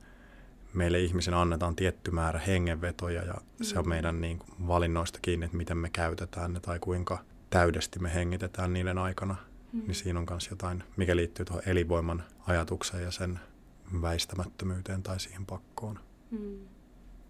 meille 0.73 0.99
ihmisen 0.99 1.33
annetaan 1.33 1.75
tietty 1.75 2.11
määrä 2.11 2.39
hengenvetoja 2.39 3.23
ja 3.23 3.33
mm. 3.33 3.63
se 3.63 3.79
on 3.79 3.85
hmm. 3.85 3.89
meidän 3.89 4.21
niin 4.21 4.39
kuin, 4.39 4.67
valinnoista 4.67 5.19
kiinni, 5.21 5.45
että 5.45 5.57
miten 5.57 5.77
me 5.77 5.89
käytetään 5.89 6.53
ne 6.53 6.59
tai 6.59 6.79
kuinka 6.79 7.19
täydesti 7.49 7.99
me 7.99 8.13
hengitetään 8.13 8.73
niiden 8.73 8.97
aikana. 8.97 9.35
Mm. 9.71 9.79
Niin 9.79 9.95
siinä 9.95 10.19
on 10.19 10.25
myös 10.29 10.47
jotain, 10.49 10.83
mikä 10.97 11.15
liittyy 11.15 11.45
tuohon 11.45 11.63
elinvoiman 11.65 12.23
ajatukseen 12.47 13.03
ja 13.03 13.11
sen 13.11 13.39
väistämättömyyteen 14.01 15.03
tai 15.03 15.19
siihen 15.19 15.45
pakkoon. 15.45 15.99
Mm 16.31 16.74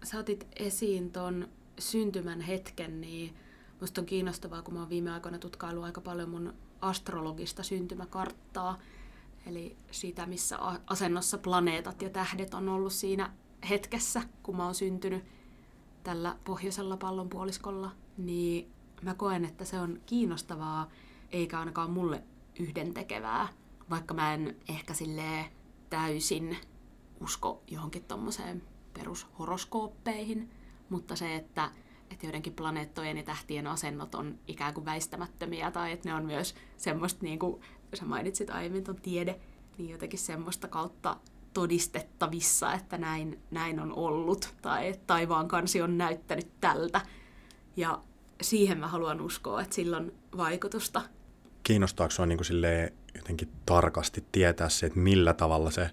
sä 0.06 0.18
otit 0.18 0.46
esiin 0.56 1.12
ton 1.12 1.48
syntymän 1.78 2.40
hetken, 2.40 3.00
niin 3.00 3.36
musta 3.80 4.00
on 4.00 4.06
kiinnostavaa, 4.06 4.62
kun 4.62 4.74
mä 4.74 4.80
oon 4.80 4.88
viime 4.88 5.12
aikoina 5.12 5.38
tutkailu 5.38 5.82
aika 5.82 6.00
paljon 6.00 6.30
mun 6.30 6.54
astrologista 6.80 7.62
syntymäkarttaa, 7.62 8.78
eli 9.46 9.76
sitä, 9.90 10.26
missä 10.26 10.58
asennossa 10.86 11.38
planeetat 11.38 12.02
ja 12.02 12.10
tähdet 12.10 12.54
on 12.54 12.68
ollut 12.68 12.92
siinä 12.92 13.32
hetkessä, 13.68 14.22
kun 14.42 14.56
mä 14.56 14.64
oon 14.64 14.74
syntynyt 14.74 15.24
tällä 16.02 16.36
pohjoisella 16.44 16.96
pallonpuoliskolla, 16.96 17.90
niin 18.18 18.72
mä 19.02 19.14
koen, 19.14 19.44
että 19.44 19.64
se 19.64 19.80
on 19.80 20.00
kiinnostavaa, 20.06 20.90
eikä 21.30 21.58
ainakaan 21.58 21.90
mulle 21.90 22.22
yhdentekevää, 22.60 23.48
vaikka 23.90 24.14
mä 24.14 24.34
en 24.34 24.56
ehkä 24.68 24.94
silleen 24.94 25.44
täysin 25.90 26.56
usko 27.20 27.62
johonkin 27.66 28.04
tommoseen 28.04 28.62
perushoroskooppeihin, 28.98 30.50
mutta 30.88 31.16
se, 31.16 31.34
että, 31.34 31.70
että 32.10 32.26
joidenkin 32.26 32.52
planeettojen 32.52 33.16
ja 33.16 33.22
tähtien 33.22 33.66
asennot 33.66 34.14
on 34.14 34.38
ikään 34.48 34.74
kuin 34.74 34.84
väistämättömiä 34.84 35.70
tai 35.70 35.92
että 35.92 36.08
ne 36.08 36.14
on 36.14 36.24
myös 36.24 36.54
semmoista, 36.76 37.22
niin 37.22 37.38
kuin 37.38 37.60
sä 37.94 38.04
mainitsit 38.04 38.50
aiemmin 38.50 38.84
ton 38.84 38.96
tiede, 38.96 39.40
niin 39.78 39.90
jotenkin 39.90 40.18
semmoista 40.18 40.68
kautta 40.68 41.16
todistettavissa, 41.54 42.72
että 42.72 42.98
näin, 42.98 43.38
näin 43.50 43.80
on 43.80 43.92
ollut 43.92 44.54
tai 44.62 44.88
että 44.88 45.04
taivaan 45.06 45.48
kansi 45.48 45.82
on 45.82 45.98
näyttänyt 45.98 46.48
tältä. 46.60 47.00
Ja 47.76 48.02
siihen 48.42 48.78
mä 48.78 48.88
haluan 48.88 49.20
uskoa, 49.20 49.62
että 49.62 49.74
sillä 49.74 49.96
on 49.96 50.12
vaikutusta. 50.36 51.02
Kiinnostaako 51.62 52.10
sinua 52.10 52.26
niin 52.26 52.92
jotenkin 53.14 53.52
tarkasti 53.66 54.24
tietää 54.32 54.68
se, 54.68 54.86
että 54.86 54.98
millä 54.98 55.32
tavalla 55.34 55.70
se 55.70 55.90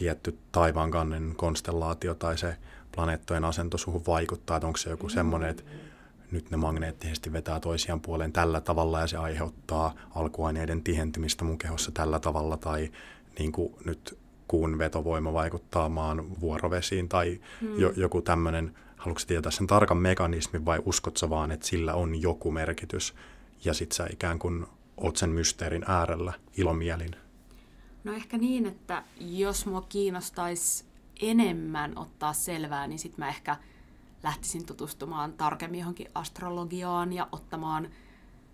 tietty 0.00 0.38
taivaankannen 0.52 1.34
konstellaatio 1.36 2.14
tai 2.14 2.38
se 2.38 2.56
planeettojen 2.94 3.44
asento 3.44 3.78
suhun 3.78 4.02
vaikuttaa, 4.06 4.56
että 4.56 4.66
onko 4.66 4.76
se 4.76 4.90
joku 4.90 5.08
semmoinen, 5.08 5.50
että 5.50 5.62
nyt 6.30 6.50
ne 6.50 6.56
magneettisesti 6.56 7.32
vetää 7.32 7.60
toisiaan 7.60 8.00
puoleen 8.00 8.32
tällä 8.32 8.60
tavalla 8.60 9.00
ja 9.00 9.06
se 9.06 9.16
aiheuttaa 9.16 9.94
alkuaineiden 10.14 10.82
tihentymistä 10.82 11.44
mun 11.44 11.58
kehossa 11.58 11.92
tällä 11.92 12.20
tavalla 12.20 12.56
tai 12.56 12.90
niin 13.38 13.52
kuin 13.52 13.74
nyt 13.84 14.18
kuun 14.48 14.78
vetovoima 14.78 15.32
vaikuttaa 15.32 15.88
maan 15.88 16.40
vuorovesiin 16.40 17.08
tai 17.08 17.40
hmm. 17.60 17.80
jo, 17.80 17.92
joku 17.96 18.22
tämmöinen, 18.22 18.74
haluatko 18.96 19.24
tietää 19.26 19.52
sen 19.52 19.66
tarkan 19.66 19.98
mekanismin 19.98 20.64
vai 20.64 20.82
uskotko 20.84 21.30
vaan, 21.30 21.50
että 21.50 21.66
sillä 21.66 21.94
on 21.94 22.22
joku 22.22 22.50
merkitys 22.50 23.14
ja 23.64 23.74
sit 23.74 23.92
sä 23.92 24.06
ikään 24.12 24.38
kuin 24.38 24.66
oot 24.96 25.16
sen 25.16 25.30
mysteerin 25.30 25.84
äärellä 25.86 26.32
ilomielin? 26.56 27.16
No 28.04 28.12
ehkä 28.12 28.38
niin, 28.38 28.66
että 28.66 29.02
jos 29.20 29.66
mua 29.66 29.80
kiinnostaisi 29.80 30.84
enemmän 31.20 31.98
ottaa 31.98 32.32
selvää, 32.32 32.86
niin 32.86 32.98
sitten 32.98 33.24
mä 33.24 33.28
ehkä 33.28 33.56
lähtisin 34.22 34.66
tutustumaan 34.66 35.32
tarkemmin 35.32 35.80
johonkin 35.80 36.08
astrologiaan 36.14 37.12
ja 37.12 37.28
ottamaan 37.32 37.88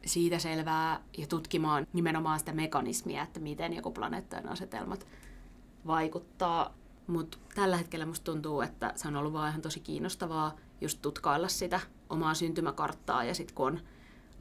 siitä 0.07 0.38
selvää 0.38 1.01
ja 1.18 1.26
tutkimaan 1.26 1.86
nimenomaan 1.92 2.38
sitä 2.38 2.53
mekanismia, 2.53 3.22
että 3.22 3.40
miten 3.40 3.72
joku 3.72 3.90
planeettojen 3.90 4.49
asetelmat 4.49 5.07
vaikuttaa. 5.86 6.74
Mutta 7.07 7.38
tällä 7.55 7.76
hetkellä 7.76 8.07
musta 8.07 8.24
tuntuu, 8.24 8.61
että 8.61 8.92
se 8.97 9.09
on 9.09 9.16
ollut 9.16 9.32
vaan 9.32 9.49
ihan 9.49 9.62
tosi 9.62 9.80
kiinnostavaa 9.80 10.57
just 10.80 11.03
tutkailla 11.03 11.49
sitä 11.49 11.80
omaa 12.11 12.34
syntymäkarttaa 12.34 13.24
ja 13.24 13.34
sitten 13.34 13.55
kun 13.55 13.66
on 13.66 13.80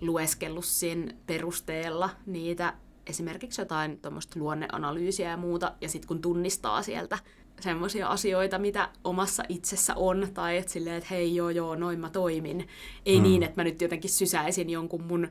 lueskellut 0.01 0.65
sen 0.65 1.17
perusteella 1.27 2.09
niitä 2.25 2.73
esimerkiksi 3.07 3.61
jotain 3.61 3.99
tuommoista 4.01 4.39
luonneanalyysiä 4.39 5.29
ja 5.29 5.37
muuta, 5.37 5.71
ja 5.81 5.89
sitten 5.89 6.07
kun 6.07 6.21
tunnistaa 6.21 6.81
sieltä 6.81 7.17
semmoisia 7.61 8.07
asioita, 8.07 8.59
mitä 8.59 8.89
omassa 9.03 9.43
itsessä 9.49 9.95
on, 9.95 10.27
tai 10.33 10.57
että 10.57 10.71
silleen, 10.71 10.95
että 10.95 11.09
hei 11.09 11.35
joo 11.35 11.49
joo, 11.49 11.75
noin 11.75 11.99
mä 11.99 12.09
toimin. 12.09 12.67
Ei 13.05 13.17
mm. 13.17 13.23
niin, 13.23 13.43
että 13.43 13.61
mä 13.61 13.63
nyt 13.63 13.81
jotenkin 13.81 14.09
sysäisin 14.09 14.69
jonkun 14.69 15.03
mun 15.03 15.27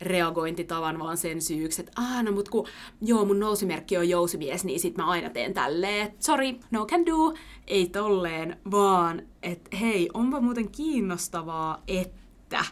reagointitavan 0.00 0.98
vaan 0.98 1.16
sen 1.16 1.42
syyksi, 1.42 1.82
että 1.82 2.02
aah, 2.02 2.22
no 2.22 2.32
mut 2.32 2.48
kun 2.48 2.66
joo, 3.00 3.24
mun 3.24 3.40
nousimerkki 3.40 3.96
on 3.96 4.08
jousimies, 4.08 4.64
niin 4.64 4.80
sit 4.80 4.96
mä 4.96 5.06
aina 5.06 5.30
teen 5.30 5.54
tälleen, 5.54 6.14
sorry, 6.20 6.54
no 6.70 6.86
can 6.86 7.06
do, 7.06 7.34
ei 7.66 7.88
tolleen, 7.88 8.56
vaan 8.70 9.22
että 9.42 9.76
hei, 9.76 10.08
onpa 10.14 10.40
muuten 10.40 10.70
kiinnostavaa, 10.70 11.82
että 11.88 12.64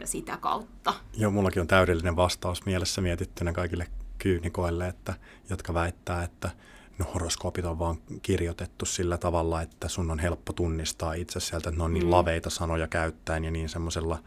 ja 0.00 0.06
sitä 0.06 0.36
kautta. 0.36 0.94
Joo, 1.16 1.30
mullakin 1.30 1.60
on 1.60 1.66
täydellinen 1.66 2.16
vastaus 2.16 2.66
mielessä 2.66 3.00
mietittynä 3.00 3.52
kaikille 3.52 3.86
kyynikoille, 4.18 4.88
että, 4.88 5.14
jotka 5.50 5.74
väittää, 5.74 6.22
että 6.22 6.50
no 6.98 7.06
horoskoopit 7.14 7.64
on 7.64 7.78
vaan 7.78 7.96
kirjoitettu 8.22 8.86
sillä 8.86 9.18
tavalla, 9.18 9.62
että 9.62 9.88
sun 9.88 10.10
on 10.10 10.18
helppo 10.18 10.52
tunnistaa 10.52 11.12
itse 11.12 11.40
sieltä, 11.40 11.68
että 11.68 11.78
ne 11.78 11.84
on 11.84 11.94
niin 11.94 12.04
mm. 12.04 12.10
laveita 12.10 12.50
sanoja 12.50 12.88
käyttäen 12.88 13.44
ja 13.44 13.50
niin 13.50 13.68
semmoisella 13.68 14.18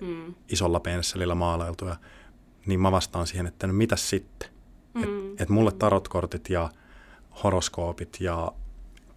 mm. 0.00 0.34
isolla 0.48 0.80
pensselillä 0.80 1.34
maalailtuja. 1.34 1.96
Niin 2.66 2.80
mä 2.80 2.92
vastaan 2.92 3.26
siihen, 3.26 3.46
että 3.46 3.66
no 3.66 3.72
mitäs 3.72 4.10
sitten? 4.10 4.48
Mm. 4.94 5.02
Että 5.30 5.42
et 5.42 5.48
mulle 5.48 5.72
tarotkortit 5.72 6.50
ja 6.50 6.70
horoskoopit 7.44 8.16
ja 8.20 8.52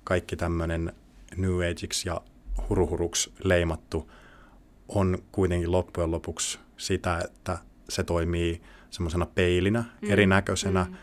kaikki 0.03 0.35
tämmöinen 0.35 0.93
New 1.37 1.57
Ageiksi 1.57 2.09
ja 2.09 2.21
huruhuruksi 2.69 3.33
leimattu 3.43 4.11
on 4.87 5.17
kuitenkin 5.31 5.71
loppujen 5.71 6.11
lopuksi 6.11 6.59
sitä, 6.77 7.19
että 7.25 7.57
se 7.89 8.03
toimii 8.03 8.61
semmoisena 8.89 9.25
peilinä, 9.25 9.83
mm. 10.01 10.11
erinäköisenä, 10.11 10.85
mm. 10.89 10.95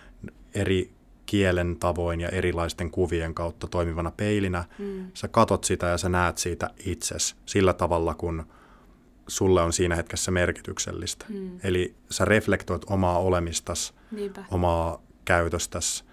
eri 0.55 0.93
kielen 1.27 1.77
tavoin 1.77 2.21
ja 2.21 2.29
erilaisten 2.29 2.91
kuvien 2.91 3.35
kautta 3.35 3.67
toimivana 3.67 4.11
peilinä. 4.11 4.65
Mm. 4.79 5.11
Sä 5.15 5.29
katot 5.29 5.65
sitä 5.65 5.87
ja 5.87 5.99
sä 5.99 6.09
näet 6.09 6.39
siitä 6.39 6.71
itses 6.87 7.37
sillä 7.47 7.73
tavalla, 7.73 8.15
kun 8.15 8.47
sulle 9.27 9.63
on 9.63 9.73
siinä 9.73 9.97
hetkessä 9.97 10.31
merkityksellistä. 10.31 11.25
Mm. 11.29 11.59
Eli 11.63 11.95
sä 12.11 12.25
reflektoit 12.25 12.83
omaa 12.87 13.19
olemistas, 13.19 13.95
Niinpä. 14.11 14.45
omaa 14.51 15.03
käytöstäs. 15.25 16.05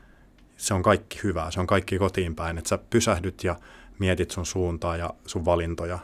Se 0.58 0.74
on 0.74 0.84
kaikki 0.84 1.20
hyvää, 1.24 1.52
se 1.52 1.60
on 1.60 1.68
kaikki 1.68 1.98
kotiin 1.98 2.36
päin. 2.36 2.58
Että 2.58 2.70
sä 2.70 2.78
pysähdyt 2.90 3.44
ja 3.44 3.56
mietit 4.00 4.32
sun 4.32 4.46
suuntaa 4.46 4.98
ja 4.98 5.10
sun 5.26 5.46
valintoja. 5.46 6.00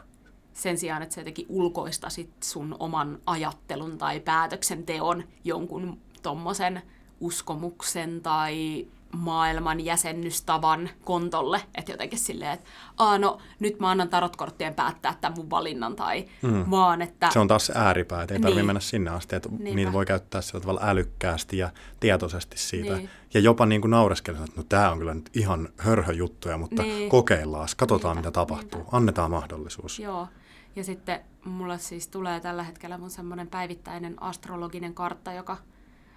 Sen 0.54 0.78
sijaan, 0.78 1.01
että 1.01 1.16
sä 1.16 1.22
jotenkin 1.22 1.45
ulkoistasit 1.49 2.30
sun 2.43 2.76
oman 2.80 3.20
ajattelun 3.26 3.97
tai 3.97 4.20
päätöksenteon 4.20 5.24
jonkun 5.43 5.97
tommosen 6.22 6.82
uskomuksen 7.20 8.22
tai 8.22 8.88
maailman 9.18 9.86
jäsennystavan 9.86 10.89
kontolle, 11.04 11.62
että 11.76 11.91
jotenkin 11.91 12.20
silleen, 12.20 12.51
että 12.51 12.70
Aa, 12.97 13.18
no, 13.18 13.38
nyt 13.60 13.80
mä 13.80 13.89
annan 13.89 14.10
tarotkorttien 14.10 14.74
päättää 14.74 15.16
tämän 15.22 15.38
mun 15.38 15.49
valinnan, 15.49 15.95
tai 15.95 16.26
mm. 16.41 16.66
vaan, 16.72 17.01
että... 17.01 17.30
Se 17.34 17.39
on 17.39 17.47
taas 17.47 17.72
ääripää, 17.76 18.24
että 18.24 18.34
ei 18.34 18.38
niin. 18.38 18.43
tarvitse 18.43 18.64
mennä 18.64 18.80
sinne 18.80 19.12
asti, 19.12 19.36
että 19.36 19.49
Niinpä. 19.49 19.76
niitä 19.76 19.93
voi 19.93 20.06
käyttää 20.06 20.41
sillä 20.41 20.60
tavalla 20.60 20.82
älykkäästi 20.84 21.58
ja 21.58 21.70
tietoisesti 21.99 22.58
siitä, 22.58 22.95
niin. 22.95 23.10
ja 23.34 23.39
jopa 23.39 23.66
niin 23.66 23.82
kuin 23.82 23.91
naureskella, 23.91 24.39
että 24.43 24.58
no 24.58 24.64
tämä 24.70 24.91
on 24.91 24.99
kyllä 24.99 25.14
nyt 25.14 25.30
ihan 25.34 25.70
hörhöjuttuja, 25.78 26.58
mutta 26.58 26.84
niin. 26.84 27.10
kokeillaan, 27.10 27.68
katsotaan 27.78 28.16
Niinpä. 28.16 28.30
mitä 28.30 28.39
tapahtuu, 28.39 28.80
Niinpä. 28.82 28.97
annetaan 28.97 29.32
mahdollisuus. 29.32 29.99
Joo, 29.99 30.28
ja 30.76 30.84
sitten 30.84 31.19
mulla 31.45 31.78
siis 31.78 32.07
tulee 32.07 32.39
tällä 32.39 32.63
hetkellä 32.63 32.97
mun 32.97 33.09
semmoinen 33.09 33.47
päivittäinen 33.47 34.24
astrologinen 34.24 34.93
kartta, 34.93 35.34
joka 35.34 35.57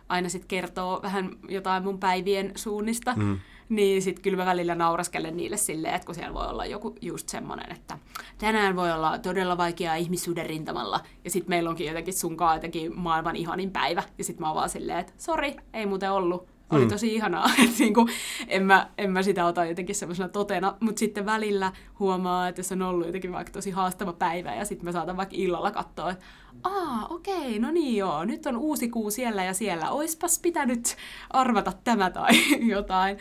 aina 0.09 0.29
sitten 0.29 0.49
kertoo 0.49 1.01
vähän 1.03 1.31
jotain 1.49 1.85
mun 1.85 1.99
päivien 1.99 2.53
suunnista, 2.55 3.15
mm. 3.17 3.39
niin 3.69 4.03
sitten 4.03 4.23
kyllä 4.23 4.37
mä 4.37 4.47
välillä 4.47 4.75
nauraskelen 4.75 5.37
niille 5.37 5.57
silleen, 5.57 5.95
että 5.95 6.07
kun 6.07 6.15
siellä 6.15 6.35
voi 6.35 6.47
olla 6.47 6.67
joku 6.67 6.95
just 7.01 7.29
semmoinen, 7.29 7.73
että 7.73 7.99
tänään 8.39 8.77
voi 8.77 8.93
olla 8.93 9.19
todella 9.19 9.57
vaikeaa 9.57 9.95
ihmissuuden 9.95 10.47
rintamalla, 10.47 11.01
ja 11.25 11.31
sitten 11.31 11.51
meillä 11.51 11.71
onkin 11.71 11.87
jotenkin 11.87 12.15
sunkaan 12.15 12.57
jotenkin 12.57 13.01
maailman 13.01 13.37
ihanin 13.37 13.71
päivä, 13.71 14.03
ja 14.19 14.25
sitten 14.25 14.43
mä 14.43 14.49
oon 14.49 14.57
vaan 14.57 14.71
silleen, 14.71 14.99
että 14.99 15.13
sori, 15.19 15.57
ei 15.73 15.87
muuten 15.87 16.13
ollut, 16.13 16.49
oli 16.71 16.85
mm. 16.85 16.91
tosi 16.91 17.15
ihanaa, 17.15 17.51
että 17.65 17.79
niinku, 17.79 18.09
en, 18.49 18.63
mä, 18.63 18.89
en 18.99 19.11
mä 19.11 19.23
sitä 19.23 19.47
ota 19.47 19.65
jotenkin 19.65 19.95
semmoisena 19.95 20.29
totena, 20.29 20.77
mutta 20.81 20.99
sitten 20.99 21.27
välillä 21.27 21.73
huomaa, 21.99 22.49
että 22.49 22.59
jos 22.59 22.73
on 22.73 22.83
ollut 22.83 23.07
jotenkin 23.07 23.33
vaikka 23.33 23.53
tosi 23.53 23.71
haastava 23.71 24.13
päivä 24.13 24.55
ja 24.55 24.65
sitten 24.65 24.85
mä 24.85 24.93
saatan 24.93 25.17
vaikka 25.17 25.37
illalla 25.39 25.71
katsoa, 25.71 26.11
että 26.11 26.25
aa, 26.63 27.07
okei, 27.11 27.59
no 27.59 27.71
niin 27.71 27.97
joo, 27.97 28.25
nyt 28.25 28.47
on 28.47 28.57
uusi 28.57 28.89
kuu 28.89 29.11
siellä 29.11 29.45
ja 29.45 29.55
siellä, 29.55 29.91
oispas 29.91 30.39
pitänyt 30.39 30.97
arvata 31.31 31.73
tämä 31.85 32.11
tai 32.11 32.33
jotain. 32.75 33.19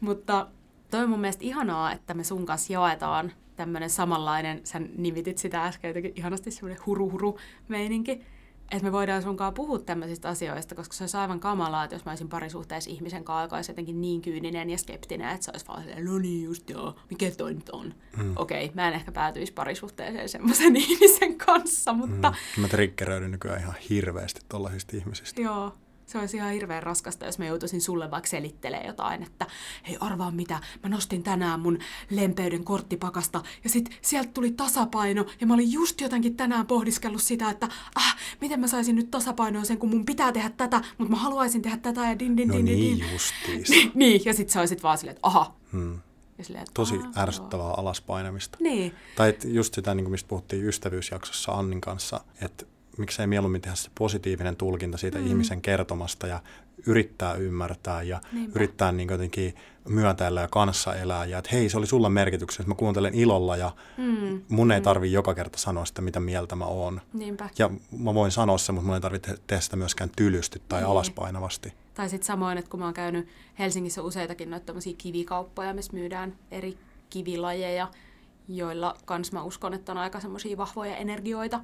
Mutta 0.00 0.46
toi 0.90 1.00
on 1.00 1.10
mun 1.10 1.20
mielestä 1.20 1.44
ihanaa, 1.44 1.92
että 1.92 2.14
me 2.14 2.24
sun 2.24 2.46
kanssa 2.46 2.72
jaetaan 2.72 3.32
tämmöinen 3.56 3.90
samanlainen, 3.90 4.60
sä 4.64 4.80
nimitit 4.96 5.38
sitä 5.38 5.64
äsken 5.64 5.88
jotenkin 5.88 6.12
ihanasti 6.16 6.50
semmoinen 6.50 6.84
huru-huru 6.86 7.38
meininki, 7.68 8.20
että 8.70 8.84
me 8.84 8.92
voidaan 8.92 9.22
sunkaan 9.22 9.54
puhua 9.54 9.78
tämmöisistä 9.78 10.28
asioista, 10.28 10.74
koska 10.74 10.94
se 10.94 11.02
olisi 11.02 11.16
aivan 11.16 11.40
kamalaa, 11.40 11.84
että 11.84 11.96
jos 11.96 12.04
mä 12.04 12.12
olisin 12.12 12.28
parisuhteessa 12.28 12.90
ihmisen 12.90 13.24
kanssa, 13.24 13.42
joka 13.42 13.56
olisi 13.56 13.70
jotenkin 13.70 14.00
niin 14.00 14.22
kyyninen 14.22 14.70
ja 14.70 14.78
skeptinen, 14.78 15.28
että 15.28 15.44
se 15.44 15.50
olisi 15.50 15.66
vaan 15.68 15.82
silleen, 15.82 16.04
no 16.04 16.18
niin 16.18 16.44
just 16.44 16.70
joo, 16.70 16.96
mikä 17.10 17.30
toi 17.30 17.54
nyt 17.54 17.68
on? 17.68 17.94
Mm. 18.16 18.32
Okei, 18.36 18.64
okay, 18.64 18.74
mä 18.74 18.88
en 18.88 18.94
ehkä 18.94 19.12
päätyisi 19.12 19.52
parisuhteeseen 19.52 20.28
semmoisen 20.28 20.76
ihmisen 20.86 21.38
kanssa, 21.38 21.92
mutta... 21.92 22.34
Mm. 22.56 22.62
Mä 22.62 22.68
triggeröidyn 22.68 23.30
nykyään 23.30 23.60
ihan 23.60 23.74
hirveästi 23.90 24.40
tollaisista 24.48 24.96
ihmisistä. 24.96 25.42
Joo, 25.42 25.72
se 26.14 26.18
olisi 26.18 26.36
ihan 26.36 26.52
hirveän 26.52 26.82
raskasta, 26.82 27.26
jos 27.26 27.38
mä 27.38 27.46
joutuisin 27.46 27.80
sulle 27.80 28.10
vaikka 28.10 28.28
selittelemään 28.30 28.86
jotain, 28.86 29.22
että 29.22 29.46
hei 29.88 29.96
arvaa 30.00 30.30
mitä, 30.30 30.60
mä 30.82 30.88
nostin 30.88 31.22
tänään 31.22 31.60
mun 31.60 31.78
lempeyden 32.10 32.64
korttipakasta 32.64 33.42
ja 33.64 33.70
sit 33.70 33.98
sieltä 34.02 34.30
tuli 34.34 34.50
tasapaino 34.50 35.26
ja 35.40 35.46
mä 35.46 35.54
olin 35.54 35.72
just 35.72 36.00
jotenkin 36.00 36.36
tänään 36.36 36.66
pohdiskellut 36.66 37.22
sitä, 37.22 37.50
että 37.50 37.68
ah, 37.94 38.16
miten 38.40 38.60
mä 38.60 38.66
saisin 38.66 38.96
nyt 38.96 39.10
tasapainoa 39.10 39.64
sen, 39.64 39.78
kun 39.78 39.90
mun 39.90 40.06
pitää 40.06 40.32
tehdä 40.32 40.50
tätä, 40.50 40.80
mutta 40.98 41.10
mä 41.10 41.16
haluaisin 41.16 41.62
tehdä 41.62 41.76
tätä 41.76 42.00
ja 42.00 42.18
din 42.18 42.36
din 42.36 42.48
no 42.48 42.56
din 42.56 42.64
niin, 42.64 42.98
din. 42.98 43.12
justiis. 43.12 43.68
niin, 43.94 44.20
ja 44.24 44.34
sit 44.34 44.50
sä 44.50 44.60
olisit 44.60 44.82
vaan 44.82 44.98
silleen, 44.98 45.16
että 45.16 45.28
aha. 45.28 45.54
Hmm. 45.72 46.00
Ja 46.38 46.44
silleen, 46.44 46.62
että, 46.62 46.74
Tosi 46.74 47.00
ärsyttävää 47.16 47.66
joo. 47.66 47.74
alaspainamista. 47.74 48.58
Niin. 48.60 48.94
Tai 49.16 49.34
just 49.44 49.74
sitä, 49.74 49.94
niin 49.94 50.04
kuin 50.04 50.10
mistä 50.10 50.28
puhuttiin 50.28 50.64
ystävyysjaksossa 50.64 51.52
Annin 51.52 51.80
kanssa, 51.80 52.20
että 52.42 52.66
miksei 52.98 53.26
mieluummin 53.26 53.60
tehdä 53.60 53.76
se 53.76 53.90
positiivinen 53.98 54.56
tulkinta 54.56 54.98
siitä 54.98 55.18
mm. 55.18 55.26
ihmisen 55.26 55.62
kertomasta 55.62 56.26
ja 56.26 56.40
yrittää 56.86 57.34
ymmärtää 57.34 58.02
ja 58.02 58.20
Niinpä. 58.32 58.52
yrittää 58.54 58.92
niin 58.92 59.08
jotenkin 59.10 59.54
myötäillä 59.88 60.40
ja 60.40 60.48
kanssa 60.48 60.94
elää 60.94 61.24
ja 61.24 61.38
että 61.38 61.50
hei, 61.52 61.68
se 61.68 61.78
oli 61.78 61.86
sulla 61.86 62.08
merkityksessä, 62.08 62.62
että 62.62 62.70
mä 62.70 62.74
kuuntelen 62.74 63.14
ilolla 63.14 63.56
ja 63.56 63.72
mm. 63.96 64.42
mun 64.48 64.72
ei 64.72 64.80
tarvi 64.80 65.06
mm. 65.06 65.12
joka 65.12 65.34
kerta 65.34 65.58
sanoa 65.58 65.84
sitä, 65.84 66.02
mitä 66.02 66.20
mieltä 66.20 66.56
mä 66.56 66.64
oon. 66.64 67.00
Niinpä. 67.12 67.48
Ja 67.58 67.70
mä 67.98 68.14
voin 68.14 68.30
sanoa 68.30 68.58
se, 68.58 68.72
mutta 68.72 68.86
mun 68.86 68.94
ei 68.94 69.00
tarvitse 69.00 69.38
tehdä 69.46 69.60
sitä 69.60 69.76
myöskään 69.76 70.10
tylysti 70.16 70.62
tai 70.68 70.80
niin. 70.80 70.90
alaspainavasti. 70.90 71.72
Tai 71.94 72.08
sitten 72.08 72.26
samoin, 72.26 72.58
että 72.58 72.70
kun 72.70 72.80
mä 72.80 72.84
oon 72.84 72.94
käynyt 72.94 73.28
Helsingissä 73.58 74.02
useitakin 74.02 74.50
noita 74.50 74.72
kivikauppoja, 74.98 75.74
missä 75.74 75.92
myydään 75.92 76.36
eri 76.50 76.78
kivilajeja, 77.10 77.88
joilla 78.48 78.96
kans 79.04 79.32
mä 79.32 79.42
uskon, 79.42 79.74
että 79.74 79.92
on 79.92 79.98
aika 79.98 80.20
semmoisia 80.20 80.56
vahvoja 80.56 80.96
energioita, 80.96 81.60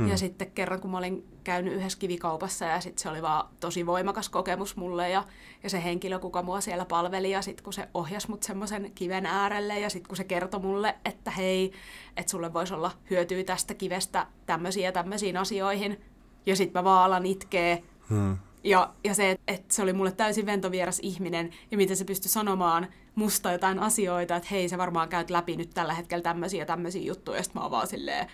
Hmm. 0.00 0.08
Ja 0.08 0.16
sitten 0.16 0.50
kerran, 0.50 0.80
kun 0.80 0.90
mä 0.90 0.98
olin 0.98 1.26
käynyt 1.44 1.74
yhdessä 1.74 1.98
kivikaupassa 1.98 2.64
ja 2.64 2.80
sitten 2.80 3.02
se 3.02 3.08
oli 3.08 3.22
vaan 3.22 3.48
tosi 3.60 3.86
voimakas 3.86 4.28
kokemus 4.28 4.76
mulle 4.76 5.10
ja, 5.10 5.24
ja 5.62 5.70
se 5.70 5.84
henkilö, 5.84 6.18
kuka 6.18 6.42
mua 6.42 6.60
siellä 6.60 6.84
palveli 6.84 7.30
ja 7.30 7.42
sitten 7.42 7.64
kun 7.64 7.72
se 7.72 7.88
ohjasi 7.94 8.30
mut 8.30 8.42
semmoisen 8.42 8.92
kiven 8.94 9.26
äärelle 9.26 9.80
ja 9.80 9.90
sitten 9.90 10.08
kun 10.08 10.16
se 10.16 10.24
kertoi 10.24 10.60
mulle, 10.60 10.94
että 11.04 11.30
hei, 11.30 11.72
että 12.16 12.30
sulle 12.30 12.52
voisi 12.52 12.74
olla 12.74 12.90
hyötyä 13.10 13.44
tästä 13.44 13.74
kivestä 13.74 14.26
tämmöisiä 14.46 14.88
ja 14.88 14.92
tämmöisiin 14.92 15.36
asioihin 15.36 16.00
ja 16.46 16.56
sitten 16.56 16.80
mä 16.80 16.84
vaan 16.84 17.04
alan 17.04 17.26
itkee 17.26 17.82
hmm. 18.08 18.36
Ja, 18.64 18.92
ja 19.04 19.14
se, 19.14 19.36
että 19.48 19.74
se 19.74 19.82
oli 19.82 19.92
mulle 19.92 20.12
täysin 20.12 20.46
ventovieras 20.46 21.00
ihminen 21.02 21.50
ja 21.70 21.76
miten 21.76 21.96
se 21.96 22.04
pystyi 22.04 22.30
sanomaan 22.30 22.86
musta 23.14 23.52
jotain 23.52 23.78
asioita, 23.78 24.36
että 24.36 24.48
hei, 24.50 24.68
sä 24.68 24.78
varmaan 24.78 25.08
käyt 25.08 25.30
läpi 25.30 25.56
nyt 25.56 25.70
tällä 25.74 25.94
hetkellä 25.94 26.22
tämmöisiä 26.22 26.62
ja 26.62 26.66
tämmöisiä 26.66 27.02
juttuja. 27.02 27.36
Ja 27.36 27.42
sitten 27.42 27.60
mä 27.60 27.64
oon 27.64 27.70
vaan 27.70 27.86
silleen, 27.86 28.26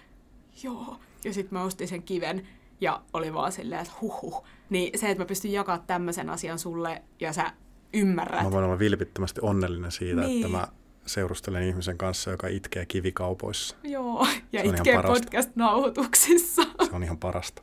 joo. 0.62 0.96
Ja 1.26 1.32
sitten 1.32 1.58
mä 1.58 1.64
ostin 1.64 1.88
sen 1.88 2.02
kiven 2.02 2.48
ja 2.80 3.02
oli 3.12 3.34
vaan 3.34 3.52
silleen, 3.52 3.80
että 3.80 3.94
huhuh. 4.00 4.44
Niin 4.70 4.98
se, 4.98 5.10
että 5.10 5.22
mä 5.22 5.26
pystyn 5.26 5.52
jakaa 5.52 5.78
tämmöisen 5.78 6.30
asian 6.30 6.58
sulle 6.58 7.02
ja 7.20 7.32
sä 7.32 7.52
ymmärrät. 7.94 8.42
Mä 8.42 8.50
voin 8.50 8.64
olla 8.64 8.78
vilpittömästi 8.78 9.40
onnellinen 9.42 9.92
siitä, 9.92 10.20
niin. 10.20 10.44
että 10.44 10.58
mä 10.58 10.68
seurustelen 11.06 11.62
ihmisen 11.62 11.98
kanssa, 11.98 12.30
joka 12.30 12.48
itkee 12.48 12.86
kivikaupoissa. 12.86 13.76
Joo, 13.82 14.26
ja 14.52 14.62
se 14.62 14.68
itkee 14.68 15.02
podcast-nauhoituksissa. 15.02 16.62
Se 16.84 16.92
on 16.92 17.02
ihan 17.02 17.18
parasta. 17.18 17.62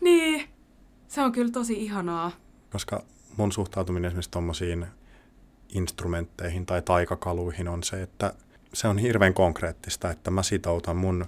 Niin, 0.00 0.48
se 1.08 1.22
on 1.22 1.32
kyllä 1.32 1.50
tosi 1.52 1.72
ihanaa. 1.72 2.32
Koska 2.72 3.04
mun 3.36 3.52
suhtautuminen 3.52 4.08
esimerkiksi 4.08 4.30
tuommoisiin 4.30 4.86
instrumentteihin 5.68 6.66
tai 6.66 6.82
taikakaluihin 6.82 7.68
on 7.68 7.82
se, 7.82 8.02
että 8.02 8.34
se 8.72 8.88
on 8.88 8.98
hirveän 8.98 9.34
konkreettista, 9.34 10.10
että 10.10 10.30
mä 10.30 10.42
sitoutan 10.42 10.96
mun 10.96 11.26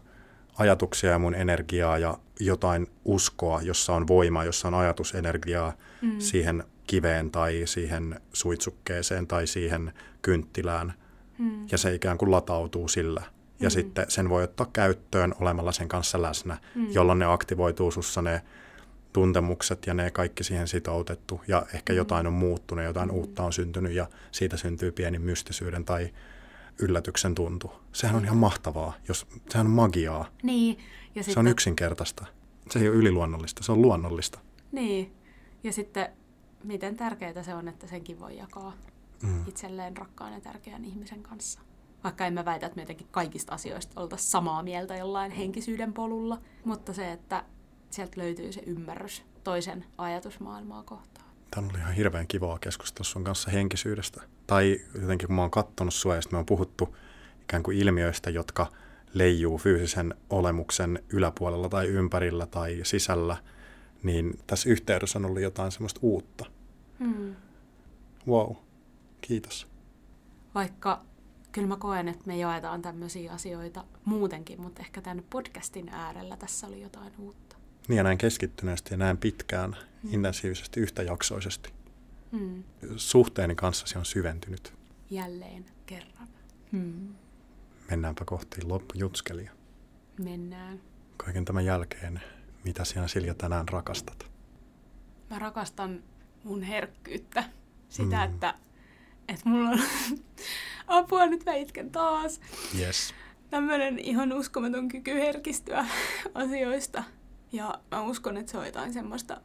ajatuksia 0.59 1.11
ja 1.11 1.19
mun 1.19 1.35
energiaa 1.35 1.99
ja 1.99 2.19
jotain 2.41 2.87
uskoa, 3.05 3.63
jossa 3.63 3.95
on 3.95 4.09
voima, 4.09 4.45
jossa 4.45 4.69
on 4.69 4.75
ajatusenergiaa 4.75 5.73
mm. 6.03 6.19
siihen 6.19 6.65
kiveen 6.87 7.31
tai 7.31 7.63
siihen 7.65 8.21
suitsukkeeseen 8.33 9.27
tai 9.27 9.47
siihen 9.47 9.93
kynttilään. 10.23 10.93
Mm. 11.39 11.67
Ja 11.73 11.79
se 11.79 11.95
ikään 11.95 12.19
kuin 12.19 12.31
latautuu 12.31 12.89
sillä. 12.89 13.23
Ja 13.61 13.67
mm. 13.67 13.71
sitten 13.71 14.05
sen 14.09 14.29
voi 14.29 14.45
ottaa 14.45 14.71
käyttöön 14.73 15.35
olemalla 15.41 15.73
sen 15.73 15.89
kanssa 15.89 16.23
läsnä, 16.23 16.59
mm. 16.75 16.87
jolloin 16.91 17.19
ne 17.19 17.25
aktivoituu 17.25 17.91
sussa 17.91 18.23
ne 18.23 18.43
tuntemukset 19.13 19.87
ja 19.87 19.95
ne 19.95 20.11
kaikki 20.11 20.45
siihen 20.45 20.69
sitoutettu. 20.69 21.41
Ja 21.49 21.67
ehkä 21.75 21.93
mm. 21.93 21.97
jotain 21.97 22.27
on 22.27 22.33
muuttunut, 22.33 22.85
jotain 22.85 23.09
mm. 23.09 23.15
uutta 23.15 23.43
on 23.43 23.53
syntynyt 23.53 23.93
ja 23.93 24.07
siitä 24.33 24.57
syntyy 24.57 24.93
pieni 24.93 25.19
mystisyyden 25.19 25.85
tai 25.85 26.11
yllätyksen 26.79 27.35
tuntu. 27.35 27.73
Sehän 27.93 28.17
on 28.17 28.25
ihan 28.25 28.37
mahtavaa, 28.37 28.95
jos, 29.09 29.27
sehän 29.49 29.67
on 29.67 29.73
magiaa. 29.73 30.27
Niin. 30.43 30.79
Ja 31.15 31.23
se 31.23 31.27
sitten... 31.27 31.41
on 31.41 31.47
yksinkertaista. 31.47 32.27
Se 32.71 32.79
ei 32.79 32.89
ole 32.89 32.97
yliluonnollista, 32.97 33.63
se 33.63 33.73
on 33.73 33.83
luonnollista. 33.83 34.39
Niin. 34.73 35.13
Ja 35.65 35.73
sitten 35.73 36.09
miten 36.65 36.97
tärkeää 36.97 37.43
se 37.43 37.55
on, 37.55 37.69
että 37.69 37.87
senkin 37.87 38.21
voi 38.21 38.37
jakaa 38.37 38.73
mm. 39.23 39.45
itselleen 39.49 39.97
rakkaan 39.97 40.33
ja 40.33 40.41
tärkeän 40.41 40.85
ihmisen 40.85 41.23
kanssa. 41.23 41.61
Vaikka 42.05 42.27
en 42.27 42.35
mä 42.35 42.45
väitä, 42.45 42.67
että 42.67 42.77
me 42.77 42.83
jotenkin 42.83 43.09
kaikista 43.11 43.55
asioista 43.55 44.01
oltaisiin 44.01 44.31
samaa 44.31 44.63
mieltä 44.63 44.97
jollain 44.97 45.33
henkisyyden 45.33 45.93
polulla, 45.93 46.41
mutta 46.65 46.93
se, 46.93 47.13
että 47.13 47.45
sieltä 47.91 48.21
löytyy 48.21 48.53
se 48.53 48.63
ymmärrys 48.67 49.23
toisen 49.45 49.85
ajatusmaailmaa 49.99 50.83
kohtaan. 50.83 51.16
Tämä 51.51 51.69
oli 51.71 51.79
ihan 51.79 51.95
hirveän 51.95 52.27
kivaa 52.27 52.59
keskustella 52.59 53.05
sun 53.05 53.25
kanssa 53.25 53.51
henkisyydestä. 53.51 54.23
Tai 54.47 54.81
jotenkin 55.01 55.27
kun 55.27 55.37
mä 55.37 55.43
oon 55.43 55.51
kattonut 55.51 55.95
sua 55.95 56.15
ja 56.15 56.23
me 56.33 56.39
on 56.39 56.47
puhuttu 56.47 56.97
ikään 57.43 57.63
kuin 57.63 57.79
ilmiöistä, 57.79 58.31
jotka 58.31 58.67
leijuu 59.15 59.59
fyysisen 59.59 60.15
olemuksen 60.31 61.03
yläpuolella 61.13 61.69
tai 61.69 61.87
ympärillä 61.87 62.47
tai 62.47 62.81
sisällä, 62.83 63.37
niin 64.03 64.39
tässä 64.47 64.71
yhteydessä 64.71 65.19
on 65.19 65.25
ollut 65.25 65.43
jotain 65.43 65.73
semmoista 65.73 66.01
uutta. 66.03 66.45
Hmm. 66.99 67.37
Wow, 68.29 68.53
kiitos. 69.21 69.69
Vaikka 70.55 71.05
kyllä 71.53 71.69
mä 71.69 71.77
koen, 71.77 72.09
että 72.09 72.23
me 72.27 72.37
jaetaan 72.37 72.83
tämmöisiä 72.83 73.33
asioita 73.33 73.85
muutenkin, 74.05 74.61
mutta 74.61 74.83
ehkä 74.83 75.03
tämän 75.03 75.25
podcastin 75.31 75.89
äärellä 75.89 76.37
tässä 76.37 76.67
oli 76.67 76.83
jotain 76.83 77.13
uutta. 77.19 77.46
Niin 77.89 77.97
ja 77.97 78.03
näin 78.03 78.19
keskittyneesti 78.19 78.95
ja 78.95 78.97
näin 78.97 79.19
pitkään, 79.19 79.77
hmm. 80.03 80.15
intensiivisesti, 80.15 80.81
yhtäjaksoisesti. 80.81 81.73
Hmm. 82.33 82.65
Suhteeni 82.97 83.55
kanssasi 83.55 83.99
on 83.99 84.05
syventynyt. 84.05 84.73
Jälleen 85.11 85.65
kerran. 85.87 86.29
Hmm. 86.73 87.15
Mennäänpä 87.91 88.25
kohti 88.25 88.65
loppujutskelia. 88.65 89.51
Mennään. 90.23 90.81
Kaiken 91.17 91.45
tämän 91.45 91.65
jälkeen, 91.65 92.21
mitä 92.65 92.85
sinä 92.85 93.09
Silja 93.09 93.35
tänään 93.35 93.69
rakastat? 93.69 94.27
Mä 95.31 95.39
rakastan 95.39 96.03
mun 96.45 96.63
herkkyyttä. 96.63 97.45
Sitä, 97.89 98.17
mm. 98.17 98.33
että, 98.33 98.55
että 99.29 99.49
mulla 99.49 99.71
on 99.71 99.79
apua, 100.87 101.27
nyt 101.27 101.45
mä 101.45 101.55
itken 101.55 101.91
taas. 101.91 102.41
Yes. 102.79 103.15
Tämmöinen 103.51 103.99
ihan 103.99 104.33
uskomaton 104.33 104.89
kyky 104.89 105.15
herkistyä 105.15 105.87
asioista. 106.35 107.05
Ja 107.53 107.81
mä 107.91 108.03
uskon, 108.03 108.37
että 108.37 108.53
se 108.53 108.59
on 108.59 108.67
jotain 108.67 108.93
semmoista, 108.93 109.41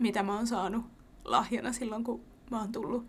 mitä 0.00 0.22
mä 0.22 0.34
oon 0.34 0.46
saanut 0.46 0.84
lahjana 1.24 1.72
silloin, 1.72 2.04
kun 2.04 2.24
mä 2.50 2.58
oon 2.58 2.72
tullut 2.72 3.06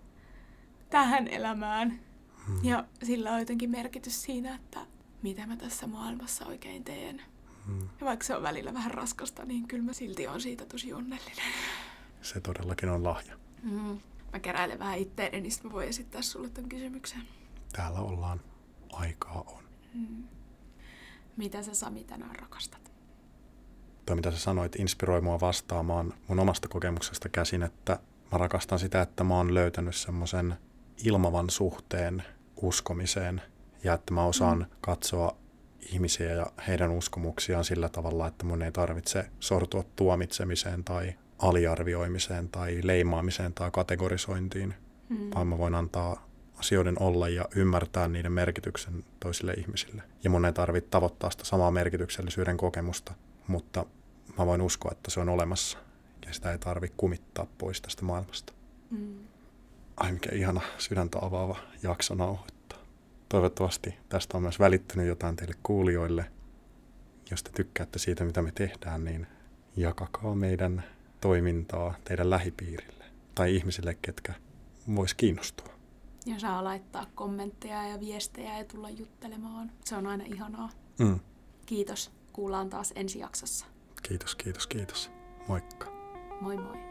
tähän 0.90 1.28
elämään. 1.28 2.00
Mm. 2.48 2.64
Ja 2.64 2.86
sillä 3.04 3.32
on 3.32 3.40
jotenkin 3.40 3.70
merkitys 3.70 4.22
siinä, 4.22 4.56
että 4.56 4.80
mitä 5.22 5.48
mä 5.48 5.56
tässä 5.56 5.88
maailmassa 5.88 6.46
oikein 6.46 6.84
teen. 6.84 7.22
Mm. 7.68 7.80
Ja 7.82 8.06
vaikka 8.06 8.26
se 8.26 8.36
on 8.36 8.44
välillä 8.44 8.74
vähän 8.74 8.92
raskasta, 8.92 9.46
niin 9.46 9.68
kyllä 9.68 9.84
mä 9.84 9.94
silti 9.94 10.28
on 10.28 10.42
siitä 10.42 10.66
tosi 10.66 10.94
onnellinen. 10.94 11.54
Se 12.22 12.42
todellakin 12.42 12.90
on 12.90 13.04
lahja. 13.04 13.38
Mm. 13.64 14.00
Mä 14.34 14.40
keräilen 14.40 14.80
vähän 14.80 14.98
itteeni, 14.98 15.42
niin 15.42 15.52
sitten 15.52 15.72
mä 15.72 15.76
voin 15.76 15.90
esittää 15.90 16.22
sulle 16.22 16.50
tämän 16.50 16.70
kysymyksen. 16.70 17.22
Täällä 17.74 18.00
ollaan. 18.00 18.42
Aikaa 18.94 19.44
on. 19.48 19.64
Mm. 19.94 20.24
Mitä 21.38 21.64
sä 21.64 21.76
Sami 21.76 22.04
tänään 22.04 22.36
rakastat? 22.36 22.81
Tuo 24.12 24.16
mitä 24.16 24.32
sä 24.32 24.38
sanoit 24.38 24.76
inspiroi 24.76 25.22
mua 25.22 25.40
vastaamaan 25.40 26.14
mun 26.28 26.40
omasta 26.40 26.68
kokemuksesta 26.68 27.30
käsin, 27.30 27.64
että 27.64 28.00
mä 28.32 28.38
rakastan 28.38 28.80
sitä, 28.80 29.02
että 29.02 29.24
mä 29.24 29.38
oon 29.38 29.54
löytänyt 29.54 29.96
semmoisen 29.96 30.56
ilmavan 31.04 31.50
suhteen 31.50 32.24
uskomiseen 32.62 33.42
ja 33.84 33.94
että 33.94 34.14
mä 34.14 34.26
osaan 34.26 34.58
mm. 34.58 34.66
katsoa 34.82 35.38
ihmisiä 35.80 36.34
ja 36.34 36.46
heidän 36.68 36.92
uskomuksiaan 36.92 37.64
sillä 37.64 37.90
tavalla, 37.90 38.28
että 38.28 38.46
mun 38.46 38.62
ei 38.62 38.72
tarvitse 38.72 39.26
sortua 39.40 39.84
tuomitsemiseen 39.96 40.84
tai 40.84 41.14
aliarvioimiseen 41.40 42.50
tai 42.50 42.80
leimaamiseen 42.84 43.54
tai 43.54 43.72
kategorisointiin, 43.72 44.74
mm. 45.10 45.30
vaan 45.36 45.48
mä 45.48 45.58
voin 45.58 45.76
antaa 45.76 46.28
asioiden 46.58 47.02
olla 47.02 47.30
ja 47.30 47.46
ymmärtää 47.56 48.08
niiden 48.08 48.32
merkityksen 48.32 49.04
toisille 49.20 49.54
ihmisille. 49.54 50.04
Ja 50.24 50.30
mun 50.30 50.46
ei 50.46 50.54
tarvitse 50.54 50.90
tavoittaa 50.90 51.30
sitä 51.30 51.46
samaa 51.46 51.72
merkityksellisyyden 51.72 52.58
kokemusta, 52.58 53.14
mutta 53.48 53.86
mä 54.38 54.46
voin 54.46 54.62
uskoa, 54.62 54.92
että 54.92 55.12
se 55.12 55.20
on 55.20 55.30
olemassa 55.30 55.78
ja 56.26 56.34
sitä 56.34 56.52
ei 56.52 56.58
tarvitse 56.58 56.96
kumittaa 56.98 57.48
pois 57.58 57.82
tästä 57.82 58.06
maailmasta. 58.06 58.54
Mm. 58.90 59.16
Ai 59.98 60.12
mikä 60.12 60.30
ihana 60.36 60.62
sydäntä 60.78 61.20
avaava 61.22 61.58
jakso 61.84 62.16
nauhoittaa. 62.16 62.80
Toivottavasti 63.30 63.98
tästä 64.10 64.38
on 64.38 64.44
myös 64.44 64.60
välittynyt 64.60 65.08
jotain 65.08 65.36
teille 65.36 65.56
kuulijoille. 65.64 66.32
Jos 67.32 67.44
te 67.44 67.52
tykkäätte 67.52 68.00
siitä, 68.00 68.24
mitä 68.24 68.42
me 68.42 68.52
tehdään, 68.52 69.04
niin 69.06 69.28
jakakaa 69.78 70.36
meidän 70.36 70.84
toimintaa 71.22 71.96
teidän 72.04 72.30
lähipiirille 72.30 73.06
tai 73.36 73.56
ihmisille, 73.56 73.98
ketkä 74.02 74.34
vois 74.96 75.14
kiinnostua. 75.14 75.74
Ja 76.26 76.40
saa 76.40 76.64
laittaa 76.64 77.06
kommentteja 77.16 77.88
ja 77.88 78.00
viestejä 78.00 78.58
ja 78.58 78.66
tulla 78.66 78.90
juttelemaan. 78.90 79.72
Se 79.86 79.96
on 79.96 80.08
aina 80.08 80.24
ihanaa. 80.24 80.70
Mm. 81.00 81.20
Kiitos. 81.66 82.12
Kuullaan 82.34 82.70
taas 82.70 82.94
ensi 82.96 83.20
jaksossa. 83.20 83.66
Kiitos, 84.02 84.36
kiitos, 84.36 84.68
kiitos. 84.68 85.12
Moikka. 85.48 85.88
Moi 86.42 86.58
moi. 86.58 86.91